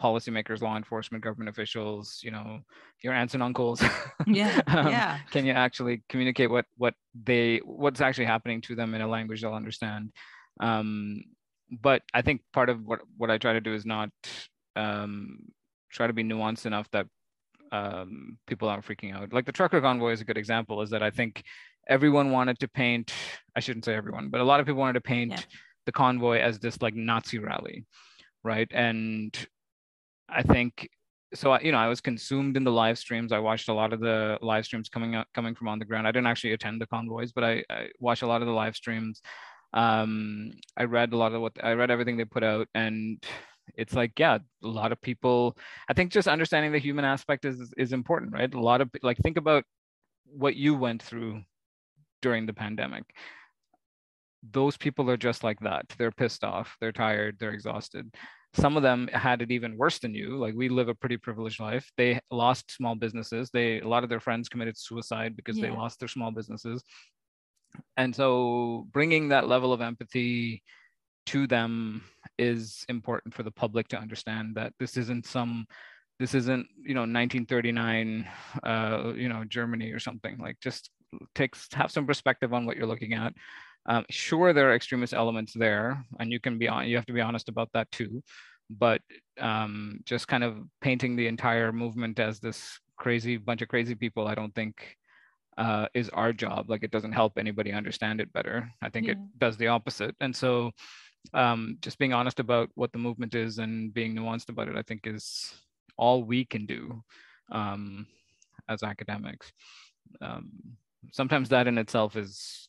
policymakers, 0.00 0.62
law 0.62 0.76
enforcement, 0.76 1.22
government 1.22 1.50
officials, 1.50 2.20
you 2.22 2.30
know, 2.30 2.60
your 3.02 3.12
aunts 3.12 3.34
and 3.34 3.42
uncles. 3.42 3.82
Yeah, 4.26 4.60
um, 4.66 4.88
yeah. 4.88 5.18
Can 5.30 5.46
you 5.46 5.52
actually 5.52 6.02
communicate 6.10 6.50
what 6.50 6.66
what 6.76 6.94
they 7.14 7.58
what's 7.64 8.02
actually 8.02 8.26
happening 8.26 8.60
to 8.62 8.74
them 8.74 8.94
in 8.94 9.00
a 9.00 9.08
language 9.08 9.40
they'll 9.40 9.54
understand? 9.54 10.12
Um, 10.60 11.22
but 11.70 12.02
I 12.12 12.20
think 12.20 12.42
part 12.52 12.68
of 12.68 12.84
what 12.84 13.00
what 13.16 13.30
I 13.30 13.38
try 13.38 13.54
to 13.54 13.62
do 13.62 13.72
is 13.72 13.86
not 13.86 14.10
um, 14.76 15.38
try 15.90 16.06
to 16.06 16.12
be 16.12 16.22
nuanced 16.22 16.66
enough 16.66 16.88
that 16.90 17.06
um, 17.72 18.38
people 18.46 18.68
aren't 18.68 18.84
freaking 18.84 19.14
out. 19.14 19.32
Like 19.32 19.46
the 19.46 19.52
trucker 19.52 19.80
convoy 19.80 20.12
is 20.12 20.20
a 20.20 20.24
good 20.24 20.38
example. 20.38 20.82
Is 20.82 20.90
that 20.90 21.02
I 21.02 21.10
think 21.10 21.42
everyone 21.88 22.30
wanted 22.30 22.58
to 22.60 22.68
paint. 22.68 23.12
I 23.56 23.60
shouldn't 23.60 23.86
say 23.86 23.94
everyone, 23.94 24.28
but 24.28 24.40
a 24.40 24.44
lot 24.44 24.60
of 24.60 24.66
people 24.66 24.80
wanted 24.80 24.94
to 24.94 25.00
paint 25.00 25.32
yeah. 25.32 25.40
The 25.86 25.92
convoy 25.92 26.38
as 26.38 26.58
this 26.58 26.80
like 26.82 26.94
Nazi 26.94 27.38
rally, 27.38 27.86
right? 28.44 28.68
And 28.72 29.36
I 30.28 30.42
think 30.42 30.88
so. 31.34 31.52
I, 31.52 31.60
You 31.60 31.72
know, 31.72 31.78
I 31.78 31.88
was 31.88 32.00
consumed 32.00 32.56
in 32.56 32.64
the 32.64 32.72
live 32.72 32.98
streams. 32.98 33.32
I 33.32 33.38
watched 33.38 33.68
a 33.68 33.74
lot 33.74 33.92
of 33.92 34.00
the 34.00 34.38
live 34.42 34.64
streams 34.64 34.88
coming 34.88 35.14
out 35.14 35.26
coming 35.34 35.54
from 35.54 35.68
on 35.68 35.78
the 35.78 35.84
ground. 35.84 36.06
I 36.06 36.12
didn't 36.12 36.28
actually 36.28 36.52
attend 36.52 36.80
the 36.80 36.86
convoys, 36.86 37.32
but 37.32 37.44
I, 37.44 37.64
I 37.70 37.88
watched 37.98 38.22
a 38.22 38.26
lot 38.26 38.42
of 38.42 38.46
the 38.46 38.54
live 38.54 38.76
streams. 38.76 39.20
Um, 39.72 40.52
I 40.76 40.84
read 40.84 41.12
a 41.12 41.16
lot 41.16 41.32
of 41.32 41.40
what 41.40 41.52
I 41.62 41.72
read 41.72 41.90
everything 41.90 42.16
they 42.16 42.24
put 42.24 42.42
out, 42.42 42.68
and 42.74 43.24
it's 43.76 43.94
like 43.94 44.12
yeah 44.18 44.38
a 44.64 44.66
lot 44.66 44.92
of 44.92 45.00
people 45.00 45.56
i 45.88 45.92
think 45.92 46.10
just 46.10 46.28
understanding 46.28 46.72
the 46.72 46.78
human 46.78 47.04
aspect 47.04 47.44
is 47.44 47.72
is 47.76 47.92
important 47.92 48.32
right 48.32 48.52
a 48.54 48.60
lot 48.60 48.80
of 48.80 48.90
like 49.02 49.16
think 49.18 49.36
about 49.36 49.64
what 50.24 50.56
you 50.56 50.74
went 50.74 51.02
through 51.02 51.40
during 52.22 52.46
the 52.46 52.52
pandemic 52.52 53.04
those 54.42 54.76
people 54.76 55.10
are 55.10 55.16
just 55.16 55.44
like 55.44 55.60
that. 55.60 55.86
They're 55.98 56.10
pissed 56.10 56.44
off 56.44 56.76
they're 56.80 56.92
tired 56.92 57.36
they're 57.38 57.52
exhausted. 57.52 58.12
Some 58.54 58.76
of 58.76 58.82
them 58.82 59.08
had 59.12 59.42
it 59.42 59.52
even 59.52 59.76
worse 59.76 59.98
than 59.98 60.14
you 60.14 60.36
like 60.36 60.54
we 60.54 60.68
live 60.68 60.88
a 60.88 60.94
pretty 60.94 61.16
privileged 61.16 61.60
life. 61.60 61.90
They 61.96 62.20
lost 62.30 62.72
small 62.72 62.94
businesses. 62.94 63.50
They 63.50 63.80
a 63.80 63.88
lot 63.88 64.02
of 64.02 64.10
their 64.10 64.20
friends 64.20 64.48
committed 64.48 64.76
suicide 64.76 65.36
because 65.36 65.58
yeah. 65.58 65.66
they 65.70 65.76
lost 65.76 65.98
their 65.98 66.08
small 66.08 66.30
businesses. 66.30 66.82
And 67.96 68.14
so 68.14 68.88
bringing 68.90 69.28
that 69.28 69.46
level 69.46 69.72
of 69.72 69.80
empathy 69.80 70.62
to 71.26 71.46
them 71.46 72.02
is 72.38 72.84
important 72.88 73.34
for 73.34 73.42
the 73.42 73.50
public 73.52 73.88
to 73.88 73.98
understand 73.98 74.56
that 74.56 74.72
this 74.80 74.96
isn't 74.96 75.26
some 75.26 75.66
this 76.18 76.34
isn't 76.34 76.66
you 76.82 76.94
know 76.94 77.02
1939 77.02 78.26
uh, 78.64 79.12
you 79.14 79.28
know 79.28 79.44
germany 79.44 79.92
or 79.92 80.00
something. 80.00 80.38
Like 80.38 80.56
just 80.60 80.90
takes 81.34 81.68
have 81.74 81.90
some 81.90 82.06
perspective 82.06 82.52
on 82.52 82.66
what 82.66 82.76
you're 82.76 82.86
looking 82.86 83.14
at 83.14 83.32
um, 83.86 84.04
sure 84.10 84.52
there 84.52 84.70
are 84.70 84.74
extremist 84.74 85.14
elements 85.14 85.52
there 85.52 86.04
and 86.18 86.30
you 86.32 86.40
can 86.40 86.58
be 86.58 86.68
on 86.68 86.86
you 86.86 86.96
have 86.96 87.06
to 87.06 87.12
be 87.12 87.20
honest 87.20 87.48
about 87.48 87.70
that 87.72 87.90
too 87.90 88.22
but 88.70 89.02
um, 89.40 90.00
just 90.04 90.28
kind 90.28 90.44
of 90.44 90.58
painting 90.80 91.16
the 91.16 91.26
entire 91.26 91.72
movement 91.72 92.20
as 92.20 92.38
this 92.38 92.78
crazy 92.96 93.36
bunch 93.36 93.62
of 93.62 93.68
crazy 93.68 93.96
people, 93.96 94.28
I 94.28 94.36
don't 94.36 94.54
think 94.54 94.96
uh, 95.58 95.86
is 95.92 96.08
our 96.10 96.32
job. 96.32 96.70
Like 96.70 96.84
it 96.84 96.92
doesn't 96.92 97.12
help 97.12 97.36
anybody 97.36 97.72
understand 97.72 98.20
it 98.20 98.32
better. 98.32 98.70
I 98.80 98.90
think 98.90 99.06
yeah. 99.06 99.12
it 99.12 99.18
does 99.38 99.56
the 99.56 99.68
opposite. 99.68 100.14
And 100.20 100.34
so 100.34 100.70
um, 101.34 101.78
just 101.80 101.98
being 101.98 102.12
honest 102.12 102.38
about 102.38 102.70
what 102.74 102.92
the 102.92 102.98
movement 102.98 103.34
is 103.34 103.58
and 103.58 103.92
being 103.92 104.14
nuanced 104.14 104.48
about 104.48 104.68
it, 104.68 104.76
I 104.76 104.82
think 104.82 105.06
is 105.06 105.52
all 105.96 106.22
we 106.22 106.44
can 106.44 106.66
do 106.66 107.02
um, 107.50 108.06
as 108.68 108.82
academics. 108.82 109.50
Um, 110.20 110.50
sometimes 111.12 111.48
that 111.48 111.66
in 111.66 111.78
itself 111.78 112.16
is 112.16 112.68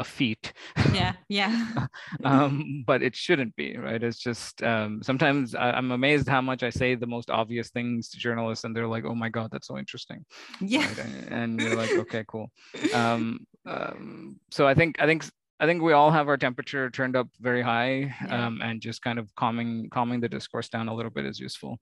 a 0.00 0.04
feat. 0.04 0.52
Yeah, 0.92 1.12
yeah. 1.28 1.86
um, 2.24 2.82
but 2.86 3.02
it 3.02 3.14
shouldn't 3.14 3.54
be, 3.54 3.76
right? 3.76 4.02
It's 4.02 4.18
just 4.18 4.62
um, 4.62 5.02
sometimes 5.02 5.54
I, 5.54 5.76
am 5.78 5.92
amazed 5.92 6.26
how 6.28 6.40
much 6.40 6.62
I 6.62 6.70
say 6.70 6.94
the 6.94 7.06
most 7.06 7.30
obvious 7.30 7.70
things 7.70 8.08
to 8.10 8.18
journalists, 8.18 8.64
and 8.64 8.74
they're 8.74 8.88
like, 8.88 9.04
"Oh 9.04 9.14
my 9.14 9.28
god, 9.28 9.50
that's 9.52 9.68
so 9.68 9.78
interesting." 9.78 10.24
Yeah, 10.60 10.88
right? 10.88 10.98
and, 10.98 11.32
and, 11.32 11.60
you're 11.60 11.76
like, 11.76 11.92
"Okay, 12.04 12.24
cool." 12.26 12.50
Um, 12.94 13.46
um, 13.66 14.40
so 14.50 14.66
I 14.66 14.74
think 14.74 15.00
I 15.00 15.06
think 15.06 15.24
I 15.60 15.66
think 15.66 15.82
we 15.82 15.92
all 15.92 16.10
have 16.10 16.28
our 16.28 16.38
temperature 16.38 16.90
turned 16.90 17.16
up 17.16 17.28
very 17.38 17.62
high, 17.62 18.14
yeah. 18.26 18.46
um, 18.46 18.60
and 18.62 18.80
just 18.80 19.02
kind 19.02 19.18
of 19.18 19.28
calming 19.36 19.90
calming 19.90 20.20
the 20.20 20.28
discourse 20.28 20.70
down 20.70 20.88
a 20.88 20.94
little 20.94 21.12
bit 21.12 21.26
is 21.26 21.38
useful. 21.38 21.78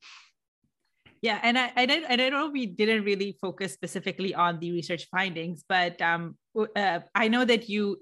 Yeah, 1.20 1.40
and 1.42 1.58
I, 1.58 1.84
don't 1.84 2.04
I 2.08 2.14
know 2.16 2.48
we 2.48 2.66
didn't 2.66 3.02
really 3.02 3.36
focus 3.40 3.72
specifically 3.72 4.34
on 4.34 4.60
the 4.60 4.70
research 4.70 5.08
findings, 5.10 5.64
but 5.68 6.00
um, 6.00 6.36
uh, 6.76 7.00
I 7.14 7.26
know 7.26 7.44
that 7.44 7.68
you 7.68 8.00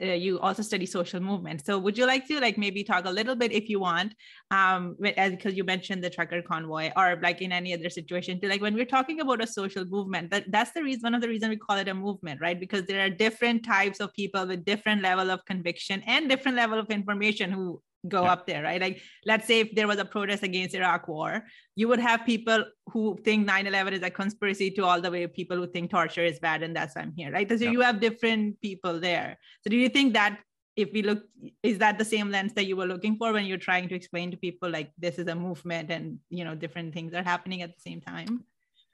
uh, 0.00 0.04
you 0.04 0.38
also 0.40 0.62
study 0.62 0.84
social 0.84 1.20
movement. 1.20 1.64
So 1.64 1.78
would 1.78 1.96
you 1.96 2.06
like 2.06 2.26
to 2.28 2.38
like 2.38 2.58
maybe 2.58 2.84
talk 2.84 3.06
a 3.06 3.10
little 3.10 3.34
bit 3.34 3.52
if 3.52 3.70
you 3.70 3.80
want, 3.80 4.14
um, 4.50 4.96
because 5.00 5.54
you 5.54 5.64
mentioned 5.64 6.04
the 6.04 6.10
trucker 6.10 6.42
convoy 6.42 6.90
or 6.96 7.18
like 7.22 7.40
in 7.40 7.50
any 7.50 7.72
other 7.72 7.88
situation 7.88 8.38
to 8.40 8.48
like 8.48 8.60
when 8.60 8.74
we're 8.74 8.84
talking 8.84 9.20
about 9.20 9.42
a 9.42 9.46
social 9.46 9.86
movement, 9.86 10.30
that 10.30 10.44
that's 10.52 10.72
the 10.72 10.82
reason 10.82 11.00
one 11.02 11.14
of 11.14 11.22
the 11.22 11.28
reason 11.28 11.48
we 11.48 11.56
call 11.56 11.78
it 11.78 11.88
a 11.88 11.94
movement, 11.94 12.42
right? 12.42 12.60
Because 12.60 12.84
there 12.84 13.04
are 13.04 13.10
different 13.10 13.64
types 13.64 14.00
of 14.00 14.12
people 14.12 14.46
with 14.46 14.66
different 14.66 15.00
level 15.00 15.30
of 15.30 15.42
conviction 15.46 16.02
and 16.06 16.28
different 16.28 16.58
level 16.58 16.78
of 16.78 16.90
information 16.90 17.50
who 17.50 17.80
go 18.08 18.24
yeah. 18.24 18.32
up 18.32 18.46
there, 18.46 18.62
right? 18.62 18.80
Like, 18.80 19.02
let's 19.26 19.46
say 19.46 19.60
if 19.60 19.74
there 19.74 19.86
was 19.86 19.98
a 19.98 20.04
protest 20.04 20.42
against 20.42 20.74
Iraq 20.74 21.08
war, 21.08 21.44
you 21.76 21.88
would 21.88 22.00
have 22.00 22.24
people 22.24 22.64
who 22.86 23.18
think 23.24 23.48
9-11 23.48 23.92
is 23.92 24.02
a 24.02 24.10
conspiracy 24.10 24.70
to 24.72 24.84
all 24.84 25.00
the 25.00 25.10
way 25.10 25.26
people 25.26 25.56
who 25.56 25.66
think 25.66 25.90
torture 25.90 26.24
is 26.24 26.38
bad 26.38 26.62
and 26.62 26.74
that's 26.74 26.96
why 26.96 27.02
I'm 27.02 27.12
here, 27.16 27.30
right? 27.32 27.48
So 27.48 27.56
yeah. 27.56 27.70
you 27.70 27.80
have 27.80 28.00
different 28.00 28.60
people 28.60 29.00
there. 29.00 29.38
So 29.62 29.70
do 29.70 29.76
you 29.76 29.88
think 29.88 30.14
that 30.14 30.38
if 30.76 30.90
we 30.92 31.02
look, 31.02 31.24
is 31.62 31.78
that 31.78 31.98
the 31.98 32.04
same 32.04 32.30
lens 32.30 32.52
that 32.54 32.66
you 32.66 32.76
were 32.76 32.86
looking 32.86 33.16
for 33.16 33.32
when 33.32 33.44
you're 33.44 33.58
trying 33.58 33.88
to 33.88 33.94
explain 33.94 34.30
to 34.30 34.36
people 34.36 34.70
like 34.70 34.92
this 34.98 35.18
is 35.18 35.26
a 35.26 35.34
movement 35.34 35.90
and 35.90 36.18
you 36.30 36.44
know 36.44 36.54
different 36.54 36.94
things 36.94 37.12
are 37.12 37.22
happening 37.22 37.62
at 37.62 37.74
the 37.74 37.80
same 37.80 38.00
time? 38.00 38.44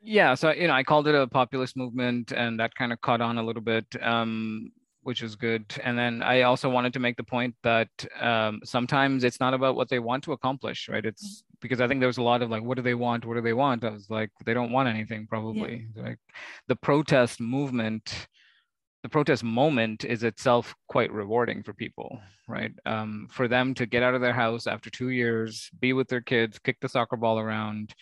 Yeah, 0.00 0.34
so 0.34 0.52
you 0.52 0.68
know, 0.68 0.74
I 0.74 0.82
called 0.82 1.08
it 1.08 1.14
a 1.14 1.26
populist 1.26 1.76
movement, 1.76 2.32
and 2.32 2.60
that 2.60 2.74
kind 2.74 2.92
of 2.92 3.00
caught 3.00 3.20
on 3.20 3.38
a 3.38 3.42
little 3.42 3.62
bit. 3.62 3.86
Um, 4.00 4.72
which 5.06 5.22
is 5.22 5.36
good. 5.36 5.64
And 5.84 5.96
then 5.96 6.20
I 6.20 6.42
also 6.42 6.68
wanted 6.68 6.92
to 6.94 6.98
make 6.98 7.16
the 7.16 7.22
point 7.22 7.54
that 7.62 7.88
um, 8.20 8.60
sometimes 8.64 9.22
it's 9.22 9.38
not 9.38 9.54
about 9.54 9.76
what 9.76 9.88
they 9.88 10.00
want 10.00 10.24
to 10.24 10.32
accomplish, 10.32 10.88
right? 10.88 11.06
It's 11.06 11.24
mm-hmm. 11.24 11.58
because 11.60 11.80
I 11.80 11.86
think 11.86 12.00
there 12.00 12.08
was 12.08 12.18
a 12.18 12.24
lot 12.24 12.42
of 12.42 12.50
like, 12.50 12.64
what 12.64 12.74
do 12.74 12.82
they 12.82 12.96
want? 12.96 13.24
What 13.24 13.34
do 13.34 13.40
they 13.40 13.52
want? 13.52 13.84
I 13.84 13.90
was 13.90 14.10
like, 14.10 14.30
they 14.44 14.52
don't 14.52 14.72
want 14.72 14.88
anything, 14.88 15.28
probably. 15.28 15.86
Yeah. 15.94 16.02
Like 16.02 16.18
the 16.66 16.74
protest 16.74 17.40
movement, 17.40 18.26
the 19.04 19.08
protest 19.08 19.44
moment 19.44 20.04
is 20.04 20.24
itself 20.24 20.74
quite 20.88 21.12
rewarding 21.12 21.62
for 21.62 21.72
people, 21.72 22.18
right? 22.48 22.72
Um, 22.84 23.28
for 23.30 23.46
them 23.46 23.74
to 23.74 23.86
get 23.86 24.02
out 24.02 24.14
of 24.14 24.20
their 24.20 24.34
house 24.34 24.66
after 24.66 24.90
two 24.90 25.10
years, 25.10 25.70
be 25.78 25.92
with 25.92 26.08
their 26.08 26.20
kids, 26.20 26.58
kick 26.58 26.78
the 26.80 26.88
soccer 26.88 27.16
ball 27.16 27.38
around, 27.38 27.94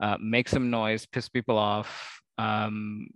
uh, 0.00 0.16
make 0.18 0.48
some 0.48 0.70
noise, 0.70 1.04
piss 1.04 1.28
people 1.28 1.58
off. 1.58 2.18
Um, 2.38 3.08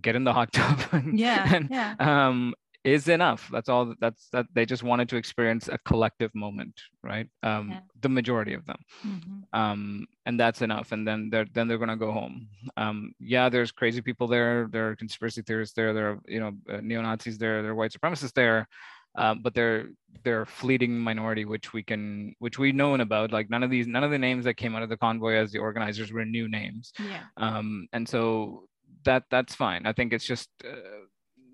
get 0.00 0.16
in 0.16 0.24
the 0.24 0.32
hot 0.32 0.52
tub 0.52 0.80
and, 0.92 1.18
yeah, 1.18 1.54
and, 1.54 1.68
yeah. 1.70 1.94
Um, 1.98 2.54
is 2.84 3.08
enough. 3.08 3.48
That's 3.52 3.68
all 3.68 3.94
that's 4.00 4.28
that 4.30 4.46
they 4.54 4.64
just 4.64 4.82
wanted 4.82 5.08
to 5.10 5.16
experience 5.16 5.68
a 5.68 5.78
collective 5.78 6.34
moment 6.34 6.80
right? 7.02 7.28
Um 7.42 7.70
yeah. 7.70 7.80
the 8.00 8.08
majority 8.08 8.54
of 8.54 8.64
them. 8.66 8.78
Mm-hmm. 9.06 9.60
um 9.60 10.06
and 10.26 10.38
that's 10.38 10.62
enough. 10.62 10.92
And 10.92 11.06
then 11.06 11.28
they're 11.30 11.46
then 11.52 11.68
they're 11.68 11.78
going 11.78 11.88
to 11.88 11.96
go 11.96 12.12
home. 12.12 12.48
Um 12.76 13.12
yeah 13.18 13.48
there's 13.48 13.72
crazy 13.72 14.00
people 14.00 14.26
there. 14.26 14.68
There 14.70 14.90
are 14.90 14.96
conspiracy 14.96 15.42
theorists 15.42 15.74
there. 15.74 15.92
There 15.92 16.10
are 16.10 16.18
you 16.26 16.40
know 16.40 16.52
uh, 16.72 16.80
neo-nazis 16.82 17.38
there. 17.38 17.62
There 17.62 17.72
are 17.72 17.74
white 17.74 17.92
supremacists 17.92 18.34
there. 18.34 18.68
Um, 19.14 19.40
but 19.42 19.54
they're 19.54 19.88
they're 20.22 20.46
fleeting 20.46 20.96
minority 20.98 21.44
which 21.44 21.72
we 21.72 21.82
can 21.82 22.34
which 22.38 22.58
we 22.58 22.72
known 22.72 23.00
about. 23.00 23.32
Like 23.32 23.50
none 23.50 23.62
of 23.62 23.70
these 23.70 23.86
none 23.86 24.04
of 24.04 24.10
the 24.10 24.18
names 24.18 24.44
that 24.44 24.54
came 24.54 24.76
out 24.76 24.82
of 24.82 24.88
the 24.88 24.96
convoy 24.96 25.34
as 25.34 25.50
the 25.50 25.58
organizers 25.58 26.12
were 26.12 26.24
new 26.24 26.48
names. 26.48 26.92
Yeah. 26.98 27.24
Um 27.36 27.88
and 27.92 28.08
so 28.08 28.68
that 29.04 29.24
that's 29.30 29.54
fine. 29.54 29.86
I 29.86 29.92
think 29.92 30.12
it's 30.12 30.26
just, 30.26 30.48
uh, 30.64 31.06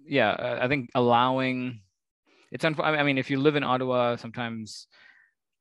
yeah, 0.06 0.30
uh, 0.30 0.58
I 0.62 0.68
think 0.68 0.90
allowing 0.94 1.80
it's. 2.50 2.64
Unf- 2.64 2.84
I 2.84 3.02
mean, 3.02 3.18
if 3.18 3.30
you 3.30 3.40
live 3.40 3.56
in 3.56 3.64
Ottawa, 3.64 4.16
sometimes 4.16 4.86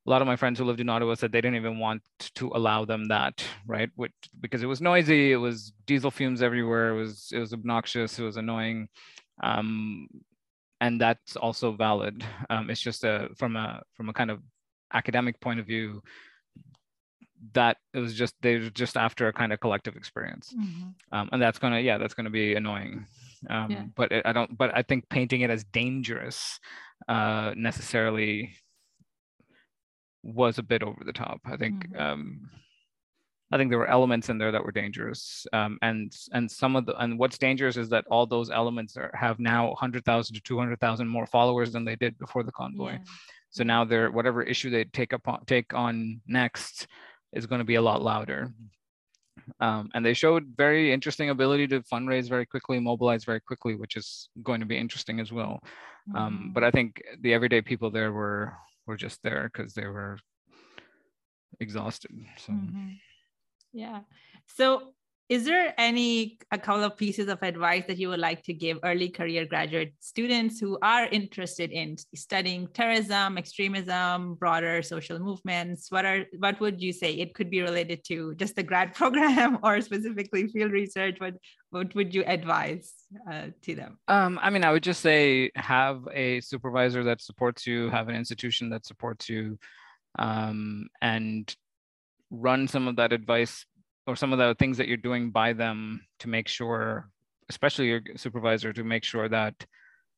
a 0.06 0.10
lot 0.10 0.22
of 0.22 0.28
my 0.28 0.36
friends 0.36 0.60
who 0.60 0.66
lived 0.66 0.80
in 0.82 0.90
Ottawa 0.90 1.16
said 1.16 1.32
they 1.32 1.42
didn't 1.42 1.56
even 1.56 1.80
want 1.80 2.02
to 2.36 2.52
allow 2.54 2.84
them 2.86 3.06
that, 3.06 3.44
right? 3.66 3.90
Which, 3.96 4.12
because 4.40 4.62
it 4.62 4.68
was 4.68 4.82
noisy, 4.82 5.32
it 5.32 5.38
was 5.38 5.74
diesel 5.86 6.12
fumes 6.12 6.42
everywhere, 6.42 6.90
it 6.90 7.00
was 7.00 7.30
it 7.32 7.40
was 7.40 7.54
obnoxious, 7.54 8.20
it 8.20 8.24
was 8.24 8.38
annoying, 8.38 8.90
um, 9.42 10.08
and 10.82 11.00
that's 11.00 11.36
also 11.36 11.72
valid. 11.72 12.24
Um, 12.50 12.70
it's 12.70 12.82
just 12.82 13.04
a 13.04 13.30
from 13.38 13.56
a 13.56 13.82
from 13.94 14.10
a 14.10 14.14
kind 14.14 14.30
of 14.30 14.40
academic 14.94 15.40
point 15.40 15.60
of 15.60 15.66
view 15.66 16.02
that 17.52 17.78
it 17.94 18.00
was 18.00 18.14
just 18.14 18.36
they're 18.42 18.70
just 18.70 18.96
after 18.96 19.28
a 19.28 19.34
kind 19.34 19.52
of 19.52 19.60
collective 19.60 19.96
experience 19.96 20.54
mm-hmm. 20.58 20.90
um, 21.12 21.30
and 21.32 21.42
that's 21.42 21.60
gonna 21.60 21.80
yeah 21.80 21.98
that's 21.98 22.14
gonna 22.14 22.30
be 22.30 22.56
annoying 22.56 23.06
um, 23.50 23.72
yeah. 23.72 23.84
but 23.96 24.12
it, 24.12 24.26
i 24.26 24.32
don't 24.32 24.58
but 24.58 24.76
i 24.76 24.82
think 24.82 25.08
painting 25.10 25.42
it 25.42 25.50
as 25.50 25.64
dangerous 25.66 26.60
uh, 27.08 27.54
necessarily 27.56 28.56
was 30.24 30.58
a 30.58 30.64
bit 30.64 30.84
over 30.84 31.04
the 31.06 31.14
top 31.14 31.42
i 31.46 31.58
think 31.58 31.88
mm-hmm. 31.90 32.02
um, 32.02 32.50
i 33.52 33.58
think 33.58 33.70
there 33.70 33.80
were 33.80 33.90
elements 33.90 34.30
in 34.30 34.38
there 34.38 34.52
that 34.52 34.64
were 34.64 34.72
dangerous 34.72 35.46
um, 35.52 35.78
and 35.82 36.14
and 36.32 36.50
some 36.50 36.76
of 36.78 36.86
the 36.86 36.96
and 36.98 37.20
what's 37.20 37.38
dangerous 37.38 37.76
is 37.76 37.90
that 37.90 38.06
all 38.10 38.26
those 38.26 38.50
elements 38.50 38.96
are, 38.96 39.12
have 39.14 39.38
now 39.40 39.68
100000 39.70 40.34
to 40.34 40.42
200000 40.42 41.08
more 41.08 41.28
followers 41.28 41.74
than 41.74 41.84
they 41.84 41.98
did 41.98 42.18
before 42.20 42.44
the 42.44 42.52
convoy 42.54 42.94
yeah. 42.94 43.00
so 43.50 43.64
now 43.64 43.84
they're 43.84 44.12
whatever 44.12 44.42
issue 44.42 44.70
they 44.70 44.86
take 44.86 45.12
up 45.12 45.28
on 45.28 45.44
take 45.46 45.74
on 45.74 46.22
next 46.26 46.88
is 47.34 47.46
going 47.46 47.60
to 47.60 47.66
be 47.66 47.76
a 47.76 47.82
lot 47.82 48.02
louder. 48.02 48.52
Um, 49.60 49.90
and 49.94 50.06
they 50.06 50.14
showed 50.14 50.54
very 50.56 50.94
interesting 50.94 51.30
ability 51.30 51.68
to 51.68 51.82
fundraise 51.82 52.30
very 52.30 52.46
quickly, 52.46 52.80
mobilize 52.80 53.26
very 53.26 53.42
quickly, 53.42 53.76
which 53.76 53.96
is 53.96 54.30
going 54.42 54.60
to 54.60 54.66
be 54.66 54.78
interesting 54.78 55.20
as 55.20 55.32
well. 55.32 55.60
Um, 56.16 56.34
mm-hmm. 56.34 56.54
but 56.54 56.64
I 56.64 56.72
think 56.72 57.02
the 57.22 57.34
everyday 57.34 57.62
people 57.62 57.90
there 57.90 58.12
were 58.12 58.54
were 58.86 58.98
just 58.98 59.22
there 59.24 59.50
because 59.52 59.74
they 59.74 59.88
were 59.88 60.18
exhausted. 61.60 62.12
So. 62.38 62.54
Mm-hmm. 62.54 62.90
Yeah. 63.74 64.02
So 64.46 64.94
is 65.30 65.46
there 65.46 65.74
any 65.78 66.38
a 66.52 66.58
couple 66.58 66.84
of 66.84 66.98
pieces 66.98 67.28
of 67.28 67.42
advice 67.42 67.86
that 67.88 67.98
you 67.98 68.10
would 68.10 68.20
like 68.20 68.44
to 68.44 68.54
give 68.54 68.78
early 68.84 69.10
career 69.10 69.46
graduate 69.46 69.94
students 70.00 70.60
who 70.60 70.78
are 70.82 71.06
interested 71.08 71.72
in 71.72 71.96
studying 72.14 72.68
terrorism 72.74 73.38
extremism 73.38 74.36
broader 74.36 74.82
social 74.82 75.20
movements? 75.20 75.90
What 75.90 76.06
are 76.06 76.26
what 76.38 76.60
would 76.60 76.82
you 76.82 76.92
say 76.92 77.14
it 77.14 77.34
could 77.34 77.50
be 77.50 77.62
related 77.62 78.04
to? 78.06 78.36
Just 78.36 78.56
the 78.56 78.64
grad 78.64 78.94
program 79.00 79.60
or 79.64 79.80
specifically 79.82 80.48
field 80.48 80.72
research? 80.72 81.20
What 81.20 81.36
what 81.70 81.96
would 81.96 82.14
you 82.14 82.24
advise 82.28 82.94
uh, 83.32 83.48
to 83.62 83.76
them? 83.76 83.98
Um, 84.08 84.40
i 84.42 84.50
mean 84.50 84.64
i 84.64 84.72
would 84.72 84.84
just 84.84 85.02
say 85.02 85.52
have 85.56 86.08
a 86.12 86.42
supervisor 86.42 87.04
that 87.06 87.22
supports 87.22 87.66
you 87.66 87.90
have 87.90 88.10
an 88.10 88.16
institution 88.16 88.70
that 88.70 88.86
supports 88.86 89.30
you 89.30 89.58
um, 90.20 90.88
and 91.02 91.56
run 92.30 92.68
some 92.68 92.88
of 92.88 92.96
that 92.98 93.14
advice 93.14 93.66
or 94.08 94.16
some 94.16 94.34
of 94.34 94.40
the 94.40 94.56
things 94.60 94.78
that 94.78 94.88
you're 94.88 94.98
doing 94.98 95.32
by 95.32 95.54
them 95.54 96.02
to 96.20 96.28
make 96.28 96.48
sure 96.48 97.10
especially 97.50 97.88
your 97.88 98.02
supervisor 98.16 98.74
to 98.74 98.84
make 98.84 99.04
sure 99.04 99.28
that 99.30 99.54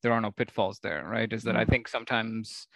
there 0.02 0.12
are 0.12 0.20
no 0.20 0.30
pitfalls 0.30 0.78
there 0.82 1.04
right 1.08 1.32
is 1.32 1.42
that 1.42 1.52
mm-hmm. 1.52 1.60
i 1.60 1.64
think 1.64 1.88
sometimes 1.88 2.68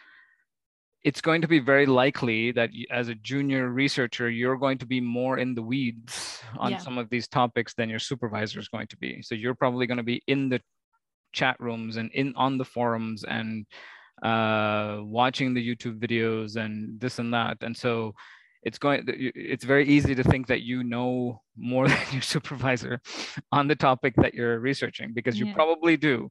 it's 1.03 1.23
going 1.23 1.41
to 1.41 1.49
be 1.49 1.59
very 1.59 1.87
likely 1.87 2.53
that 2.53 2.71
as 2.91 3.09
a 3.09 3.15
junior 3.15 3.71
researcher 3.71 4.29
you're 4.29 4.59
going 4.59 4.79
to 4.79 4.87
be 4.87 5.01
more 5.01 5.39
in 5.39 5.55
the 5.55 5.63
weeds 5.63 6.43
on 6.59 6.73
yeah. 6.73 6.79
some 6.79 6.99
of 6.99 7.09
these 7.09 7.27
topics 7.27 7.75
than 7.75 7.89
your 7.89 7.99
supervisor 7.99 8.61
is 8.61 8.69
going 8.69 8.87
to 8.87 8.97
be 8.97 9.23
so 9.23 9.35
you're 9.35 9.55
probably 9.55 9.87
going 9.87 9.97
to 9.97 10.03
be 10.03 10.23
in 10.27 10.49
the 10.49 10.61
chat 11.33 11.57
rooms 11.61 11.97
and 11.97 12.11
in 12.13 12.35
on 12.37 12.59
the 12.59 12.65
forums 12.65 13.25
and 13.25 13.65
uh, 14.23 14.99
watching 15.01 15.55
the 15.55 15.67
youtube 15.67 15.99
videos 15.99 16.57
and 16.57 17.01
this 17.01 17.19
and 17.19 17.33
that 17.33 17.57
and 17.63 17.77
so 17.77 18.15
it's 18.63 18.79
going 18.79 19.05
it's 19.07 19.65
very 19.65 19.87
easy 19.87 20.15
to 20.15 20.23
think 20.23 20.47
that 20.47 20.63
you 20.63 20.85
know 20.85 21.41
more 21.57 21.89
than 21.93 21.99
your 22.13 22.23
supervisor 22.23 23.01
on 23.53 23.69
the 23.69 23.77
topic 23.77 24.15
that 24.17 24.35
you're 24.35 24.59
researching 24.59 25.13
because 25.15 25.39
you 25.39 25.47
yeah. 25.47 25.55
probably 25.55 25.97
do 25.97 26.31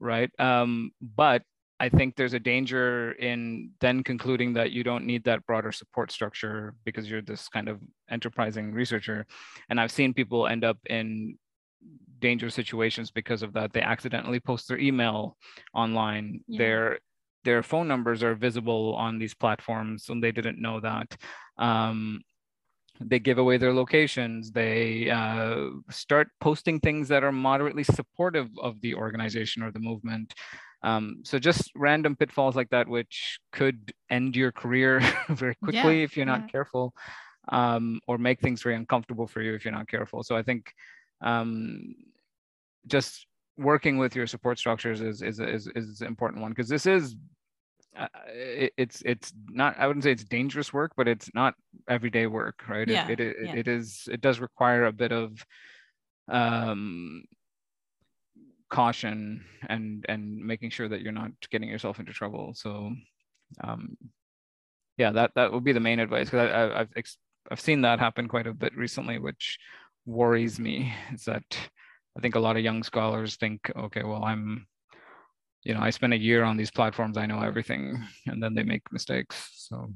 right 0.00 0.30
um, 0.38 0.90
but 1.00 1.42
I 1.78 1.90
think 1.90 2.16
there's 2.16 2.32
a 2.32 2.40
danger 2.40 3.12
in 3.12 3.70
then 3.80 4.02
concluding 4.02 4.54
that 4.54 4.72
you 4.72 4.82
don't 4.82 5.04
need 5.04 5.24
that 5.24 5.44
broader 5.46 5.72
support 5.72 6.10
structure 6.10 6.74
because 6.84 7.10
you're 7.10 7.20
this 7.20 7.48
kind 7.48 7.68
of 7.68 7.80
enterprising 8.10 8.72
researcher. 8.72 9.26
And 9.68 9.78
I've 9.78 9.90
seen 9.90 10.14
people 10.14 10.46
end 10.46 10.64
up 10.64 10.78
in 10.88 11.36
dangerous 12.18 12.54
situations 12.54 13.10
because 13.10 13.42
of 13.42 13.52
that. 13.52 13.74
They 13.74 13.82
accidentally 13.82 14.40
post 14.40 14.68
their 14.68 14.78
email 14.78 15.36
online. 15.74 16.40
Yeah. 16.48 16.58
Their 16.58 16.98
their 17.46 17.62
phone 17.62 17.86
numbers 17.86 18.24
are 18.24 18.34
visible 18.34 18.94
on 18.96 19.18
these 19.18 19.34
platforms 19.34 20.08
and 20.08 20.22
they 20.22 20.32
didn't 20.32 20.60
know 20.60 20.80
that. 20.80 21.16
Um, 21.56 22.20
they 23.00 23.18
give 23.18 23.38
away 23.38 23.58
their 23.58 23.74
locations 23.74 24.50
they 24.50 25.10
uh, 25.10 25.68
start 25.90 26.28
posting 26.40 26.80
things 26.80 27.08
that 27.08 27.22
are 27.22 27.32
moderately 27.50 27.84
supportive 27.84 28.48
of 28.60 28.80
the 28.80 28.94
organization 28.94 29.62
or 29.62 29.70
the 29.70 29.78
movement 29.78 30.32
um, 30.82 31.18
so 31.22 31.38
just 31.38 31.70
random 31.74 32.16
pitfalls 32.16 32.56
like 32.56 32.70
that 32.70 32.88
which 32.88 33.38
could 33.52 33.92
end 34.08 34.34
your 34.34 34.50
career 34.50 35.00
very 35.28 35.54
quickly 35.62 35.98
yeah, 35.98 36.04
if 36.04 36.16
you're 36.16 36.24
not 36.34 36.42
yeah. 36.46 36.48
careful 36.48 36.94
um, 37.50 38.00
or 38.08 38.16
make 38.16 38.40
things 38.40 38.62
very 38.62 38.74
uncomfortable 38.74 39.26
for 39.26 39.42
you 39.42 39.54
if 39.54 39.62
you're 39.62 39.74
not 39.74 39.88
careful 39.88 40.22
so 40.22 40.34
i 40.34 40.42
think 40.42 40.72
um, 41.20 41.94
just 42.86 43.26
working 43.58 43.98
with 43.98 44.14
your 44.14 44.26
support 44.26 44.58
structures 44.58 45.00
is 45.00 45.22
is 45.22 45.40
is, 45.40 45.68
is 45.74 46.00
an 46.00 46.06
important 46.06 46.42
one 46.42 46.50
because 46.50 46.68
this 46.68 46.86
is 46.86 47.16
uh, 47.98 48.08
it, 48.28 48.72
it's 48.76 49.02
it's 49.04 49.32
not 49.48 49.74
i 49.78 49.86
wouldn't 49.86 50.04
say 50.04 50.12
it's 50.12 50.24
dangerous 50.24 50.72
work 50.72 50.92
but 50.96 51.08
it's 51.08 51.30
not 51.34 51.54
everyday 51.88 52.26
work 52.26 52.62
right 52.68 52.88
yeah, 52.88 53.08
it, 53.08 53.20
it, 53.20 53.36
yeah. 53.42 53.54
it 53.54 53.68
is 53.68 54.08
it 54.10 54.20
does 54.20 54.40
require 54.40 54.86
a 54.86 54.92
bit 54.92 55.12
of 55.12 55.44
um 56.28 57.24
caution 58.68 59.44
and 59.68 60.04
and 60.08 60.36
making 60.36 60.70
sure 60.70 60.88
that 60.88 61.00
you're 61.00 61.12
not 61.12 61.30
getting 61.50 61.68
yourself 61.68 62.00
into 62.00 62.12
trouble 62.12 62.52
so 62.54 62.92
um 63.62 63.96
yeah 64.96 65.12
that 65.12 65.30
that 65.34 65.52
would 65.52 65.64
be 65.64 65.72
the 65.72 65.80
main 65.80 66.00
advice 66.00 66.28
because 66.28 66.50
I, 66.50 66.80
i've 66.80 66.88
i've 67.50 67.60
seen 67.60 67.82
that 67.82 68.00
happen 68.00 68.28
quite 68.28 68.46
a 68.46 68.52
bit 68.52 68.76
recently 68.76 69.18
which 69.18 69.58
worries 70.04 70.58
me 70.58 70.92
is 71.12 71.24
that 71.24 71.56
i 72.16 72.20
think 72.20 72.34
a 72.34 72.40
lot 72.40 72.56
of 72.56 72.64
young 72.64 72.82
scholars 72.82 73.36
think 73.36 73.70
okay 73.76 74.02
well 74.02 74.24
i'm 74.24 74.66
you 75.66 75.74
know, 75.74 75.80
I 75.80 75.90
spend 75.90 76.14
a 76.14 76.18
year 76.18 76.44
on 76.44 76.56
these 76.56 76.70
platforms, 76.70 77.18
I 77.18 77.26
know 77.26 77.40
everything, 77.40 78.00
and 78.26 78.40
then 78.40 78.54
they 78.54 78.62
make 78.62 78.82
mistakes. 78.92 79.50
So. 79.52 79.90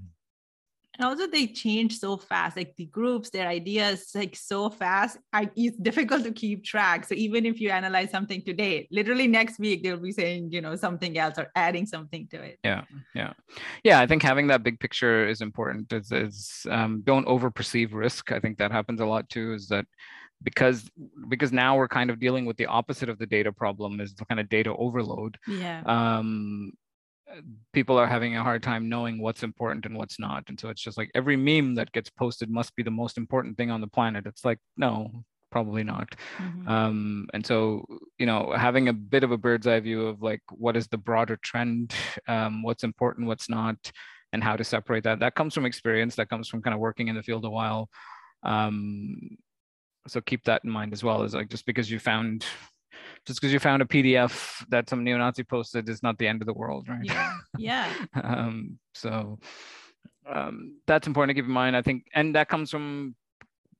And 0.98 1.06
also 1.06 1.28
they 1.28 1.46
change 1.46 1.98
so 1.98 2.16
fast 2.16 2.56
like 2.56 2.74
the 2.76 2.84
groups 2.86 3.30
their 3.30 3.46
ideas 3.46 4.10
like 4.14 4.36
so 4.36 4.68
fast 4.68 5.16
I, 5.32 5.48
it's 5.56 5.78
difficult 5.78 6.24
to 6.24 6.32
keep 6.32 6.62
track. 6.62 7.06
So 7.06 7.14
even 7.14 7.46
if 7.46 7.58
you 7.58 7.70
analyze 7.70 8.10
something 8.10 8.42
today 8.42 8.86
literally 8.90 9.26
next 9.26 9.58
week 9.58 9.82
they'll 9.82 9.96
be 9.96 10.12
saying 10.12 10.50
you 10.52 10.60
know 10.60 10.76
something 10.76 11.16
else 11.16 11.38
or 11.38 11.46
adding 11.54 11.86
something 11.86 12.26
to 12.32 12.42
it. 12.42 12.58
Yeah 12.64 12.82
yeah. 13.14 13.32
Yeah 13.82 14.00
i 14.00 14.06
think 14.06 14.22
having 14.22 14.48
that 14.48 14.62
big 14.62 14.78
picture 14.78 15.26
is 15.26 15.40
important 15.40 15.90
is, 15.92 16.12
is 16.12 16.66
um, 16.68 17.02
don't 17.02 17.26
over 17.26 17.50
perceive 17.50 17.94
risk. 17.94 18.30
I 18.30 18.40
think 18.40 18.58
that 18.58 18.72
happens 18.72 19.00
a 19.00 19.06
lot 19.06 19.26
too 19.30 19.54
is 19.54 19.68
that 19.68 19.86
because 20.42 20.90
because 21.28 21.52
now 21.52 21.76
we're 21.76 21.88
kind 21.88 22.10
of 22.10 22.18
dealing 22.18 22.46
with 22.46 22.56
the 22.56 22.66
opposite 22.66 23.08
of 23.08 23.18
the 23.18 23.26
data 23.26 23.52
problem 23.52 24.00
is 24.00 24.14
the 24.14 24.24
kind 24.24 24.40
of 24.40 24.48
data 24.48 24.74
overload. 24.76 25.36
Yeah. 25.46 25.82
Um 25.86 26.72
people 27.72 27.96
are 27.96 28.06
having 28.06 28.36
a 28.36 28.42
hard 28.42 28.62
time 28.62 28.88
knowing 28.88 29.20
what's 29.20 29.42
important 29.42 29.86
and 29.86 29.96
what's 29.96 30.18
not. 30.18 30.44
And 30.48 30.58
so 30.58 30.68
it's 30.68 30.82
just 30.82 30.98
like 30.98 31.10
every 31.14 31.36
meme 31.36 31.76
that 31.76 31.92
gets 31.92 32.10
posted 32.10 32.50
must 32.50 32.74
be 32.74 32.82
the 32.82 32.90
most 32.90 33.16
important 33.16 33.56
thing 33.56 33.70
on 33.70 33.80
the 33.80 33.86
planet. 33.86 34.26
It's 34.26 34.44
like 34.44 34.58
no 34.76 35.24
probably 35.50 35.82
not. 35.82 36.14
Mm-hmm. 36.38 36.68
um 36.68 37.28
and 37.34 37.44
so 37.44 37.84
you 38.18 38.26
know 38.26 38.52
having 38.56 38.88
a 38.88 38.92
bit 38.92 39.24
of 39.24 39.32
a 39.32 39.36
bird's 39.36 39.66
eye 39.66 39.80
view 39.80 40.06
of 40.06 40.22
like 40.22 40.42
what 40.52 40.76
is 40.76 40.88
the 40.88 40.98
broader 40.98 41.36
trend? 41.42 41.94
Um 42.28 42.62
what's 42.62 42.84
important 42.84 43.26
what's 43.26 43.48
not 43.48 43.76
and 44.32 44.44
how 44.44 44.56
to 44.56 44.64
separate 44.64 45.04
that. 45.04 45.18
That 45.20 45.34
comes 45.34 45.54
from 45.54 45.66
experience. 45.66 46.14
That 46.14 46.28
comes 46.28 46.48
from 46.48 46.62
kind 46.62 46.74
of 46.74 46.80
working 46.80 47.08
in 47.08 47.16
the 47.16 47.22
field 47.22 47.44
a 47.44 47.50
while. 47.50 47.88
Um 48.42 49.36
so 50.06 50.20
keep 50.20 50.44
that 50.44 50.62
in 50.64 50.70
mind 50.70 50.92
as 50.92 51.04
well 51.04 51.22
is 51.22 51.34
like 51.34 51.48
just 51.48 51.66
because 51.66 51.90
you 51.90 51.98
found 51.98 52.44
just 53.26 53.40
because 53.40 53.52
you 53.52 53.58
found 53.58 53.82
a 53.82 53.84
pdf 53.84 54.64
that 54.68 54.88
some 54.88 55.04
neo-nazi 55.04 55.42
posted 55.42 55.88
is 55.88 56.02
not 56.02 56.18
the 56.18 56.26
end 56.26 56.42
of 56.42 56.46
the 56.46 56.52
world 56.52 56.88
right? 56.88 57.04
Yeah. 57.04 57.34
Yeah. 57.58 57.92
Um, 58.22 58.78
so 58.94 59.38
um, 60.28 60.80
that's 60.86 61.06
important 61.06 61.30
to 61.36 61.42
keep 61.42 61.48
in 61.48 61.54
mind 61.54 61.76
i 61.76 61.82
think 61.82 62.04
and 62.14 62.34
that 62.34 62.48
comes 62.48 62.70
from 62.70 63.14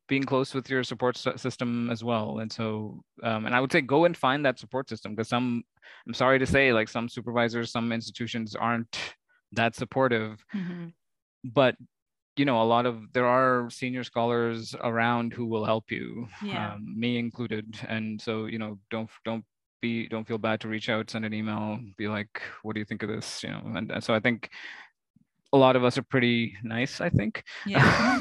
being 0.09 0.25
close 0.25 0.55
with 0.55 0.69
your 0.69 0.83
support 0.83 1.17
system 1.17 1.89
as 1.89 2.03
well 2.03 2.41
and 2.41 2.51
so 2.51 3.01
um, 3.23 3.47
and 3.47 3.55
i 3.55 3.61
would 3.61 3.71
say 3.71 3.81
go 3.81 4.05
and 4.07 4.17
find 4.17 4.45
that 4.45 4.59
support 4.59 4.89
system 4.89 5.15
because 5.15 5.29
some 5.29 5.63
i'm 6.07 6.15
sorry 6.15 6.39
to 6.39 6.47
say 6.47 6.73
like 6.73 6.89
some 6.89 7.09
supervisors 7.09 7.71
some 7.71 7.93
institutions 7.93 8.57
aren't 8.57 9.15
that 9.53 9.77
supportive 9.77 10.45
mm-hmm. 10.55 10.87
but 11.45 11.77
you 12.37 12.45
know 12.45 12.63
a 12.63 12.65
lot 12.65 12.87
of 12.87 13.13
there 13.13 13.27
are 13.27 13.69
senior 13.71 14.05
scholars 14.05 14.75
around 14.83 15.33
who 15.33 15.47
will 15.47 15.65
help 15.65 15.91
you 15.91 16.29
yeah. 16.43 16.75
um, 16.75 16.99
me 16.99 17.19
included. 17.19 17.79
And 17.89 18.21
so 18.21 18.47
you 18.47 18.59
know 18.59 18.79
don't 18.91 19.11
don't 19.25 19.45
be 19.81 20.09
don't 20.09 20.27
feel 20.27 20.39
bad 20.39 20.61
to 20.61 20.69
reach 20.69 20.89
out 20.91 21.11
send 21.11 21.25
an 21.25 21.33
email 21.33 21.79
be 21.97 22.07
like 22.07 22.43
what 22.63 22.75
do 22.75 22.81
you 22.81 22.85
think 22.85 23.03
of 23.03 23.09
this? 23.09 23.43
You 23.43 23.51
know 23.51 23.63
and, 23.75 23.91
and 23.91 24.05
so 24.05 24.15
i 24.15 24.21
think 24.21 24.51
a 25.53 25.57
lot 25.57 25.75
of 25.75 25.85
us 25.85 25.99
are 25.99 26.03
pretty 26.03 26.55
nice 26.63 27.01
i 27.01 27.09
think. 27.09 27.45
Yeah. 27.67 28.21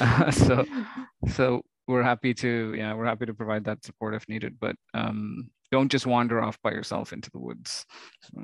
Uh, 0.00 0.30
so 0.30 0.66
so 1.28 1.62
we're 1.86 2.02
happy 2.02 2.34
to 2.34 2.74
yeah 2.76 2.94
we're 2.94 3.06
happy 3.06 3.26
to 3.26 3.34
provide 3.34 3.64
that 3.64 3.84
support 3.84 4.14
if 4.14 4.28
needed. 4.28 4.58
But 4.60 4.76
um 4.94 5.50
don't 5.70 5.90
just 5.90 6.06
wander 6.06 6.42
off 6.42 6.58
by 6.62 6.70
yourself 6.70 7.12
into 7.12 7.30
the 7.30 7.38
woods. 7.38 7.84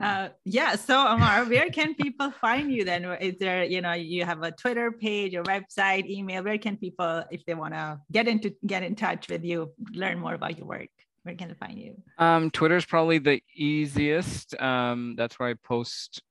Uh, 0.00 0.28
yeah 0.44 0.74
so 0.74 1.06
amar 1.06 1.44
where 1.44 1.70
can 1.70 1.94
people 1.94 2.30
find 2.30 2.72
you 2.72 2.84
then? 2.84 3.04
Is 3.20 3.36
there 3.38 3.64
you 3.64 3.80
know 3.80 3.92
you 3.92 4.24
have 4.24 4.42
a 4.42 4.52
twitter 4.52 4.92
page 4.92 5.34
or 5.34 5.42
website 5.44 6.08
email 6.08 6.42
where 6.42 6.58
can 6.58 6.76
people 6.76 7.24
if 7.30 7.44
they 7.46 7.54
want 7.54 7.74
to 7.74 8.00
get 8.12 8.28
into 8.28 8.54
get 8.66 8.82
in 8.82 8.94
touch 8.94 9.28
with 9.28 9.44
you 9.44 9.72
learn 9.92 10.18
more 10.18 10.34
about 10.34 10.58
your 10.58 10.66
work 10.66 10.88
where 11.22 11.34
can 11.34 11.48
they 11.48 11.54
find 11.54 11.78
you? 11.78 11.96
Um, 12.18 12.50
twitter 12.50 12.76
is 12.76 12.84
probably 12.84 13.18
the 13.18 13.42
easiest. 13.54 14.60
Um, 14.60 15.14
that's 15.16 15.38
where 15.38 15.48
i 15.48 15.54
post 15.54 16.22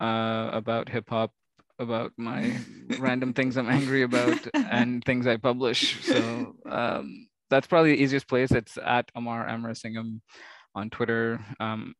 uh, 0.00 0.50
about 0.52 0.88
hip 0.88 1.08
hop 1.08 1.32
about 1.78 2.12
my 2.16 2.58
random 2.98 3.32
things 3.32 3.56
i'm 3.56 3.70
angry 3.70 4.02
about 4.02 4.46
and 4.54 5.04
things 5.04 5.26
i 5.26 5.36
publish. 5.36 6.04
So 6.04 6.56
um, 6.66 7.28
that's 7.50 7.66
probably 7.66 7.96
the 7.96 8.02
easiest 8.02 8.28
place. 8.28 8.50
It's 8.52 8.78
at 8.78 9.10
Amar 9.14 9.46
Amarasingam 9.46 10.20
on 10.74 10.90
Twitter. 10.90 11.44
Um, 11.58 11.94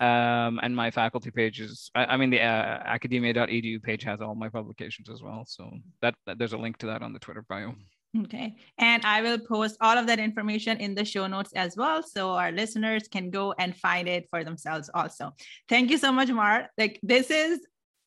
um, 0.00 0.58
and 0.62 0.74
my 0.74 0.90
faculty 0.90 1.30
page 1.30 1.60
is, 1.60 1.90
I, 1.94 2.06
I 2.06 2.16
mean, 2.16 2.30
the 2.30 2.40
uh, 2.40 2.82
academia.edu 2.84 3.82
page 3.82 4.02
has 4.04 4.20
all 4.20 4.34
my 4.34 4.48
publications 4.48 5.08
as 5.08 5.22
well. 5.22 5.44
So 5.46 5.70
that, 6.02 6.14
that 6.26 6.38
there's 6.38 6.52
a 6.52 6.58
link 6.58 6.78
to 6.78 6.86
that 6.86 7.02
on 7.02 7.12
the 7.12 7.18
Twitter 7.18 7.44
bio. 7.48 7.74
Okay. 8.22 8.54
And 8.78 9.04
I 9.04 9.22
will 9.22 9.38
post 9.38 9.76
all 9.80 9.98
of 9.98 10.06
that 10.06 10.20
information 10.20 10.78
in 10.78 10.94
the 10.94 11.04
show 11.04 11.26
notes 11.26 11.52
as 11.54 11.76
well. 11.76 12.02
So 12.02 12.30
our 12.30 12.52
listeners 12.52 13.08
can 13.08 13.30
go 13.30 13.54
and 13.58 13.76
find 13.76 14.08
it 14.08 14.26
for 14.30 14.44
themselves 14.44 14.88
also. 14.94 15.32
Thank 15.68 15.90
you 15.90 15.98
so 15.98 16.12
much, 16.12 16.30
Mar. 16.30 16.68
Like 16.78 17.00
this 17.02 17.30
is 17.30 17.60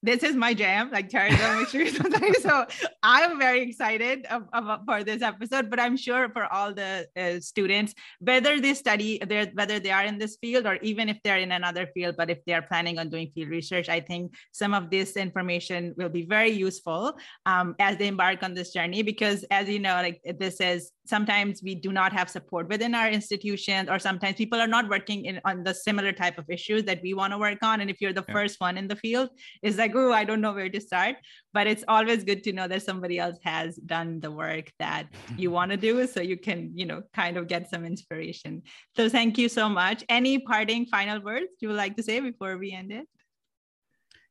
this 0.03 0.23
is 0.23 0.35
my 0.35 0.53
jam, 0.53 0.91
like 0.91 1.09
terrorism 1.09 1.63
issues. 1.63 1.97
so 2.41 2.65
I'm 3.01 3.39
very 3.39 3.61
excited 3.61 4.25
of, 4.27 4.43
of, 4.53 4.81
for 4.85 5.03
this 5.03 5.21
episode, 5.21 5.69
but 5.69 5.79
I'm 5.79 5.97
sure 5.97 6.29
for 6.29 6.45
all 6.53 6.73
the 6.73 7.07
uh, 7.15 7.39
students, 7.39 7.95
whether 8.19 8.59
they 8.59 8.73
study, 8.73 9.21
whether 9.53 9.79
they 9.79 9.91
are 9.91 10.05
in 10.05 10.17
this 10.17 10.37
field 10.39 10.65
or 10.65 10.75
even 10.77 11.09
if 11.09 11.17
they're 11.23 11.37
in 11.37 11.51
another 11.51 11.87
field, 11.87 12.15
but 12.17 12.29
if 12.29 12.43
they 12.45 12.53
are 12.53 12.61
planning 12.61 12.99
on 12.99 13.09
doing 13.09 13.31
field 13.33 13.49
research, 13.49 13.89
I 13.89 13.99
think 13.99 14.33
some 14.51 14.73
of 14.73 14.89
this 14.89 15.17
information 15.17 15.95
will 15.97 16.09
be 16.09 16.25
very 16.25 16.51
useful 16.51 17.17
um, 17.45 17.75
as 17.79 17.97
they 17.97 18.07
embark 18.07 18.43
on 18.43 18.53
this 18.53 18.71
journey. 18.71 19.01
Because 19.01 19.43
as 19.45 19.67
you 19.67 19.79
know, 19.79 19.95
like 19.95 20.21
this 20.37 20.61
is 20.61 20.91
sometimes 21.07 21.61
we 21.63 21.75
do 21.75 21.91
not 21.91 22.13
have 22.13 22.29
support 22.29 22.67
within 22.69 22.93
our 22.93 23.09
institutions, 23.09 23.89
or 23.89 23.99
sometimes 23.99 24.35
people 24.35 24.59
are 24.59 24.67
not 24.67 24.89
working 24.89 25.25
in 25.25 25.39
on 25.45 25.63
the 25.63 25.73
similar 25.73 26.11
type 26.11 26.37
of 26.37 26.49
issues 26.49 26.83
that 26.83 27.01
we 27.01 27.13
want 27.13 27.33
to 27.33 27.37
work 27.37 27.63
on. 27.63 27.81
And 27.81 27.89
if 27.89 28.01
you're 28.01 28.13
the 28.13 28.25
yeah. 28.27 28.33
first 28.33 28.59
one 28.59 28.77
in 28.77 28.87
the 28.87 28.95
field, 28.95 29.29
it's 29.61 29.77
like 29.77 29.93
oh, 29.95 30.11
I 30.11 30.23
don't 30.23 30.41
know 30.41 30.53
where 30.53 30.69
to 30.69 30.81
start. 30.81 31.15
But 31.53 31.67
it's 31.67 31.83
always 31.87 32.23
good 32.23 32.43
to 32.43 32.53
know 32.53 32.67
that 32.67 32.83
somebody 32.83 33.19
else 33.19 33.37
has 33.43 33.75
done 33.77 34.19
the 34.19 34.31
work 34.31 34.71
that 34.79 35.07
you 35.37 35.51
want 35.51 35.71
to 35.71 35.77
do. 35.77 36.05
So 36.07 36.21
you 36.21 36.37
can, 36.37 36.71
you 36.75 36.85
know, 36.85 37.03
kind 37.13 37.37
of 37.37 37.47
get 37.47 37.69
some 37.69 37.85
inspiration. 37.85 38.63
So 38.95 39.09
thank 39.09 39.37
you 39.37 39.49
so 39.49 39.69
much. 39.69 40.03
Any 40.09 40.39
parting 40.39 40.85
final 40.85 41.21
words 41.21 41.47
you 41.59 41.69
would 41.69 41.77
like 41.77 41.95
to 41.97 42.03
say 42.03 42.19
before 42.19 42.57
we 42.57 42.71
end 42.71 42.91
it? 42.91 43.07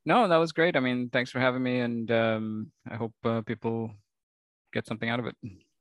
No, 0.04 0.28
that 0.28 0.36
was 0.36 0.52
great. 0.52 0.76
I 0.76 0.80
mean, 0.80 1.10
thanks 1.10 1.32
for 1.32 1.40
having 1.40 1.62
me. 1.64 1.80
And 1.80 2.10
um, 2.12 2.70
I 2.88 2.94
hope 2.94 3.12
uh, 3.24 3.42
people 3.42 3.90
get 4.72 4.86
something 4.86 5.10
out 5.10 5.18
of 5.18 5.26
it. 5.26 5.34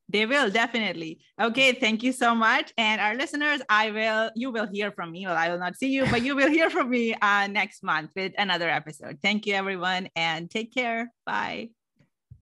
They 0.08 0.26
will 0.26 0.51
definitely. 0.51 1.20
Okay, 1.41 1.74
thank 1.74 2.03
you 2.03 2.12
so 2.12 2.36
much. 2.36 2.72
And 2.78 3.01
our 3.01 3.16
listeners, 3.16 3.62
I 3.70 3.91
will, 3.91 4.32
you 4.36 4.51
will 4.51 4.68
hear 4.68 4.91
from 4.91 5.12
me. 5.12 5.26
Well, 5.26 5.36
I 5.36 5.49
will 5.49 5.60
not 5.60 5.76
see 5.76 5.89
you, 5.89 6.06
but 6.12 6.22
you 6.24 6.36
will 6.36 6.49
hear 6.49 6.70
from 6.70 6.89
me 6.89 7.16
uh, 7.16 7.47
next 7.47 7.84
month 7.84 8.12
with 8.16 8.34
another 8.38 8.70
episode. 8.70 9.20
Thank 9.22 9.47
you, 9.47 9.56
everyone, 9.56 10.10
and 10.16 10.49
take 10.49 10.74
care. 10.74 11.12
Bye. 11.26 11.70